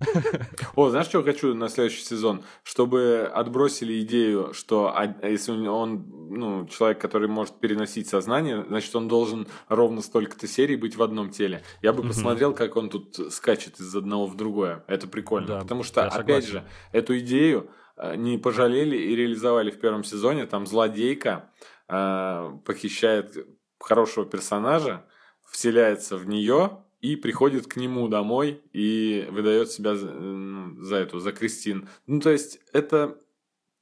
О, 0.76 0.90
знаешь, 0.90 1.06
что 1.06 1.22
хочу 1.22 1.54
на 1.54 1.68
следующий 1.68 2.02
сезон? 2.02 2.42
Чтобы 2.62 3.30
отбросили 3.32 4.00
идею, 4.02 4.52
что 4.54 4.94
если 5.22 5.52
он, 5.66 6.04
ну, 6.30 6.66
человек, 6.66 7.00
который 7.00 7.28
может 7.28 7.58
переносить 7.60 8.08
сознание, 8.08 8.64
значит, 8.68 8.94
он 8.94 9.08
должен 9.08 9.46
ровно 9.68 10.02
столько-то 10.02 10.46
серий 10.46 10.76
быть 10.76 10.96
в 10.96 11.02
одном 11.02 11.30
теле. 11.30 11.62
Я 11.82 11.92
бы 11.92 12.02
посмотрел, 12.02 12.54
как 12.54 12.76
он 12.76 12.90
тут 12.90 13.32
скачет 13.32 13.80
из 13.80 13.94
одного 13.94 14.26
в 14.26 14.36
другое. 14.36 14.84
Это 14.86 15.08
прикольно. 15.08 15.48
Да, 15.48 15.60
Потому 15.60 15.82
что, 15.82 16.06
опять 16.06 16.46
же, 16.46 16.64
эту 16.92 17.18
идею 17.18 17.70
э, 17.96 18.16
не 18.16 18.38
пожалели 18.38 18.96
и 18.96 19.16
реализовали 19.16 19.70
в 19.70 19.80
первом 19.80 20.04
сезоне. 20.04 20.46
Там 20.46 20.66
злодейка 20.66 21.50
э, 21.88 22.52
похищает 22.64 23.36
хорошего 23.80 24.26
персонажа, 24.26 25.04
вселяется 25.50 26.16
в 26.16 26.28
нее, 26.28 26.84
и 27.00 27.16
приходит 27.16 27.66
к 27.66 27.76
нему 27.76 28.08
домой 28.08 28.60
и 28.72 29.26
выдает 29.30 29.70
себя 29.70 29.94
за, 29.94 30.12
за 30.80 30.96
эту, 30.96 31.20
за 31.20 31.32
Кристин. 31.32 31.88
Ну, 32.06 32.20
то 32.20 32.30
есть, 32.30 32.60
это 32.72 33.18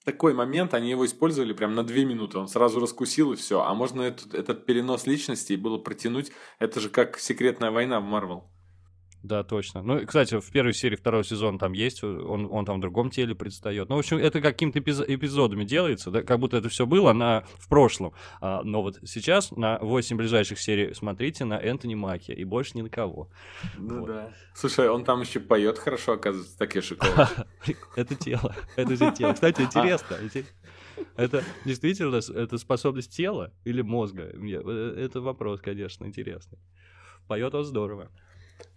такой 0.05 0.35
момент, 0.35 0.73
они 0.73 0.91
его 0.91 1.05
использовали 1.05 1.53
прям 1.53 1.75
на 1.75 1.83
две 1.83 2.05
минуты, 2.05 2.39
он 2.39 2.47
сразу 2.47 2.79
раскусил 2.79 3.33
и 3.33 3.37
все. 3.37 3.63
А 3.63 3.75
можно 3.75 4.03
этот, 4.03 4.35
этот 4.35 4.65
перенос 4.65 5.07
личности 5.07 5.55
было 5.55 5.79
протянуть, 5.79 6.31
это 6.59 6.81
же 6.81 6.91
как 6.91 7.19
секретная 7.19 7.73
война 7.73 8.01
в 8.01 8.05
Марвел. 8.05 8.45
Да, 9.27 9.43
точно. 9.43 9.83
Ну, 9.83 10.07
кстати, 10.07 10.39
в 10.39 10.51
первой 10.53 10.73
серии 10.73 10.95
второго 10.95 11.25
сезона 11.25 11.59
там 11.59 11.73
есть, 11.73 12.05
он, 12.05 12.47
он 12.49 12.65
там 12.65 12.79
в 12.79 12.81
другом 12.81 13.11
теле 13.11 13.35
предстает. 13.35 13.89
Ну, 13.89 13.97
в 13.97 13.99
общем, 13.99 14.19
это 14.19 14.41
какими-то 14.41 14.79
эпиз- 14.79 15.05
эпизодами 15.05 15.65
делается, 15.65 16.13
да, 16.13 16.23
как 16.23 16.39
будто 16.39 16.59
это 16.59 16.69
все 16.69 16.87
было 16.87 17.13
на, 17.13 17.45
в 17.59 17.69
прошлом. 17.69 18.13
А, 18.41 18.63
но 18.63 18.83
вот 18.83 19.01
сейчас 19.05 19.51
на 19.51 19.81
8 19.81 20.17
ближайших 20.17 20.61
серий 20.61 20.95
смотрите 20.95 21.45
на 21.45 21.55
Энтони 21.59 21.97
Маки 21.97 22.31
и 22.31 22.45
больше 22.45 22.73
ни 22.75 22.83
на 22.83 22.89
кого. 22.89 23.29
Ну 23.77 23.99
вот. 24.01 24.07
да. 24.07 24.33
Слушай, 24.55 24.89
он 24.89 25.03
там 25.03 25.23
еще 25.23 25.41
поет 25.41 25.79
хорошо, 25.79 26.13
оказывается, 26.13 26.57
такие 26.57 26.83
шикарные. 26.83 27.27
Это 27.97 28.15
тело, 28.15 28.55
это 28.77 28.95
же 28.95 29.11
тело. 29.11 29.33
Кстати, 29.33 29.63
интересно. 29.63 30.19
Это 31.17 31.43
действительно 31.65 32.17
это 32.17 32.59
способность 32.59 33.15
тела 33.15 33.53
или 33.65 33.83
мозга? 33.83 34.23
Э, 34.23 34.95
это 34.97 35.21
вопрос, 35.21 35.61
конечно, 35.61 36.05
интересный. 36.05 36.59
Поет 37.27 37.55
он 37.55 37.65
здорово. 37.65 38.11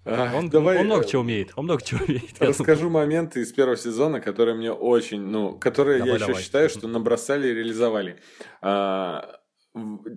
Он, 0.06 0.50
Давай, 0.50 0.80
он 0.80 0.86
много 0.86 1.06
чего 1.06 1.22
умеет. 1.22 1.52
Он 1.56 1.66
много 1.66 1.84
чего 1.84 2.04
умеет. 2.06 2.40
Расскажу 2.40 2.90
моменты 2.90 3.42
из 3.42 3.52
первого 3.52 3.78
сезона, 3.78 4.22
которые 4.22 4.56
мне 4.56 4.72
очень, 4.72 5.22
ну, 5.22 5.58
которые 5.60 6.00
давай, 6.00 6.14
я 6.14 6.20
давай. 6.20 6.34
еще 6.34 6.44
считаю, 6.44 6.70
что 6.70 6.88
набросали 6.88 7.50
и 7.50 7.54
реализовали. 7.54 8.20
А, 8.62 9.40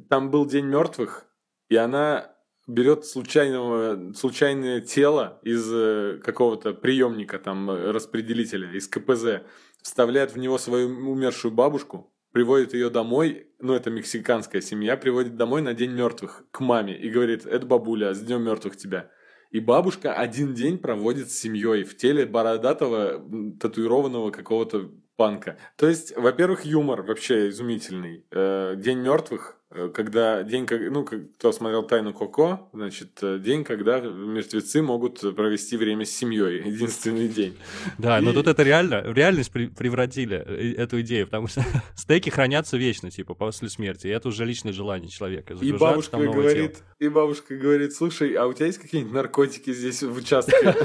там 0.09 0.31
был 0.31 0.47
День 0.47 0.67
мертвых, 0.67 1.27
и 1.69 1.77
она 1.77 2.33
берет 2.67 3.05
случайного, 3.05 4.13
случайное 4.15 4.81
тело 4.81 5.41
из 5.43 5.69
э, 5.73 6.21
какого-то 6.23 6.75
приемника, 6.75 7.39
там, 7.39 7.69
распределителя, 7.69 8.71
из 8.73 8.87
КПЗ, 8.89 9.43
вставляет 9.83 10.33
в 10.33 10.39
него 10.39 10.59
свою 10.59 10.89
умершую 11.11 11.53
бабушку, 11.53 12.15
приводит 12.33 12.73
ее 12.73 12.89
домой, 12.89 13.49
ну, 13.59 13.75
это 13.75 13.91
мексиканская 13.91 14.61
семья, 14.61 14.97
приводит 14.97 15.37
домой 15.37 15.61
на 15.61 15.75
День 15.75 15.91
мертвых 15.91 16.45
к 16.51 16.61
маме 16.61 16.97
и 16.97 17.11
говорит, 17.11 17.47
это 17.47 17.67
бабуля, 17.67 18.15
с 18.15 18.21
Днем 18.21 18.43
мертвых 18.43 18.77
тебя. 18.77 19.11
И 19.53 19.61
бабушка 19.61 20.15
один 20.15 20.55
день 20.55 20.79
проводит 20.79 21.31
с 21.31 21.39
семьей 21.39 21.85
в 21.85 21.97
теле 21.97 22.25
бородатого, 22.25 23.23
татуированного 23.61 24.31
какого-то 24.31 24.91
панка. 25.17 25.59
То 25.77 25.87
есть, 25.89 26.17
во-первых, 26.17 26.65
юмор 26.65 27.03
вообще 27.03 27.51
изумительный. 27.51 28.25
Э, 28.31 28.75
День 28.77 29.01
мертвых 29.01 29.62
когда 29.95 30.43
день, 30.43 30.67
ну, 30.91 31.05
кто 31.05 31.53
смотрел 31.53 31.83
«Тайну 31.83 32.13
Коко», 32.13 32.69
значит, 32.73 33.19
э, 33.23 33.39
день, 33.39 33.65
когда 33.65 34.01
мертвецы 34.01 34.83
могут 34.83 35.21
провести 35.35 35.77
время 35.77 36.05
с 36.05 36.11
семьей, 36.11 36.63
единственный 36.67 37.29
день. 37.29 37.57
Да, 37.99 38.19
и... 38.19 38.23
но 38.23 38.33
тут 38.33 38.47
это 38.47 38.63
реально, 38.63 39.03
в 39.03 39.15
реальность 39.15 39.51
превратили 39.53 40.37
э, 40.37 40.75
эту 40.77 41.01
идею, 41.01 41.27
потому 41.27 41.47
что 41.47 41.65
стейки 41.97 42.31
хранятся 42.31 42.77
вечно, 42.77 43.11
типа, 43.11 43.35
после 43.35 43.69
смерти, 43.69 44.07
и 44.07 44.11
это 44.11 44.29
уже 44.29 44.45
личное 44.45 44.73
желание 44.73 45.09
человека. 45.09 45.55
И 45.61 45.73
бабушка 45.73 46.19
говорит, 46.19 46.79
и 46.99 47.09
бабушка 47.09 47.57
говорит, 47.57 47.95
слушай, 47.95 48.35
а 48.35 48.47
у 48.47 48.53
тебя 48.53 48.67
есть 48.67 48.79
какие-нибудь 48.79 49.15
наркотики 49.15 49.73
здесь 49.73 50.03
в 50.03 50.17
участке? 50.17 50.53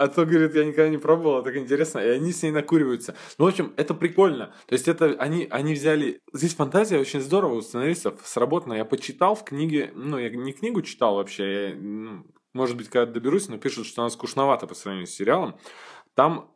А 0.00 0.08
то, 0.08 0.24
говорит, 0.24 0.54
я 0.54 0.64
никогда 0.64 0.88
не 0.88 0.98
пробовала, 0.98 1.42
так 1.42 1.56
интересно, 1.56 1.98
и 1.98 2.08
они 2.08 2.32
с 2.32 2.42
ней 2.42 2.50
накуриваются. 2.50 3.14
Ну, 3.38 3.44
в 3.44 3.48
общем, 3.48 3.72
это 3.76 3.94
прикольно. 3.94 4.52
То 4.66 4.72
есть 4.72 4.88
это 4.88 5.16
они, 5.18 5.46
они 5.50 5.74
взяли... 5.74 6.20
Здесь 6.32 6.54
фантазия 6.54 6.98
очень 6.98 7.20
здорово 7.20 7.54
у 7.54 7.62
сценаристов 7.62 8.14
сработано. 8.30 8.74
Я 8.74 8.84
почитал 8.84 9.34
в 9.34 9.44
книге, 9.44 9.92
ну, 9.94 10.18
я 10.18 10.30
не 10.30 10.52
книгу 10.52 10.82
читал 10.82 11.16
вообще, 11.16 11.70
я, 11.70 11.74
ну, 11.74 12.26
может 12.52 12.76
быть, 12.76 12.88
когда 12.88 13.12
доберусь, 13.12 13.48
но 13.48 13.58
пишут, 13.58 13.86
что 13.86 14.02
она 14.02 14.10
скучновата 14.10 14.66
по 14.66 14.74
сравнению 14.74 15.06
с 15.06 15.10
сериалом. 15.10 15.58
Там 16.14 16.52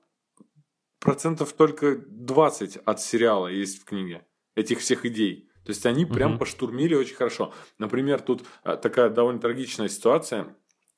процентов 1.00 1.52
только 1.52 1.96
20 1.96 2.76
от 2.78 3.00
сериала 3.00 3.48
есть 3.48 3.80
в 3.80 3.84
книге, 3.84 4.26
этих 4.54 4.80
всех 4.80 5.04
идей. 5.04 5.50
То 5.64 5.70
есть 5.70 5.86
они 5.86 6.04
прям 6.04 6.32
угу. 6.32 6.40
поштурмили 6.40 6.94
очень 6.94 7.14
хорошо. 7.14 7.52
Например, 7.78 8.20
тут 8.20 8.44
а, 8.62 8.76
такая 8.76 9.08
довольно 9.08 9.40
трагичная 9.40 9.88
ситуация. 9.88 10.56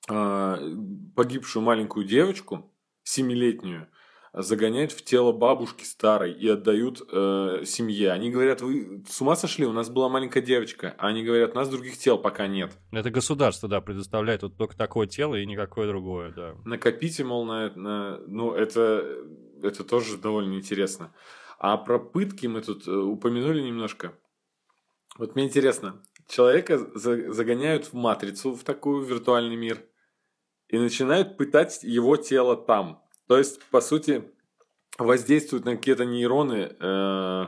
А, 0.09 0.59
погибшую 1.15 1.63
маленькую 1.63 2.05
девочку, 2.07 2.73
семилетнюю, 3.03 3.89
загоняют 4.37 4.93
в 4.93 5.03
тело 5.03 5.33
бабушки 5.33 5.85
старой 5.85 6.33
и 6.33 6.47
отдают 6.47 7.01
э, 7.11 7.63
семье. 7.65 8.13
Они 8.13 8.31
говорят, 8.31 8.61
вы 8.61 9.03
с 9.09 9.21
ума 9.23 9.35
сошли? 9.35 9.65
У 9.65 9.73
нас 9.73 9.89
была 9.89 10.11
маленькая 10.11 10.43
девочка. 10.43 10.95
А 10.99 11.09
они 11.09 11.25
говорят, 11.25 11.53
у 11.53 11.55
нас 11.55 11.71
других 11.71 11.97
тел 11.97 12.19
пока 12.19 12.47
нет. 12.47 12.73
Это 12.93 13.11
государство, 13.11 13.69
да, 13.69 13.81
предоставляет 13.81 14.43
вот 14.43 14.59
только 14.59 14.77
такое 14.77 15.07
тело 15.07 15.37
и 15.37 15.47
никакое 15.47 15.89
другое, 15.89 16.33
да. 16.33 16.55
Накопите, 16.67 17.25
мол, 17.25 17.47
на, 17.47 17.71
на... 17.75 18.19
Ну, 18.27 18.53
это, 18.53 19.25
это 19.63 19.85
тоже 19.85 20.19
довольно 20.19 20.55
интересно. 20.55 21.15
А 21.59 21.79
про 21.79 21.99
пытки 21.99 22.47
мы 22.47 22.61
тут 22.61 22.87
э, 22.87 22.93
упомянули 22.93 23.63
немножко. 23.63 24.13
Вот 25.17 25.35
мне 25.35 25.47
интересно, 25.47 26.03
человека 26.29 26.79
загоняют 26.95 27.87
в 27.87 27.95
матрицу, 27.95 28.53
в 28.55 28.65
такой 28.65 29.03
виртуальный 29.03 29.57
мир, 29.57 29.83
и 30.69 30.79
начинают 30.79 31.39
пытать 31.39 31.83
его 31.83 32.17
тело 32.17 32.55
там. 32.55 33.03
То 33.29 33.39
есть, 33.39 33.63
по 33.71 33.81
сути, 33.81 34.25
воздействуют 34.99 35.65
на 35.65 35.77
какие-то 35.77 36.05
нейроны, 36.05 36.77
э, 36.79 37.47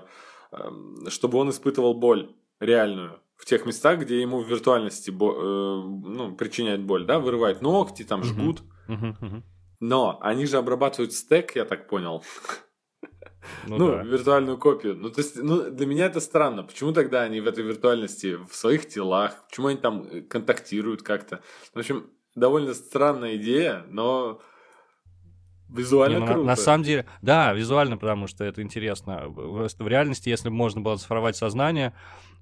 э, 0.52 0.70
чтобы 1.08 1.38
он 1.38 1.50
испытывал 1.50 1.94
боль 1.94 2.34
реальную 2.60 3.20
в 3.36 3.44
тех 3.44 3.64
местах, 3.66 4.00
где 4.00 4.20
ему 4.20 4.40
в 4.40 4.48
виртуальности 4.48 5.10
э, 5.10 5.12
ну, 5.12 6.34
причиняет 6.36 6.82
боль, 6.82 7.06
да, 7.06 7.20
вырывают 7.20 7.62
ногти, 7.62 8.02
там 8.02 8.24
жгут. 8.24 8.62
Но 9.80 10.18
они 10.20 10.46
же 10.46 10.56
обрабатывают 10.56 11.12
стек, 11.12 11.54
я 11.54 11.64
так 11.64 11.88
понял. 11.88 12.24
Ну, 13.66 13.78
ну 13.78 13.86
да. 13.92 14.02
виртуальную 14.02 14.58
копию. 14.58 14.96
Ну, 14.96 15.08
то 15.10 15.20
есть, 15.20 15.36
ну, 15.36 15.70
для 15.70 15.86
меня 15.86 16.06
это 16.06 16.20
странно. 16.20 16.64
Почему 16.64 16.92
тогда 16.92 17.22
они 17.22 17.40
в 17.40 17.46
этой 17.46 17.64
виртуальности 17.64 18.36
в 18.44 18.54
своих 18.54 18.88
телах? 18.88 19.46
Почему 19.48 19.68
они 19.68 19.78
там 19.78 20.26
контактируют 20.28 21.02
как-то? 21.02 21.40
В 21.72 21.78
общем, 21.78 22.10
довольно 22.34 22.74
странная 22.74 23.36
идея, 23.36 23.86
но 23.88 24.40
Визуально 25.68 26.14
Не, 26.14 26.20
ну, 26.20 26.26
круто. 26.26 26.40
на, 26.40 26.46
на 26.46 26.56
самом 26.56 26.84
деле, 26.84 27.06
да, 27.20 27.52
визуально, 27.52 27.98
потому 27.98 28.26
что 28.26 28.44
это 28.44 28.62
интересно. 28.62 29.30
Просто 29.30 29.84
в 29.84 29.88
реальности, 29.88 30.28
если 30.28 30.48
бы 30.48 30.54
можно 30.54 30.80
было 30.80 30.96
цифровать 30.96 31.36
сознание, 31.36 31.92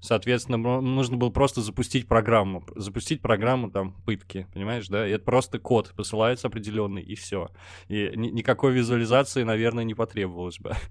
соответственно, 0.00 0.58
нужно 0.80 1.16
было 1.16 1.30
просто 1.30 1.60
запустить 1.60 2.06
программу. 2.06 2.64
Запустить 2.76 3.20
программу 3.20 3.70
там 3.70 3.94
пытки, 4.04 4.46
понимаешь, 4.54 4.86
да? 4.88 5.06
И 5.08 5.10
это 5.10 5.24
просто 5.24 5.58
код 5.58 5.92
посылается 5.96 6.46
определенный, 6.46 7.02
и 7.02 7.16
все. 7.16 7.50
И 7.88 8.12
ни, 8.14 8.28
никакой 8.28 8.72
визуализации, 8.72 9.42
наверное, 9.42 9.84
не 9.84 9.94
потребовалось 9.94 10.58
бы. 10.58 10.72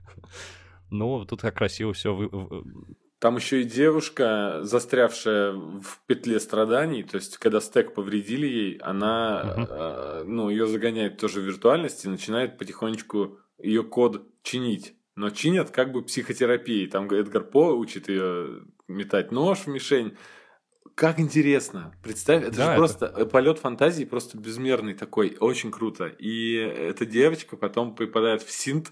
Ну, 0.92 1.26
тут 1.26 1.42
как 1.42 1.56
красиво 1.56 1.94
все 1.94 2.14
вы, 2.14 2.30
там 3.26 3.38
еще 3.38 3.62
и 3.62 3.64
девушка, 3.64 4.60
застрявшая 4.62 5.54
в 5.54 6.00
петле 6.06 6.40
страданий, 6.40 7.02
то 7.02 7.16
есть 7.16 7.40
когда 7.40 7.60
стек 7.60 7.96
повредили 7.96 8.46
ей, 8.46 8.78
она, 8.78 9.42
uh-huh. 9.58 9.68
э, 9.68 10.24
ну, 10.26 10.50
ее 10.52 10.68
загоняет 10.68 11.18
тоже 11.18 11.42
в 11.42 11.44
виртуальность 11.44 12.06
и 12.06 12.08
начинает 12.08 12.60
потихонечку 12.60 13.40
ее 13.58 13.82
код 13.82 14.28
чинить. 14.44 14.94
Но 15.16 15.32
чинят 15.32 15.72
как 15.72 15.92
бы 15.92 16.04
психотерапией. 16.04 16.86
Там 16.86 17.10
Эдгар 17.10 17.44
По 17.44 17.74
учит 17.74 18.10
ее 18.10 18.62
метать 18.88 19.32
нож 19.32 19.62
в 19.62 19.68
мишень. 19.70 20.16
Как 20.94 21.20
интересно. 21.20 21.96
Представь, 22.04 22.44
это 22.44 22.58
да, 22.58 22.66
же 22.66 22.70
это... 22.70 22.78
просто 22.78 23.26
полет 23.26 23.58
фантазии 23.58 24.06
просто 24.06 24.38
безмерный 24.38 24.94
такой. 24.94 25.36
Очень 25.40 25.72
круто. 25.72 26.06
И 26.06 26.54
эта 26.58 27.08
девочка 27.08 27.58
потом 27.58 27.96
попадает 27.96 28.44
в 28.44 28.52
синт, 28.52 28.92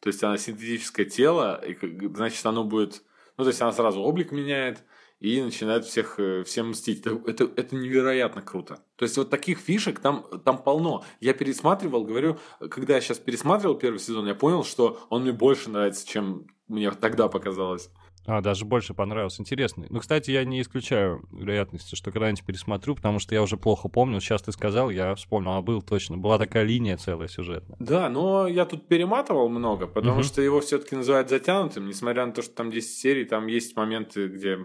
то 0.00 0.08
есть 0.10 0.22
она 0.22 0.36
синтетическое 0.36 1.06
тело, 1.06 1.58
и 1.66 1.78
значит 2.14 2.44
оно 2.44 2.64
будет 2.64 3.02
ну, 3.40 3.44
то 3.44 3.48
есть 3.48 3.62
она 3.62 3.72
сразу 3.72 4.02
облик 4.02 4.32
меняет 4.32 4.84
и 5.18 5.40
начинает 5.40 5.86
всех, 5.86 6.20
э, 6.20 6.44
всем 6.44 6.70
мстить. 6.70 7.00
Это, 7.00 7.18
это, 7.26 7.44
это 7.56 7.74
невероятно 7.74 8.42
круто. 8.42 8.84
То 8.96 9.04
есть 9.04 9.16
вот 9.16 9.30
таких 9.30 9.58
фишек 9.58 9.98
там, 9.98 10.26
там 10.44 10.62
полно. 10.62 11.04
Я 11.20 11.32
пересматривал, 11.32 12.04
говорю, 12.04 12.38
когда 12.70 12.96
я 12.96 13.00
сейчас 13.00 13.18
пересматривал 13.18 13.76
первый 13.76 13.98
сезон, 13.98 14.26
я 14.26 14.34
понял, 14.34 14.62
что 14.62 15.00
он 15.08 15.22
мне 15.22 15.32
больше 15.32 15.70
нравится, 15.70 16.06
чем 16.06 16.48
мне 16.68 16.90
тогда 16.90 17.28
показалось. 17.28 17.90
А, 18.26 18.40
даже 18.40 18.64
больше 18.64 18.94
понравился. 18.94 19.40
Интересный. 19.42 19.86
Ну, 19.90 20.00
кстати, 20.00 20.30
я 20.30 20.44
не 20.44 20.60
исключаю 20.60 21.26
вероятности, 21.32 21.94
что 21.94 22.12
когда-нибудь 22.12 22.44
пересмотрю, 22.44 22.94
потому 22.94 23.18
что 23.18 23.34
я 23.34 23.42
уже 23.42 23.56
плохо 23.56 23.88
помню. 23.88 24.20
Сейчас 24.20 24.42
ты 24.42 24.52
сказал, 24.52 24.90
я 24.90 25.14
вспомнил, 25.14 25.52
а 25.52 25.62
был 25.62 25.82
точно. 25.82 26.18
Была 26.18 26.38
такая 26.38 26.64
линия 26.64 26.96
целая 26.96 27.28
сюжетная. 27.28 27.76
Да, 27.80 28.08
но 28.08 28.46
я 28.46 28.66
тут 28.66 28.88
перематывал 28.88 29.48
много, 29.48 29.86
потому 29.86 30.16
угу. 30.16 30.22
что 30.24 30.42
его 30.42 30.60
все-таки 30.60 30.96
называют 30.96 31.30
затянутым, 31.30 31.86
несмотря 31.86 32.26
на 32.26 32.32
то, 32.32 32.42
что 32.42 32.54
там 32.54 32.70
10 32.70 32.98
серий, 32.98 33.24
там 33.24 33.46
есть 33.46 33.74
моменты, 33.76 34.28
где 34.28 34.58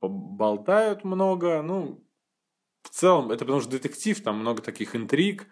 болтают 0.00 1.04
много. 1.04 1.62
Ну, 1.62 2.04
в 2.82 2.90
целом, 2.90 3.30
это 3.30 3.44
потому 3.44 3.60
что 3.60 3.70
детектив, 3.70 4.20
там 4.20 4.38
много 4.38 4.62
таких 4.62 4.96
интриг, 4.96 5.46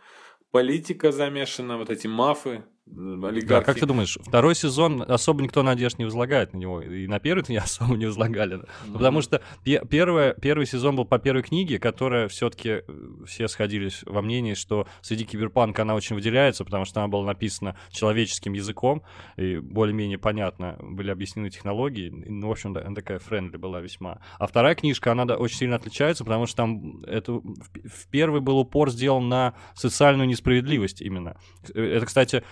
политика 0.51 1.13
замешана, 1.13 1.79
вот 1.79 1.91
эти 1.91 2.07
мафы, 2.07 2.65
олигархи. 2.87 3.47
Да, 3.47 3.63
как 3.63 3.79
ты 3.79 3.87
думаешь, 3.87 4.19
второй 4.21 4.55
сезон 4.55 5.05
особо 5.07 5.43
никто 5.43 5.63
надежд 5.63 5.99
не 5.99 6.05
возлагает 6.05 6.53
на 6.53 6.59
него, 6.59 6.83
и 6.83 7.07
на 7.07 7.19
первый 7.19 7.45
не 7.49 7.57
особо 7.59 7.97
не 7.97 8.07
возлагали, 8.07 8.59
mm-hmm. 8.59 8.93
потому 8.93 9.23
что 9.23 9.43
первое, 9.63 10.35
первый 10.35 10.67
сезон 10.67 10.97
был 10.97 11.05
по 11.05 11.19
первой 11.19 11.43
книге, 11.43 11.79
которая 11.79 12.29
все-таки 12.29 12.69
э, 12.69 12.83
все 13.27 13.49
сходились 13.49 14.03
во 14.05 14.23
мнении, 14.23 14.55
что 14.55 14.87
среди 15.01 15.25
киберпанка 15.25 15.83
она 15.83 15.95
очень 15.95 16.15
выделяется, 16.15 16.65
потому 16.65 16.85
что 16.85 17.01
она 17.01 17.09
была 17.09 17.25
написана 17.25 17.77
человеческим 17.91 18.53
языком, 18.53 19.03
и 19.37 19.59
более-менее 19.59 20.19
понятно 20.19 20.77
были 20.81 21.11
объяснены 21.11 21.51
технологии, 21.51 22.11
ну, 22.11 22.49
в 22.49 22.53
общем, 22.53 22.77
она 22.77 22.95
такая 22.95 23.19
friendly 23.19 23.57
была 23.57 23.81
весьма. 23.81 24.21
А 24.39 24.47
вторая 24.47 24.75
книжка, 24.75 25.13
она 25.13 25.25
да, 25.25 25.37
очень 25.37 25.57
сильно 25.57 25.77
отличается, 25.77 26.25
потому 26.25 26.47
что 26.47 26.57
там 26.57 27.03
это, 27.05 27.33
в 27.33 28.09
первый 28.11 28.41
был 28.41 28.59
упор 28.59 28.91
сделан 28.91 29.29
на 29.29 29.55
социальную 29.75 30.29
несправедливость 30.29 31.01
именно. 31.01 31.37
Э, 31.75 31.83
это, 31.83 32.07
кстати, 32.07 32.45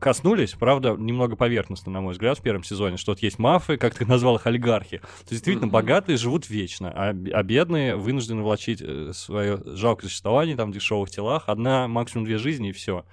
коснулись, 0.00 0.52
правда, 0.52 0.96
немного 0.98 1.36
поверхностно, 1.36 1.92
на 1.92 2.00
мой 2.00 2.12
взгляд, 2.12 2.38
в 2.38 2.42
первом 2.42 2.64
сезоне, 2.64 2.96
что 2.96 3.12
вот 3.12 3.20
есть 3.20 3.38
мафы, 3.38 3.76
как 3.76 3.94
ты 3.94 4.06
назвал 4.06 4.36
их, 4.36 4.46
олигархи. 4.46 4.98
То 4.98 5.06
есть, 5.06 5.30
действительно, 5.30 5.66
mm-hmm. 5.66 5.70
богатые 5.70 6.16
живут 6.16 6.48
вечно, 6.48 6.90
а, 6.90 7.10
а 7.10 7.42
бедные 7.42 7.96
вынуждены 7.96 8.42
влачить 8.42 8.80
э, 8.82 9.12
свое 9.14 9.62
жалкое 9.64 10.08
существование 10.08 10.56
там 10.56 10.70
в 10.70 10.74
дешевых 10.74 11.10
телах, 11.10 11.44
одна, 11.46 11.88
максимум 11.88 12.24
две 12.24 12.38
жизни, 12.38 12.70
и 12.70 12.72
все. 12.72 13.04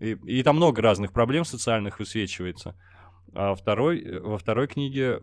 И, 0.00 0.16
и 0.26 0.42
там 0.42 0.56
много 0.56 0.82
разных 0.82 1.12
проблем 1.12 1.44
социальных 1.44 1.98
высвечивается. 1.98 2.74
А 3.34 3.54
второй, 3.54 4.00
э, 4.00 4.20
во 4.20 4.36
второй 4.36 4.66
книге 4.66 5.20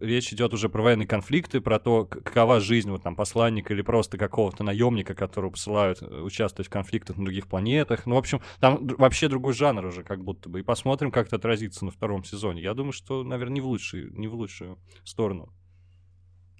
речь 0.00 0.32
идет 0.32 0.52
уже 0.52 0.68
про 0.68 0.82
военные 0.82 1.06
конфликты, 1.06 1.60
про 1.60 1.78
то, 1.78 2.04
какова 2.04 2.58
жизнь 2.60 2.90
вот, 2.90 3.02
там, 3.02 3.14
посланника 3.14 3.72
или 3.72 3.82
просто 3.82 4.18
какого-то 4.18 4.64
наемника, 4.64 5.14
которого 5.14 5.50
посылают 5.50 6.02
э, 6.02 6.06
участвовать 6.06 6.66
в 6.66 6.70
конфликтах 6.70 7.16
на 7.18 7.24
других 7.24 7.46
планетах. 7.46 8.06
Ну, 8.06 8.16
в 8.16 8.18
общем, 8.18 8.40
там 8.58 8.86
вообще 8.98 9.28
другой 9.28 9.52
жанр 9.52 9.86
уже 9.86 10.02
как 10.02 10.24
будто 10.24 10.48
бы. 10.48 10.60
И 10.60 10.64
посмотрим, 10.64 11.12
как 11.12 11.28
это 11.28 11.36
отразится 11.36 11.84
на 11.84 11.92
втором 11.92 12.24
сезоне. 12.24 12.62
Я 12.62 12.74
думаю, 12.74 12.92
что, 12.92 13.22
наверное, 13.22 13.54
не 13.54 13.60
в 13.60 13.66
лучшую, 13.66 14.12
не 14.18 14.26
в 14.26 14.34
лучшую 14.34 14.78
сторону. 15.04 15.52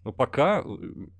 Но 0.05 0.13
пока 0.13 0.61
э, 0.61 0.65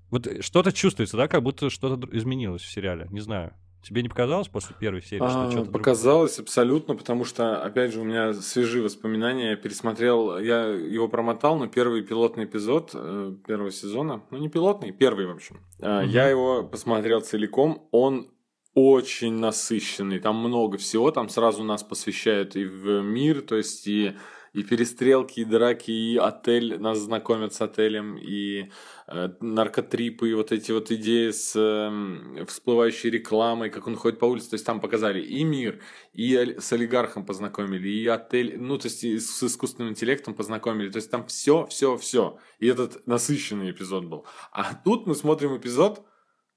вот 0.09 0.27
что-то 0.39 0.71
чувствуется, 0.71 1.17
да, 1.17 1.27
как 1.27 1.43
будто 1.43 1.69
что-то 1.69 2.07
изменилось 2.15 2.61
в 2.61 2.71
сериале. 2.71 3.07
Не 3.11 3.19
знаю. 3.19 3.53
Тебе 3.83 4.01
не 4.01 4.09
показалось 4.09 4.47
после 4.47 4.75
первой 4.79 5.01
серии, 5.01 5.17
что 5.17 5.47
а, 5.47 5.51
что-то 5.51 5.71
Показалось 5.71 6.35
другое? 6.35 6.45
абсолютно, 6.45 6.95
потому 6.95 7.25
что, 7.25 7.61
опять 7.61 7.91
же, 7.91 7.99
у 7.99 8.03
меня 8.05 8.33
свежие 8.33 8.81
воспоминания. 8.81 9.51
Я 9.51 9.55
пересмотрел, 9.57 10.39
я 10.39 10.67
его 10.67 11.09
промотал, 11.09 11.57
но 11.57 11.67
первый 11.67 12.01
пилотный 12.01 12.45
эпизод 12.45 12.91
э, 12.93 13.35
первого 13.45 13.71
сезона, 13.71 14.23
ну 14.31 14.37
не 14.37 14.47
пилотный, 14.47 14.91
первый, 14.91 15.25
в 15.25 15.31
общем. 15.31 15.59
Угу. 15.79 15.87
Я 16.07 16.29
его 16.29 16.63
посмотрел 16.63 17.19
целиком, 17.21 17.87
он 17.91 18.29
очень 18.73 19.33
насыщенный, 19.33 20.19
там 20.19 20.37
много 20.37 20.77
всего, 20.77 21.11
там 21.11 21.29
сразу 21.29 21.63
нас 21.63 21.83
посвящают 21.83 22.55
и 22.55 22.65
в 22.65 23.01
мир, 23.01 23.41
то 23.41 23.55
есть 23.55 23.87
и 23.87 24.13
и 24.53 24.63
перестрелки, 24.63 25.39
и 25.39 25.45
драки, 25.45 25.91
и 25.91 26.17
отель, 26.17 26.79
нас 26.79 26.99
знакомят 26.99 27.53
с 27.53 27.61
отелем, 27.61 28.17
и 28.17 28.71
э, 29.07 29.29
наркотрипы, 29.41 30.29
и 30.29 30.33
вот 30.33 30.51
эти 30.51 30.71
вот 30.71 30.91
идеи 30.91 31.31
с 31.31 31.53
э, 31.55 32.45
всплывающей 32.45 33.09
рекламой, 33.09 33.71
как 33.71 33.87
он 33.87 33.95
ходит 33.95 34.19
по 34.19 34.25
улице, 34.25 34.51
то 34.51 34.53
есть 34.53 34.65
там 34.65 34.79
показали 34.79 35.21
и 35.21 35.43
мир, 35.43 35.81
и 36.13 36.35
с 36.59 36.71
олигархом 36.71 37.25
познакомили, 37.25 37.89
и 37.89 38.05
отель, 38.07 38.57
ну, 38.59 38.77
то 38.77 38.87
есть 38.87 39.03
и 39.03 39.19
с 39.19 39.43
искусственным 39.43 39.91
интеллектом 39.91 40.35
познакомили, 40.35 40.89
то 40.89 40.97
есть 40.97 41.09
там 41.09 41.25
все, 41.25 41.65
все, 41.65 41.97
все. 41.97 42.37
И 42.59 42.67
этот 42.67 43.07
насыщенный 43.07 43.71
эпизод 43.71 44.05
был. 44.05 44.27
А 44.51 44.75
тут 44.75 45.07
мы 45.07 45.15
смотрим 45.15 45.57
эпизод, 45.57 46.05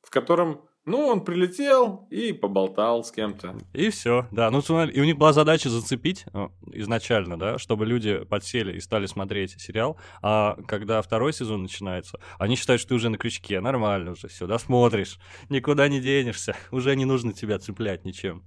в 0.02 0.10
котором 0.10 0.68
ну, 0.86 1.08
он 1.08 1.24
прилетел 1.24 2.06
и 2.10 2.32
поболтал 2.32 3.02
с 3.02 3.10
кем-то. 3.10 3.56
И 3.72 3.90
все, 3.90 4.28
да. 4.30 4.50
Ну, 4.52 4.60
и 4.60 5.00
у 5.00 5.04
них 5.04 5.18
была 5.18 5.32
задача 5.32 5.68
зацепить 5.68 6.24
ну, 6.32 6.52
изначально, 6.72 7.36
да, 7.36 7.58
чтобы 7.58 7.86
люди 7.86 8.24
подсели 8.24 8.76
и 8.76 8.80
стали 8.80 9.06
смотреть 9.06 9.60
сериал. 9.60 9.98
А 10.22 10.56
когда 10.68 11.02
второй 11.02 11.32
сезон 11.32 11.62
начинается, 11.62 12.20
они 12.38 12.54
считают, 12.54 12.80
что 12.80 12.90
ты 12.90 12.94
уже 12.94 13.08
на 13.08 13.18
крючке, 13.18 13.60
нормально 13.60 14.12
уже, 14.12 14.28
все, 14.28 14.46
да, 14.46 14.60
смотришь, 14.60 15.18
никуда 15.48 15.88
не 15.88 16.00
денешься, 16.00 16.54
уже 16.70 16.94
не 16.94 17.04
нужно 17.04 17.32
тебя 17.32 17.58
цеплять 17.58 18.04
ничем. 18.04 18.44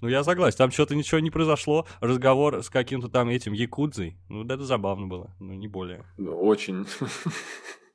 Ну, 0.00 0.06
я 0.06 0.22
согласен, 0.22 0.58
там 0.58 0.70
что-то 0.70 0.94
ничего 0.94 1.18
не 1.18 1.30
произошло, 1.30 1.88
разговор 2.00 2.62
с 2.62 2.70
каким-то 2.70 3.08
там 3.08 3.30
этим 3.30 3.52
якудзой, 3.52 4.16
ну, 4.28 4.44
это 4.44 4.62
забавно 4.62 5.08
было, 5.08 5.34
ну, 5.40 5.54
не 5.54 5.66
более. 5.66 6.04
Очень. 6.18 6.86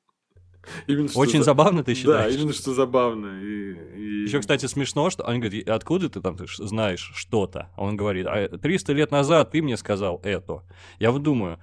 Именно 0.88 1.09
Очень 1.16 1.39
за... 1.39 1.45
забавно 1.45 1.84
ты 1.84 1.93
считаешь? 1.93 2.34
Да, 2.34 2.39
именно 2.39 2.53
что 2.53 2.74
забавно. 2.74 3.41
И, 3.41 3.74
и... 3.74 4.24
Еще, 4.24 4.39
кстати, 4.39 4.66
смешно, 4.66 5.09
что 5.09 5.24
он 5.24 5.39
говорит, 5.39 5.68
откуда 5.68 6.09
ты 6.09 6.22
там 6.22 6.38
знаешь 6.57 7.11
что-то? 7.16 7.70
Он 7.78 7.97
говорит, 7.97 8.26
а 8.28 8.57
300 8.57 8.93
лет 8.93 9.11
назад 9.11 9.51
ты 9.51 9.61
мне 9.61 9.78
сказал 9.78 10.20
это. 10.24 10.64
Я 10.99 11.11
вот 11.11 11.24
думаю, 11.24 11.59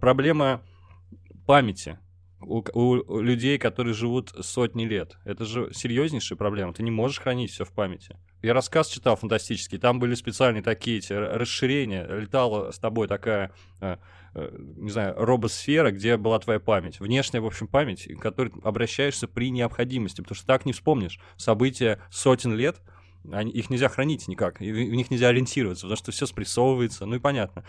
проблема 0.00 0.62
памяти 1.46 1.98
у, 2.40 2.62
у 2.72 3.20
людей, 3.20 3.58
которые 3.58 3.94
живут 3.94 4.32
сотни 4.40 4.84
лет. 4.84 5.18
Это 5.24 5.44
же 5.44 5.70
серьезнейшая 5.72 6.36
проблема. 6.36 6.72
Ты 6.72 6.82
не 6.82 6.90
можешь 6.90 7.20
хранить 7.20 7.50
все 7.50 7.64
в 7.64 7.72
памяти. 7.72 8.16
Я 8.42 8.54
рассказ 8.54 8.88
читал 8.88 9.14
фантастический, 9.14 9.78
там 9.78 10.00
были 10.00 10.14
специальные 10.14 10.62
такие 10.62 10.98
эти 10.98 11.12
расширения, 11.12 12.04
летала 12.06 12.72
с 12.72 12.78
тобой 12.78 13.06
такая, 13.06 13.52
э, 13.80 13.96
э, 14.34 14.58
не 14.76 14.90
знаю, 14.90 15.14
робосфера, 15.16 15.92
где 15.92 16.16
была 16.16 16.40
твоя 16.40 16.58
память, 16.58 16.98
внешняя, 16.98 17.40
в 17.40 17.46
общем, 17.46 17.68
память, 17.68 18.04
к 18.04 18.20
которой 18.20 18.52
обращаешься 18.64 19.28
при 19.28 19.50
необходимости, 19.50 20.20
потому 20.20 20.34
что 20.34 20.46
так 20.46 20.66
не 20.66 20.72
вспомнишь 20.72 21.20
события 21.36 22.00
сотен 22.10 22.54
лет, 22.54 22.80
они, 23.30 23.52
их 23.52 23.70
нельзя 23.70 23.88
хранить 23.88 24.26
никак, 24.26 24.58
в 24.58 24.64
них 24.64 25.10
нельзя 25.10 25.28
ориентироваться, 25.28 25.82
потому 25.82 25.96
что 25.96 26.10
все 26.10 26.26
спрессовывается, 26.26 27.06
ну 27.06 27.16
и 27.16 27.18
понятно. 27.20 27.64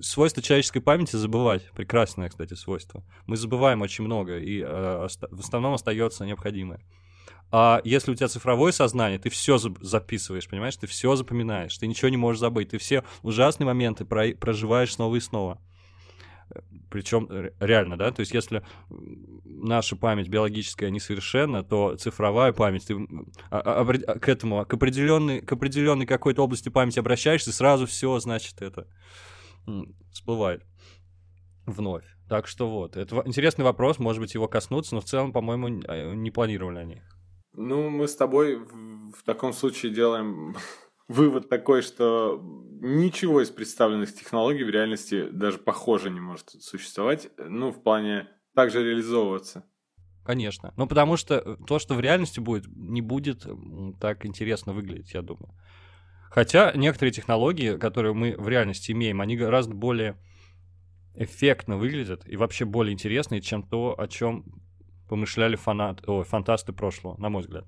Свойство 0.00 0.40
человеческой 0.40 0.80
памяти 0.80 1.16
забывать, 1.16 1.68
прекрасное, 1.74 2.28
кстати, 2.28 2.54
свойство. 2.54 3.02
Мы 3.26 3.36
забываем 3.36 3.82
очень 3.82 4.04
много, 4.04 4.38
и 4.38 4.60
э, 4.60 5.08
в 5.30 5.40
основном 5.40 5.74
остается 5.74 6.24
необходимое. 6.24 6.80
А 7.50 7.82
если 7.84 8.12
у 8.12 8.14
тебя 8.14 8.28
цифровое 8.28 8.72
сознание, 8.72 9.18
ты 9.18 9.28
все 9.28 9.58
записываешь, 9.58 10.48
понимаешь, 10.48 10.76
ты 10.76 10.86
все 10.86 11.14
запоминаешь, 11.16 11.76
ты 11.76 11.86
ничего 11.86 12.08
не 12.08 12.16
можешь 12.16 12.40
забыть, 12.40 12.70
ты 12.70 12.78
все 12.78 13.04
ужасные 13.22 13.66
моменты 13.66 14.06
про 14.06 14.32
проживаешь 14.34 14.94
снова 14.94 15.16
и 15.16 15.20
снова. 15.20 15.60
Причем 16.90 17.28
реально, 17.60 17.98
да, 17.98 18.10
то 18.10 18.20
есть 18.20 18.32
если 18.32 18.62
наша 19.44 19.96
память 19.96 20.28
биологическая 20.28 20.90
несовершенна, 20.90 21.62
то 21.62 21.96
цифровая 21.96 22.52
память, 22.52 22.86
ты 22.86 22.94
а, 23.50 23.60
а, 23.60 23.80
а, 23.82 24.18
к 24.18 24.28
этому, 24.28 24.64
к 24.64 24.74
определенной, 24.74 25.40
к 25.40 25.52
определенной 25.52 26.06
какой-то 26.06 26.44
области 26.44 26.68
памяти 26.68 26.98
обращаешься, 26.98 27.52
сразу 27.52 27.86
все, 27.86 28.18
значит, 28.18 28.60
это 28.60 28.86
всплывает 30.10 30.64
вновь. 31.66 32.04
Так 32.32 32.46
что 32.46 32.70
вот, 32.70 32.96
это 32.96 33.22
интересный 33.26 33.62
вопрос, 33.62 33.98
может 33.98 34.22
быть, 34.22 34.32
его 34.32 34.48
коснуться, 34.48 34.94
но 34.94 35.02
в 35.02 35.04
целом, 35.04 35.34
по-моему, 35.34 35.68
не 35.68 36.30
планировали 36.30 36.78
они. 36.78 37.02
Ну, 37.52 37.90
мы 37.90 38.08
с 38.08 38.16
тобой 38.16 38.56
в 38.56 39.22
таком 39.26 39.52
случае 39.52 39.92
делаем 39.92 40.56
вывод 41.08 41.50
такой, 41.50 41.82
что 41.82 42.40
ничего 42.80 43.42
из 43.42 43.50
представленных 43.50 44.14
технологий 44.14 44.64
в 44.64 44.70
реальности 44.70 45.28
даже 45.30 45.58
похоже 45.58 46.08
не 46.08 46.20
может 46.20 46.48
существовать, 46.48 47.28
ну, 47.36 47.70
в 47.70 47.82
плане 47.82 48.30
также 48.54 48.82
реализовываться. 48.82 49.64
Конечно. 50.24 50.72
Ну, 50.78 50.86
потому 50.86 51.18
что 51.18 51.34
э, 51.34 51.56
то, 51.66 51.78
что 51.78 51.94
в 51.94 52.00
реальности 52.00 52.40
будет, 52.40 52.64
не 52.66 53.02
будет 53.02 53.44
так 54.00 54.24
интересно 54.24 54.72
выглядеть, 54.72 55.12
я 55.12 55.20
думаю. 55.20 55.52
Хотя 56.30 56.72
некоторые 56.74 57.12
технологии, 57.12 57.76
которые 57.76 58.14
мы 58.14 58.34
в 58.38 58.48
реальности 58.48 58.92
имеем, 58.92 59.20
они 59.20 59.36
гораздо 59.36 59.74
более 59.74 60.16
эффектно 61.14 61.76
выглядят 61.76 62.22
и 62.26 62.36
вообще 62.36 62.64
более 62.64 62.92
интересные, 62.92 63.40
чем 63.40 63.62
то, 63.62 63.94
о 63.98 64.08
чем 64.08 64.44
помышляли 65.08 65.56
фанат, 65.56 66.02
о, 66.08 66.22
фантасты 66.24 66.72
прошлого, 66.72 67.20
на 67.20 67.28
мой 67.28 67.42
взгляд. 67.42 67.66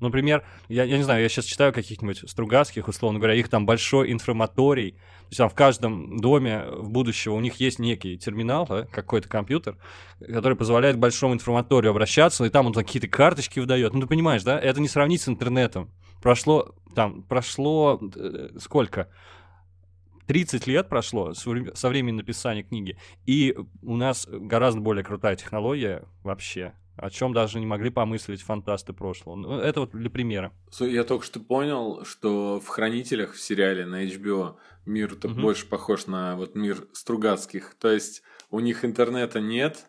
Например, 0.00 0.44
я, 0.68 0.84
я 0.84 0.98
не 0.98 1.02
знаю, 1.02 1.22
я 1.22 1.28
сейчас 1.28 1.46
читаю 1.46 1.72
каких-нибудь 1.72 2.28
Стругацких, 2.28 2.86
условно 2.86 3.18
говоря, 3.18 3.34
их 3.34 3.48
там 3.48 3.64
большой 3.64 4.12
информаторий, 4.12 4.92
то 4.92 5.28
есть 5.28 5.38
там 5.38 5.48
в 5.48 5.54
каждом 5.54 6.18
доме 6.18 6.64
в 6.70 6.90
будущего 6.90 7.34
у 7.34 7.40
них 7.40 7.60
есть 7.60 7.78
некий 7.78 8.18
терминал, 8.18 8.66
да, 8.66 8.84
какой-то 8.84 9.28
компьютер, 9.28 9.78
который 10.20 10.56
позволяет 10.56 10.98
большому 10.98 11.34
информаторию 11.34 11.90
обращаться, 11.90 12.44
и 12.44 12.50
там 12.50 12.66
он 12.66 12.74
какие-то 12.74 13.08
карточки 13.08 13.58
выдает. 13.58 13.94
Ну, 13.94 14.02
ты 14.02 14.06
понимаешь, 14.06 14.42
да? 14.42 14.58
Это 14.58 14.80
не 14.80 14.88
сравнить 14.88 15.22
с 15.22 15.28
интернетом. 15.28 15.90
Прошло, 16.22 16.74
там, 16.94 17.22
прошло 17.22 18.00
э, 18.16 18.50
сколько? 18.58 19.08
30 20.26 20.66
лет 20.66 20.88
прошло 20.88 21.32
со 21.34 21.88
времени 21.88 22.16
написания 22.16 22.62
книги, 22.62 22.98
и 23.26 23.56
у 23.82 23.96
нас 23.96 24.26
гораздо 24.28 24.80
более 24.80 25.04
крутая 25.04 25.36
технология 25.36 26.04
вообще 26.22 26.74
о 26.96 27.10
чем 27.10 27.32
даже 27.32 27.60
не 27.60 27.66
могли 27.66 27.90
помыслить 27.90 28.42
фантасты 28.42 28.92
прошлого. 28.92 29.36
Ну, 29.36 29.58
это 29.58 29.80
вот 29.80 29.90
для 29.90 30.10
примера. 30.10 30.52
Я 30.80 31.04
только 31.04 31.24
что 31.24 31.40
понял, 31.40 32.04
что 32.04 32.58
в 32.58 32.68
«Хранителях» 32.68 33.34
в 33.34 33.40
сериале 33.40 33.84
на 33.84 34.04
HBO 34.04 34.56
мир 34.86 35.12
угу. 35.12 35.34
больше 35.34 35.66
похож 35.66 36.06
на 36.06 36.36
вот 36.36 36.54
мир 36.54 36.88
Стругацких. 36.92 37.74
То 37.78 37.90
есть 37.90 38.22
у 38.50 38.60
них 38.60 38.84
интернета 38.84 39.40
нет 39.40 39.86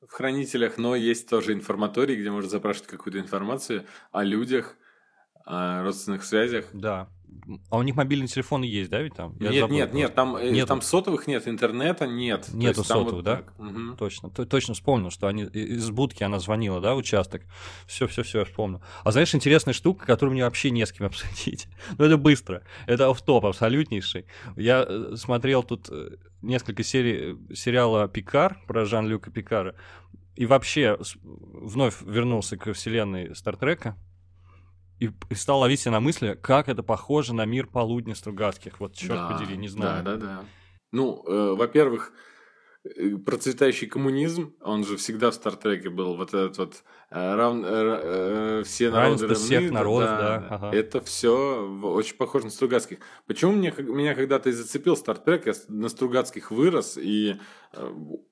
в 0.00 0.12
«Хранителях», 0.12 0.78
но 0.78 0.94
есть 0.94 1.28
тоже 1.28 1.52
информаторий, 1.52 2.16
где 2.16 2.30
можно 2.30 2.48
запрашивать 2.48 2.90
какую-то 2.90 3.18
информацию 3.18 3.84
о 4.12 4.22
людях, 4.22 4.76
о 5.44 5.82
родственных 5.82 6.24
связях. 6.24 6.66
Да. 6.72 7.08
А 7.70 7.78
у 7.78 7.82
них 7.82 7.94
мобильный 7.94 8.26
телефон 8.26 8.62
есть, 8.62 8.90
да, 8.90 9.00
ведь 9.00 9.14
там? 9.14 9.36
Я 9.38 9.50
нет, 9.50 9.60
забыл, 9.60 9.76
нет, 9.76 9.92
нет, 9.92 10.14
там, 10.14 10.36
э, 10.36 10.50
нет, 10.50 10.66
там 10.66 10.82
сотовых 10.82 11.26
нет, 11.26 11.46
интернета 11.46 12.06
нет. 12.06 12.48
Нету 12.52 12.82
сотовых, 12.82 13.14
вот 13.14 13.24
да? 13.24 13.44
Угу. 13.58 13.96
Точно, 13.98 14.30
Т 14.30 14.44
точно 14.46 14.74
вспомнил, 14.74 15.10
что 15.10 15.28
они 15.28 15.44
из 15.44 15.90
будки 15.90 16.24
она 16.24 16.40
звонила, 16.40 16.80
да, 16.80 16.94
участок. 16.94 17.42
Все, 17.86 18.08
все, 18.08 18.22
все, 18.24 18.40
я 18.40 18.44
вспомнил. 18.44 18.82
А 19.04 19.12
знаешь, 19.12 19.34
интересная 19.34 19.74
штука, 19.74 20.06
которую 20.06 20.32
мне 20.32 20.44
вообще 20.44 20.70
не 20.70 20.84
с 20.84 20.92
кем 20.92 21.06
обсудить. 21.06 21.68
ну, 21.98 22.04
это 22.04 22.16
быстро. 22.16 22.62
Это 22.86 23.08
оф-топ 23.10 23.44
абсолютнейший. 23.44 24.26
Я 24.56 24.84
э, 24.88 25.14
смотрел 25.16 25.62
тут 25.62 25.88
э, 25.90 26.16
несколько 26.42 26.82
серий 26.82 27.36
сериала 27.54 28.08
«Пикар» 28.08 28.58
про 28.66 28.84
Жан-Люка 28.84 29.30
Пикара. 29.30 29.76
И 30.34 30.46
вообще 30.46 30.98
вновь 31.22 32.02
вернулся 32.02 32.56
к 32.56 32.72
вселенной 32.72 33.34
Стартрека 33.34 33.96
и, 34.98 35.10
и 35.30 35.34
стал 35.34 35.60
ловить 35.60 35.80
себя 35.80 35.92
на 35.92 36.00
мысли, 36.00 36.38
как 36.40 36.68
это 36.68 36.82
похоже 36.82 37.34
на 37.34 37.44
мир 37.44 37.66
полудня 37.66 38.14
Стругацких. 38.14 38.80
Вот, 38.80 38.94
черт 38.94 39.14
да, 39.14 39.30
подери, 39.30 39.56
не 39.56 39.68
знаю. 39.68 40.04
Да, 40.04 40.16
да, 40.16 40.26
да. 40.26 40.44
Ну, 40.92 41.22
э, 41.26 41.54
во-первых, 41.54 42.12
э, 42.84 43.16
процветающий 43.18 43.88
коммунизм, 43.88 44.54
он 44.62 44.84
же 44.84 44.96
всегда 44.96 45.30
в 45.30 45.34
Стартреке 45.34 45.90
был, 45.90 46.16
вот 46.16 46.28
этот 46.32 46.56
вот 46.56 46.84
э, 47.10 47.34
рав, 47.34 47.56
э, 47.62 48.62
все 48.64 48.90
народы 48.90 49.22
равны. 49.22 49.34
всех 49.34 49.70
народов, 49.70 50.08
да. 50.08 50.18
да. 50.18 50.46
Ага. 50.50 50.74
Это 50.74 51.00
все 51.02 51.68
очень 51.82 52.16
похоже 52.16 52.46
на 52.46 52.50
Стругацких. 52.50 52.98
Почему 53.26 53.52
мне, 53.52 53.74
меня 53.76 54.14
когда-то 54.14 54.48
и 54.48 54.52
зацепил 54.52 54.96
Стартрек, 54.96 55.46
я 55.46 55.52
на 55.68 55.90
Стругацких 55.90 56.50
вырос 56.50 56.96
и 56.96 57.36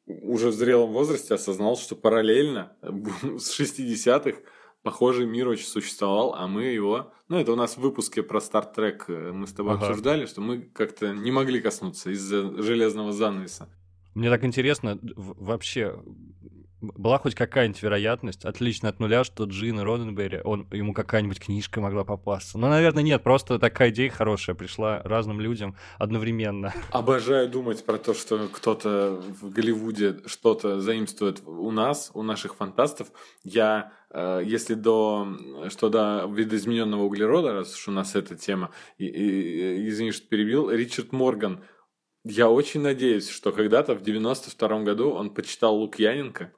уже 0.06 0.48
в 0.48 0.54
зрелом 0.54 0.92
возрасте 0.92 1.34
осознал, 1.34 1.76
что 1.76 1.96
параллельно 1.96 2.74
с 2.82 3.60
60-х 3.60 4.38
похожий 4.84 5.26
мир 5.26 5.48
очень 5.48 5.66
существовал, 5.66 6.34
а 6.34 6.46
мы 6.46 6.64
его... 6.64 7.12
Ну, 7.28 7.38
это 7.38 7.52
у 7.52 7.56
нас 7.56 7.76
в 7.76 7.80
выпуске 7.80 8.22
про 8.22 8.40
Стартрек 8.40 9.06
э, 9.08 9.32
мы 9.32 9.46
с 9.46 9.52
тобой 9.52 9.74
ага. 9.74 9.86
обсуждали, 9.86 10.26
что 10.26 10.40
мы 10.42 10.60
как-то 10.60 11.12
не 11.12 11.32
могли 11.32 11.60
коснуться 11.60 12.10
из-за 12.10 12.62
железного 12.62 13.12
занавеса. 13.12 13.68
Мне 14.14 14.30
так 14.30 14.44
интересно, 14.44 15.00
вообще, 15.02 15.98
была 16.94 17.18
хоть 17.18 17.34
какая-нибудь 17.34 17.82
вероятность, 17.82 18.44
отлично 18.44 18.88
от 18.88 19.00
нуля, 19.00 19.24
что 19.24 19.44
Джин 19.44 19.78
Роденберри, 19.80 20.40
он, 20.44 20.66
ему 20.72 20.92
какая-нибудь 20.92 21.40
книжка 21.40 21.80
могла 21.80 22.04
попасться? 22.04 22.58
Ну, 22.58 22.68
наверное, 22.68 23.02
нет, 23.02 23.22
просто 23.22 23.58
такая 23.58 23.90
идея 23.90 24.10
хорошая 24.10 24.54
пришла 24.54 25.00
разным 25.04 25.40
людям 25.40 25.76
одновременно. 25.98 26.72
Обожаю 26.90 27.48
думать 27.48 27.84
про 27.84 27.98
то, 27.98 28.14
что 28.14 28.48
кто-то 28.52 29.22
в 29.40 29.50
Голливуде 29.50 30.18
что-то 30.26 30.80
заимствует 30.80 31.42
у 31.46 31.70
нас, 31.70 32.10
у 32.14 32.22
наших 32.22 32.56
фантастов. 32.56 33.08
Я, 33.42 33.92
э, 34.10 34.42
если 34.44 34.74
до, 34.74 35.28
что 35.68 35.88
до 35.88 36.26
видоизмененного 36.30 37.02
углерода, 37.02 37.52
раз 37.52 37.74
уж 37.74 37.88
у 37.88 37.90
нас 37.92 38.14
эта 38.14 38.36
тема, 38.36 38.70
и, 38.98 39.06
и, 39.06 39.88
извини, 39.88 40.12
что 40.12 40.26
перебил, 40.26 40.70
Ричард 40.70 41.12
Морган, 41.12 41.62
я 42.24 42.48
очень 42.48 42.80
надеюсь, 42.80 43.28
что 43.28 43.52
когда-то 43.52 43.94
в 43.94 44.02
92 44.02 44.80
году 44.80 45.10
он 45.10 45.28
почитал 45.28 45.76
Лукьяненко, 45.76 46.52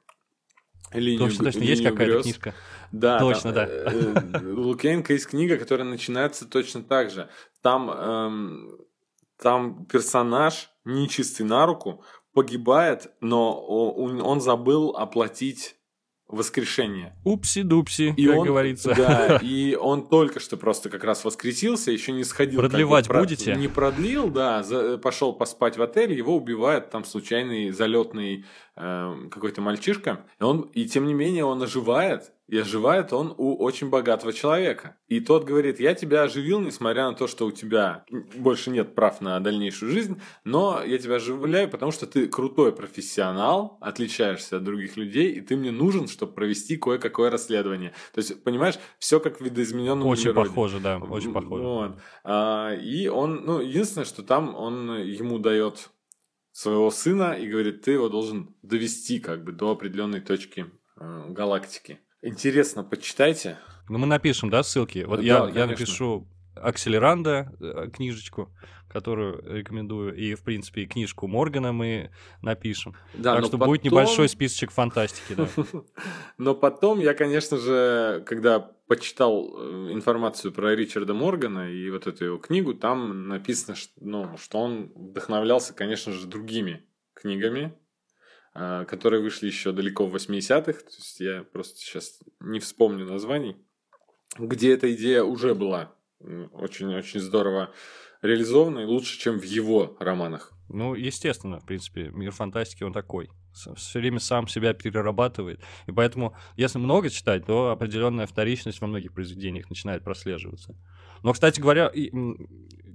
Линию, 0.93 1.27
точно, 1.27 1.45
точно, 1.45 1.63
есть 1.63 1.83
какая-то 1.83 2.21
книжка. 2.23 2.53
Да, 2.91 3.19
точно, 3.19 3.51
там, 3.51 3.53
да. 3.53 3.67
Э, 3.67 4.53
у 4.53 4.61
Лукьяненко 4.61 5.13
есть 5.13 5.27
книга, 5.27 5.57
которая 5.57 5.87
начинается 5.87 6.47
точно 6.47 6.81
так 6.83 7.11
же. 7.11 7.29
Там, 7.61 7.89
эм, 7.89 8.77
там 9.41 9.85
персонаж, 9.85 10.69
нечистый 10.85 11.45
на 11.45 11.65
руку, 11.65 12.03
погибает, 12.33 13.11
но 13.19 13.59
он, 13.59 14.21
он 14.21 14.41
забыл 14.41 14.91
оплатить 14.91 15.77
воскрешение. 16.27 17.15
Упси-дупси, 17.23 18.13
как 18.17 18.37
он, 18.39 18.45
говорится. 18.45 18.93
Да, 18.95 19.37
и 19.41 19.75
он 19.75 20.07
только 20.07 20.39
что 20.39 20.57
просто 20.57 20.89
как 20.89 21.03
раз 21.03 21.23
воскресился, 21.23 21.91
еще 21.91 22.11
не 22.11 22.23
сходил. 22.23 22.59
Продлевать 22.59 23.07
как 23.07 23.15
бы, 23.15 23.21
будете? 23.21 23.55
Не 23.55 23.67
продлил, 23.67 24.29
да, 24.29 24.61
за, 24.63 24.97
пошел 24.97 25.33
поспать 25.33 25.77
в 25.77 25.81
отель, 25.81 26.13
его 26.13 26.35
убивает 26.35 26.89
там 26.89 27.05
случайный 27.05 27.71
залетный 27.71 28.39
э, 28.39 28.43
какой-то 28.77 29.61
мальчишка, 29.61 30.25
и 30.39 30.43
он, 30.43 30.61
и 30.73 30.85
тем 30.85 31.05
не 31.07 31.13
менее 31.13 31.45
он 31.45 31.61
оживает, 31.63 32.31
и 32.47 32.57
оживает 32.57 33.11
он 33.11 33.33
у 33.37 33.55
очень 33.55 33.89
богатого 33.89 34.31
человека. 34.31 34.95
И 35.07 35.19
тот 35.19 35.43
говорит, 35.43 35.79
я 35.81 35.93
тебя 35.93 36.23
оживил, 36.23 36.61
несмотря 36.61 37.09
на 37.09 37.13
то, 37.13 37.27
что 37.27 37.45
у 37.45 37.51
тебя 37.51 38.05
больше 38.35 38.69
нет 38.69 38.95
прав 38.95 39.19
на 39.19 39.39
дальнейшую 39.39 39.91
жизнь, 39.91 40.21
но 40.45 40.81
я 40.85 40.97
тебя 40.97 41.15
оживляю, 41.15 41.69
потому 41.69 41.91
что 41.91 42.05
ты 42.07 42.27
крутой 42.27 42.71
профессионал, 42.71 43.77
отличаешься 43.81 44.57
от 44.57 44.63
других 44.63 44.95
людей, 44.95 45.33
и 45.33 45.41
ты 45.41 45.57
мне 45.57 45.71
нужен, 45.71 46.07
чтобы 46.07 46.33
провести 46.33 46.77
кое-какое 46.77 47.29
расследование. 47.29 47.93
То 48.13 48.19
есть, 48.19 48.41
понимаешь, 48.43 48.75
все 48.97 49.19
как 49.19 49.41
в 49.41 49.43
видоизмененном 49.43 50.07
Очень 50.07 50.25
природе. 50.25 50.49
похоже, 50.49 50.79
да, 50.79 50.97
очень 50.99 51.33
похоже. 51.33 51.63
Вот. 51.63 51.97
А, 52.23 52.73
и 52.75 53.07
он, 53.07 53.43
ну, 53.45 53.59
единственное, 53.59 54.05
что 54.05 54.23
там 54.23 54.55
он 54.55 54.97
ему 54.99 55.39
дает 55.39 55.89
своего 56.57 56.89
сына 56.89 57.33
и 57.33 57.47
говорит, 57.47 57.83
ты 57.83 57.91
его 57.91 58.09
должен 58.09 58.55
довести 58.63 59.19
как 59.19 59.43
бы 59.43 59.51
до 59.51 59.73
определенной 59.73 60.21
точки 60.21 60.65
э, 60.99 61.25
галактики. 61.29 61.99
Интересно, 62.23 62.83
почитайте. 62.83 63.59
Ну, 63.89 63.99
мы 63.99 64.07
напишем, 64.07 64.49
да, 64.49 64.63
ссылки. 64.63 65.05
Вот 65.07 65.17
да, 65.17 65.23
я, 65.23 65.49
я 65.53 65.67
напишу 65.67 66.27
Акселеранда, 66.57 67.53
э, 67.59 67.89
книжечку, 67.93 68.51
которую 68.89 69.43
рекомендую, 69.45 70.15
и, 70.15 70.33
в 70.33 70.43
принципе, 70.43 70.83
и 70.83 70.85
книжку 70.85 71.27
Моргана 71.27 71.73
мы 71.73 72.11
напишем. 72.41 72.95
Да, 73.13 73.35
так 73.35 73.45
что 73.45 73.57
потом... 73.57 73.67
будет 73.67 73.83
небольшой 73.83 74.29
списочек 74.29 74.71
фантастики, 74.71 75.35
да. 75.35 75.47
Но 76.37 76.55
потом 76.55 76.99
я, 76.99 77.13
конечно 77.13 77.57
же, 77.57 78.23
когда 78.25 78.59
почитал 78.59 79.53
э, 79.57 79.91
информацию 79.91 80.53
про 80.53 80.75
Ричарда 80.75 81.13
Моргана 81.13 81.71
и 81.71 81.89
вот 81.89 82.07
эту 82.07 82.25
его 82.25 82.37
книгу, 82.37 82.73
там 82.73 83.27
написано, 83.27 83.75
что, 83.75 83.91
ну, 83.99 84.37
что 84.37 84.59
он 84.59 84.91
вдохновлялся, 84.95 85.73
конечно 85.73 86.13
же, 86.13 86.25
другими 86.25 86.85
книгами, 87.13 87.77
а, 88.53 88.85
которые 88.85 89.21
вышли 89.21 89.47
еще 89.47 89.71
далеко 89.71 90.07
в 90.07 90.15
80-х, 90.15 90.73
то 90.73 90.95
есть 90.97 91.19
я 91.19 91.43
просто 91.43 91.77
сейчас 91.77 92.19
не 92.39 92.59
вспомню 92.59 93.05
названий, 93.05 93.57
где 94.39 94.73
эта 94.73 94.93
идея 94.93 95.23
уже 95.23 95.53
была 95.53 95.93
очень-очень 96.19 97.19
здорово 97.19 97.71
реализована 98.21 98.79
и 98.79 98.85
лучше, 98.85 99.19
чем 99.19 99.39
в 99.39 99.43
его 99.43 99.95
романах. 99.99 100.53
Ну, 100.69 100.95
естественно, 100.95 101.59
в 101.59 101.65
принципе, 101.65 102.09
мир 102.09 102.31
фантастики 102.31 102.83
он 102.83 102.93
такой. 102.93 103.29
Все 103.75 103.99
время 103.99 104.19
сам 104.19 104.47
себя 104.47 104.73
перерабатывает. 104.73 105.61
И 105.87 105.91
поэтому, 105.91 106.35
если 106.55 106.77
много 106.79 107.09
читать, 107.09 107.45
то 107.45 107.71
определенная 107.71 108.27
вторичность 108.27 108.81
во 108.81 108.87
многих 108.87 109.13
произведениях 109.13 109.69
начинает 109.69 110.03
прослеживаться. 110.03 110.75
Но, 111.23 111.33
кстати 111.33 111.59
говоря, 111.59 111.87
и, 111.87 112.11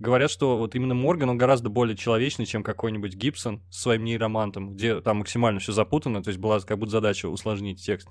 говорят, 0.03 0.31
что 0.31 0.57
вот 0.57 0.75
именно 0.75 0.95
Морган, 0.95 1.31
он 1.31 1.39
гораздо 1.39 1.69
более 1.69 1.97
человечный, 1.97 2.47
чем 2.47 2.63
какой-нибудь 2.63 3.15
Гибсон 3.15 3.63
с 3.71 3.83
своим 3.83 4.05
нейромантом, 4.05 4.75
где 4.75 5.01
там 5.01 5.19
максимально 5.19 5.61
все 5.61 5.73
запутано, 5.73 6.23
то 6.23 6.29
есть 6.29 6.41
была 6.41 6.61
как 6.61 6.79
будто 6.79 6.93
задача 6.93 7.27
усложнить 7.27 7.85
текст. 7.85 8.09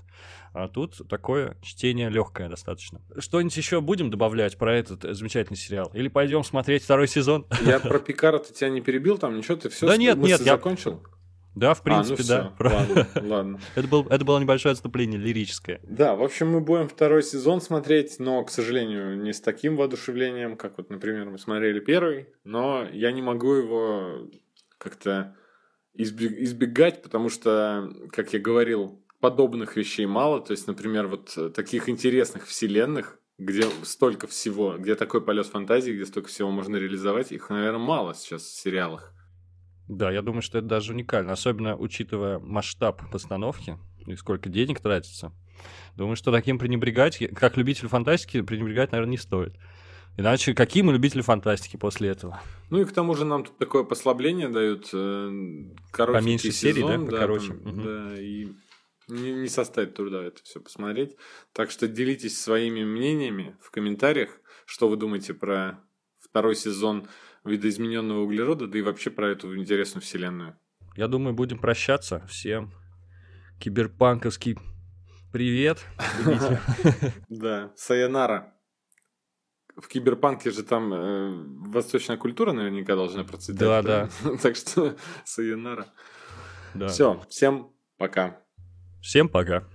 А 0.54 0.68
тут 0.68 1.02
такое 1.10 1.58
чтение 1.62 2.10
легкое 2.10 2.50
достаточно. 2.50 3.02
Что-нибудь 3.18 3.56
еще 3.56 3.82
будем 3.82 4.10
добавлять 4.10 4.58
про 4.58 4.76
этот 4.76 5.04
замечательный 5.16 5.58
сериал? 5.58 5.92
Или 5.94 6.08
пойдем 6.08 6.44
смотреть 6.44 6.84
второй 6.84 7.08
сезон? 7.08 7.46
Я 7.66 7.80
про 7.80 8.00
Пикара-то 8.00 8.54
тебя 8.54 8.70
не 8.70 8.82
перебил, 8.82 9.18
там 9.18 9.38
ничего, 9.38 9.58
ты 9.58 9.70
все 9.70 9.88
да 9.88 9.98
нет, 9.98 10.18
нет, 10.18 10.40
я 10.40 10.54
закончил? 10.54 11.04
Да, 11.56 11.74
в 11.74 11.84
принципе, 11.84 12.24
а, 12.34 12.44
ну 12.44 12.52
да. 12.58 12.70
Ладно, 12.70 13.08
ладно. 13.22 13.60
это, 13.76 13.88
был, 13.88 14.08
это 14.08 14.24
было 14.24 14.40
небольшое 14.40 14.72
отступление 14.72 15.20
лирическое. 15.20 15.82
Да, 15.84 16.16
в 16.16 16.24
общем, 16.24 16.50
мы 16.50 16.62
будем 16.62 16.88
второй 16.88 17.24
сезон 17.24 17.62
смотреть, 17.62 18.20
но, 18.20 18.44
к 18.44 18.50
сожалению, 18.50 19.18
не 19.18 19.34
с 19.34 19.42
таким 19.42 19.76
воодушевлением, 19.76 20.56
как 20.56 20.78
вот, 20.78 20.90
например, 20.90 21.30
мы 21.30 21.38
смотрели 21.38 21.80
первый, 21.80 22.28
но 22.44 22.88
я 22.92 23.12
не 23.12 23.22
могу 23.22 23.54
его 23.54 24.30
как-то 24.78 25.36
избегать, 25.94 27.02
потому 27.02 27.30
что, 27.30 27.92
как 28.12 28.32
я 28.34 28.40
говорил, 28.40 29.04
подобных 29.20 29.76
вещей 29.76 30.06
мало. 30.06 30.42
То 30.42 30.52
есть, 30.52 30.68
например, 30.68 31.08
вот 31.08 31.38
таких 31.54 31.90
интересных 31.90 32.48
вселенных, 32.48 33.20
где 33.38 33.64
столько 33.84 34.28
всего, 34.28 34.78
где 34.78 34.96
такой 34.96 35.22
полет 35.22 35.48
фантазии, 35.48 35.92
где 35.92 36.06
столько 36.06 36.30
всего 36.30 36.52
можно 36.52 36.76
реализовать, 36.78 37.32
их, 37.32 37.50
наверное, 37.50 37.80
мало 37.80 38.14
сейчас 38.14 38.44
в 38.44 38.60
сериалах. 38.60 39.14
Да, 39.92 40.10
я 40.10 40.22
думаю, 40.22 40.42
что 40.42 40.60
это 40.60 40.68
даже 40.68 40.94
уникально, 40.94 41.34
особенно 41.34 41.76
учитывая 41.76 42.40
масштаб 42.40 43.02
постановки 43.12 43.78
и 44.08 44.16
сколько 44.16 44.48
денег 44.48 44.80
тратится. 44.80 45.34
Думаю, 45.98 46.16
что 46.16 46.32
таким 46.32 46.58
пренебрегать, 46.58 47.20
как 47.36 47.58
любитель 47.58 47.90
фантастики, 47.90 48.42
пренебрегать, 48.42 48.94
наверное, 48.94 49.12
не 49.12 49.18
стоит. 49.18 49.54
Иначе 50.16 50.54
какие 50.54 50.82
мы 50.82 50.94
любители 50.94 51.20
фантастики 51.22 51.76
после 51.76 52.08
этого? 52.08 52.40
Ну 52.70 52.80
и 52.80 52.86
к 52.86 52.94
тому 52.94 53.16
же 53.16 53.26
нам 53.26 53.44
тут 53.44 53.58
такое 53.58 53.84
послабление 53.84 54.48
дают. 54.48 54.90
Э, 54.94 55.30
Поменьше 55.92 56.52
серий, 56.54 56.84
да? 56.84 56.98
Покороче. 56.98 57.54
Да, 57.54 57.70
угу. 57.70 57.82
да, 57.82 58.18
и 58.18 58.48
не, 59.10 59.34
не 59.34 59.50
составит 59.50 59.94
труда 59.94 60.24
это 60.24 60.42
все 60.44 60.62
посмотреть. 60.62 61.18
Так 61.52 61.70
что 61.70 61.90
делитесь 61.90 62.42
своими 62.42 62.86
мнениями 62.86 63.58
в 63.60 63.72
комментариях, 63.72 64.40
что 64.66 64.88
вы 64.88 64.96
думаете 64.96 65.34
про 65.34 65.84
второй 66.18 66.56
сезон 66.56 67.10
видоизмененного 67.44 68.22
углерода, 68.22 68.68
да 68.68 68.78
и 68.78 68.82
вообще 68.82 69.10
про 69.10 69.30
эту 69.30 69.58
интересную 69.58 70.02
вселенную. 70.02 70.58
Я 70.96 71.08
думаю, 71.08 71.34
будем 71.34 71.58
прощаться. 71.58 72.26
Всем 72.28 72.74
киберпанковский 73.60 74.58
привет. 75.32 75.86
Да, 77.30 77.72
Сайонара. 77.76 78.54
В 79.78 79.88
киберпанке 79.88 80.52
же 80.52 80.64
там 80.64 80.94
э, 80.94 81.32
восточная 81.70 82.18
культура 82.18 82.52
наверняка 82.52 82.96
должна 82.96 83.24
процветать. 83.24 83.60
Да, 83.60 83.82
да. 83.82 84.10
Так 84.42 84.56
что 84.56 84.96
Сайонара. 85.24 85.88
Все, 86.90 87.22
всем 87.30 87.72
пока. 87.98 88.42
Всем 89.02 89.30
пока. 89.30 89.68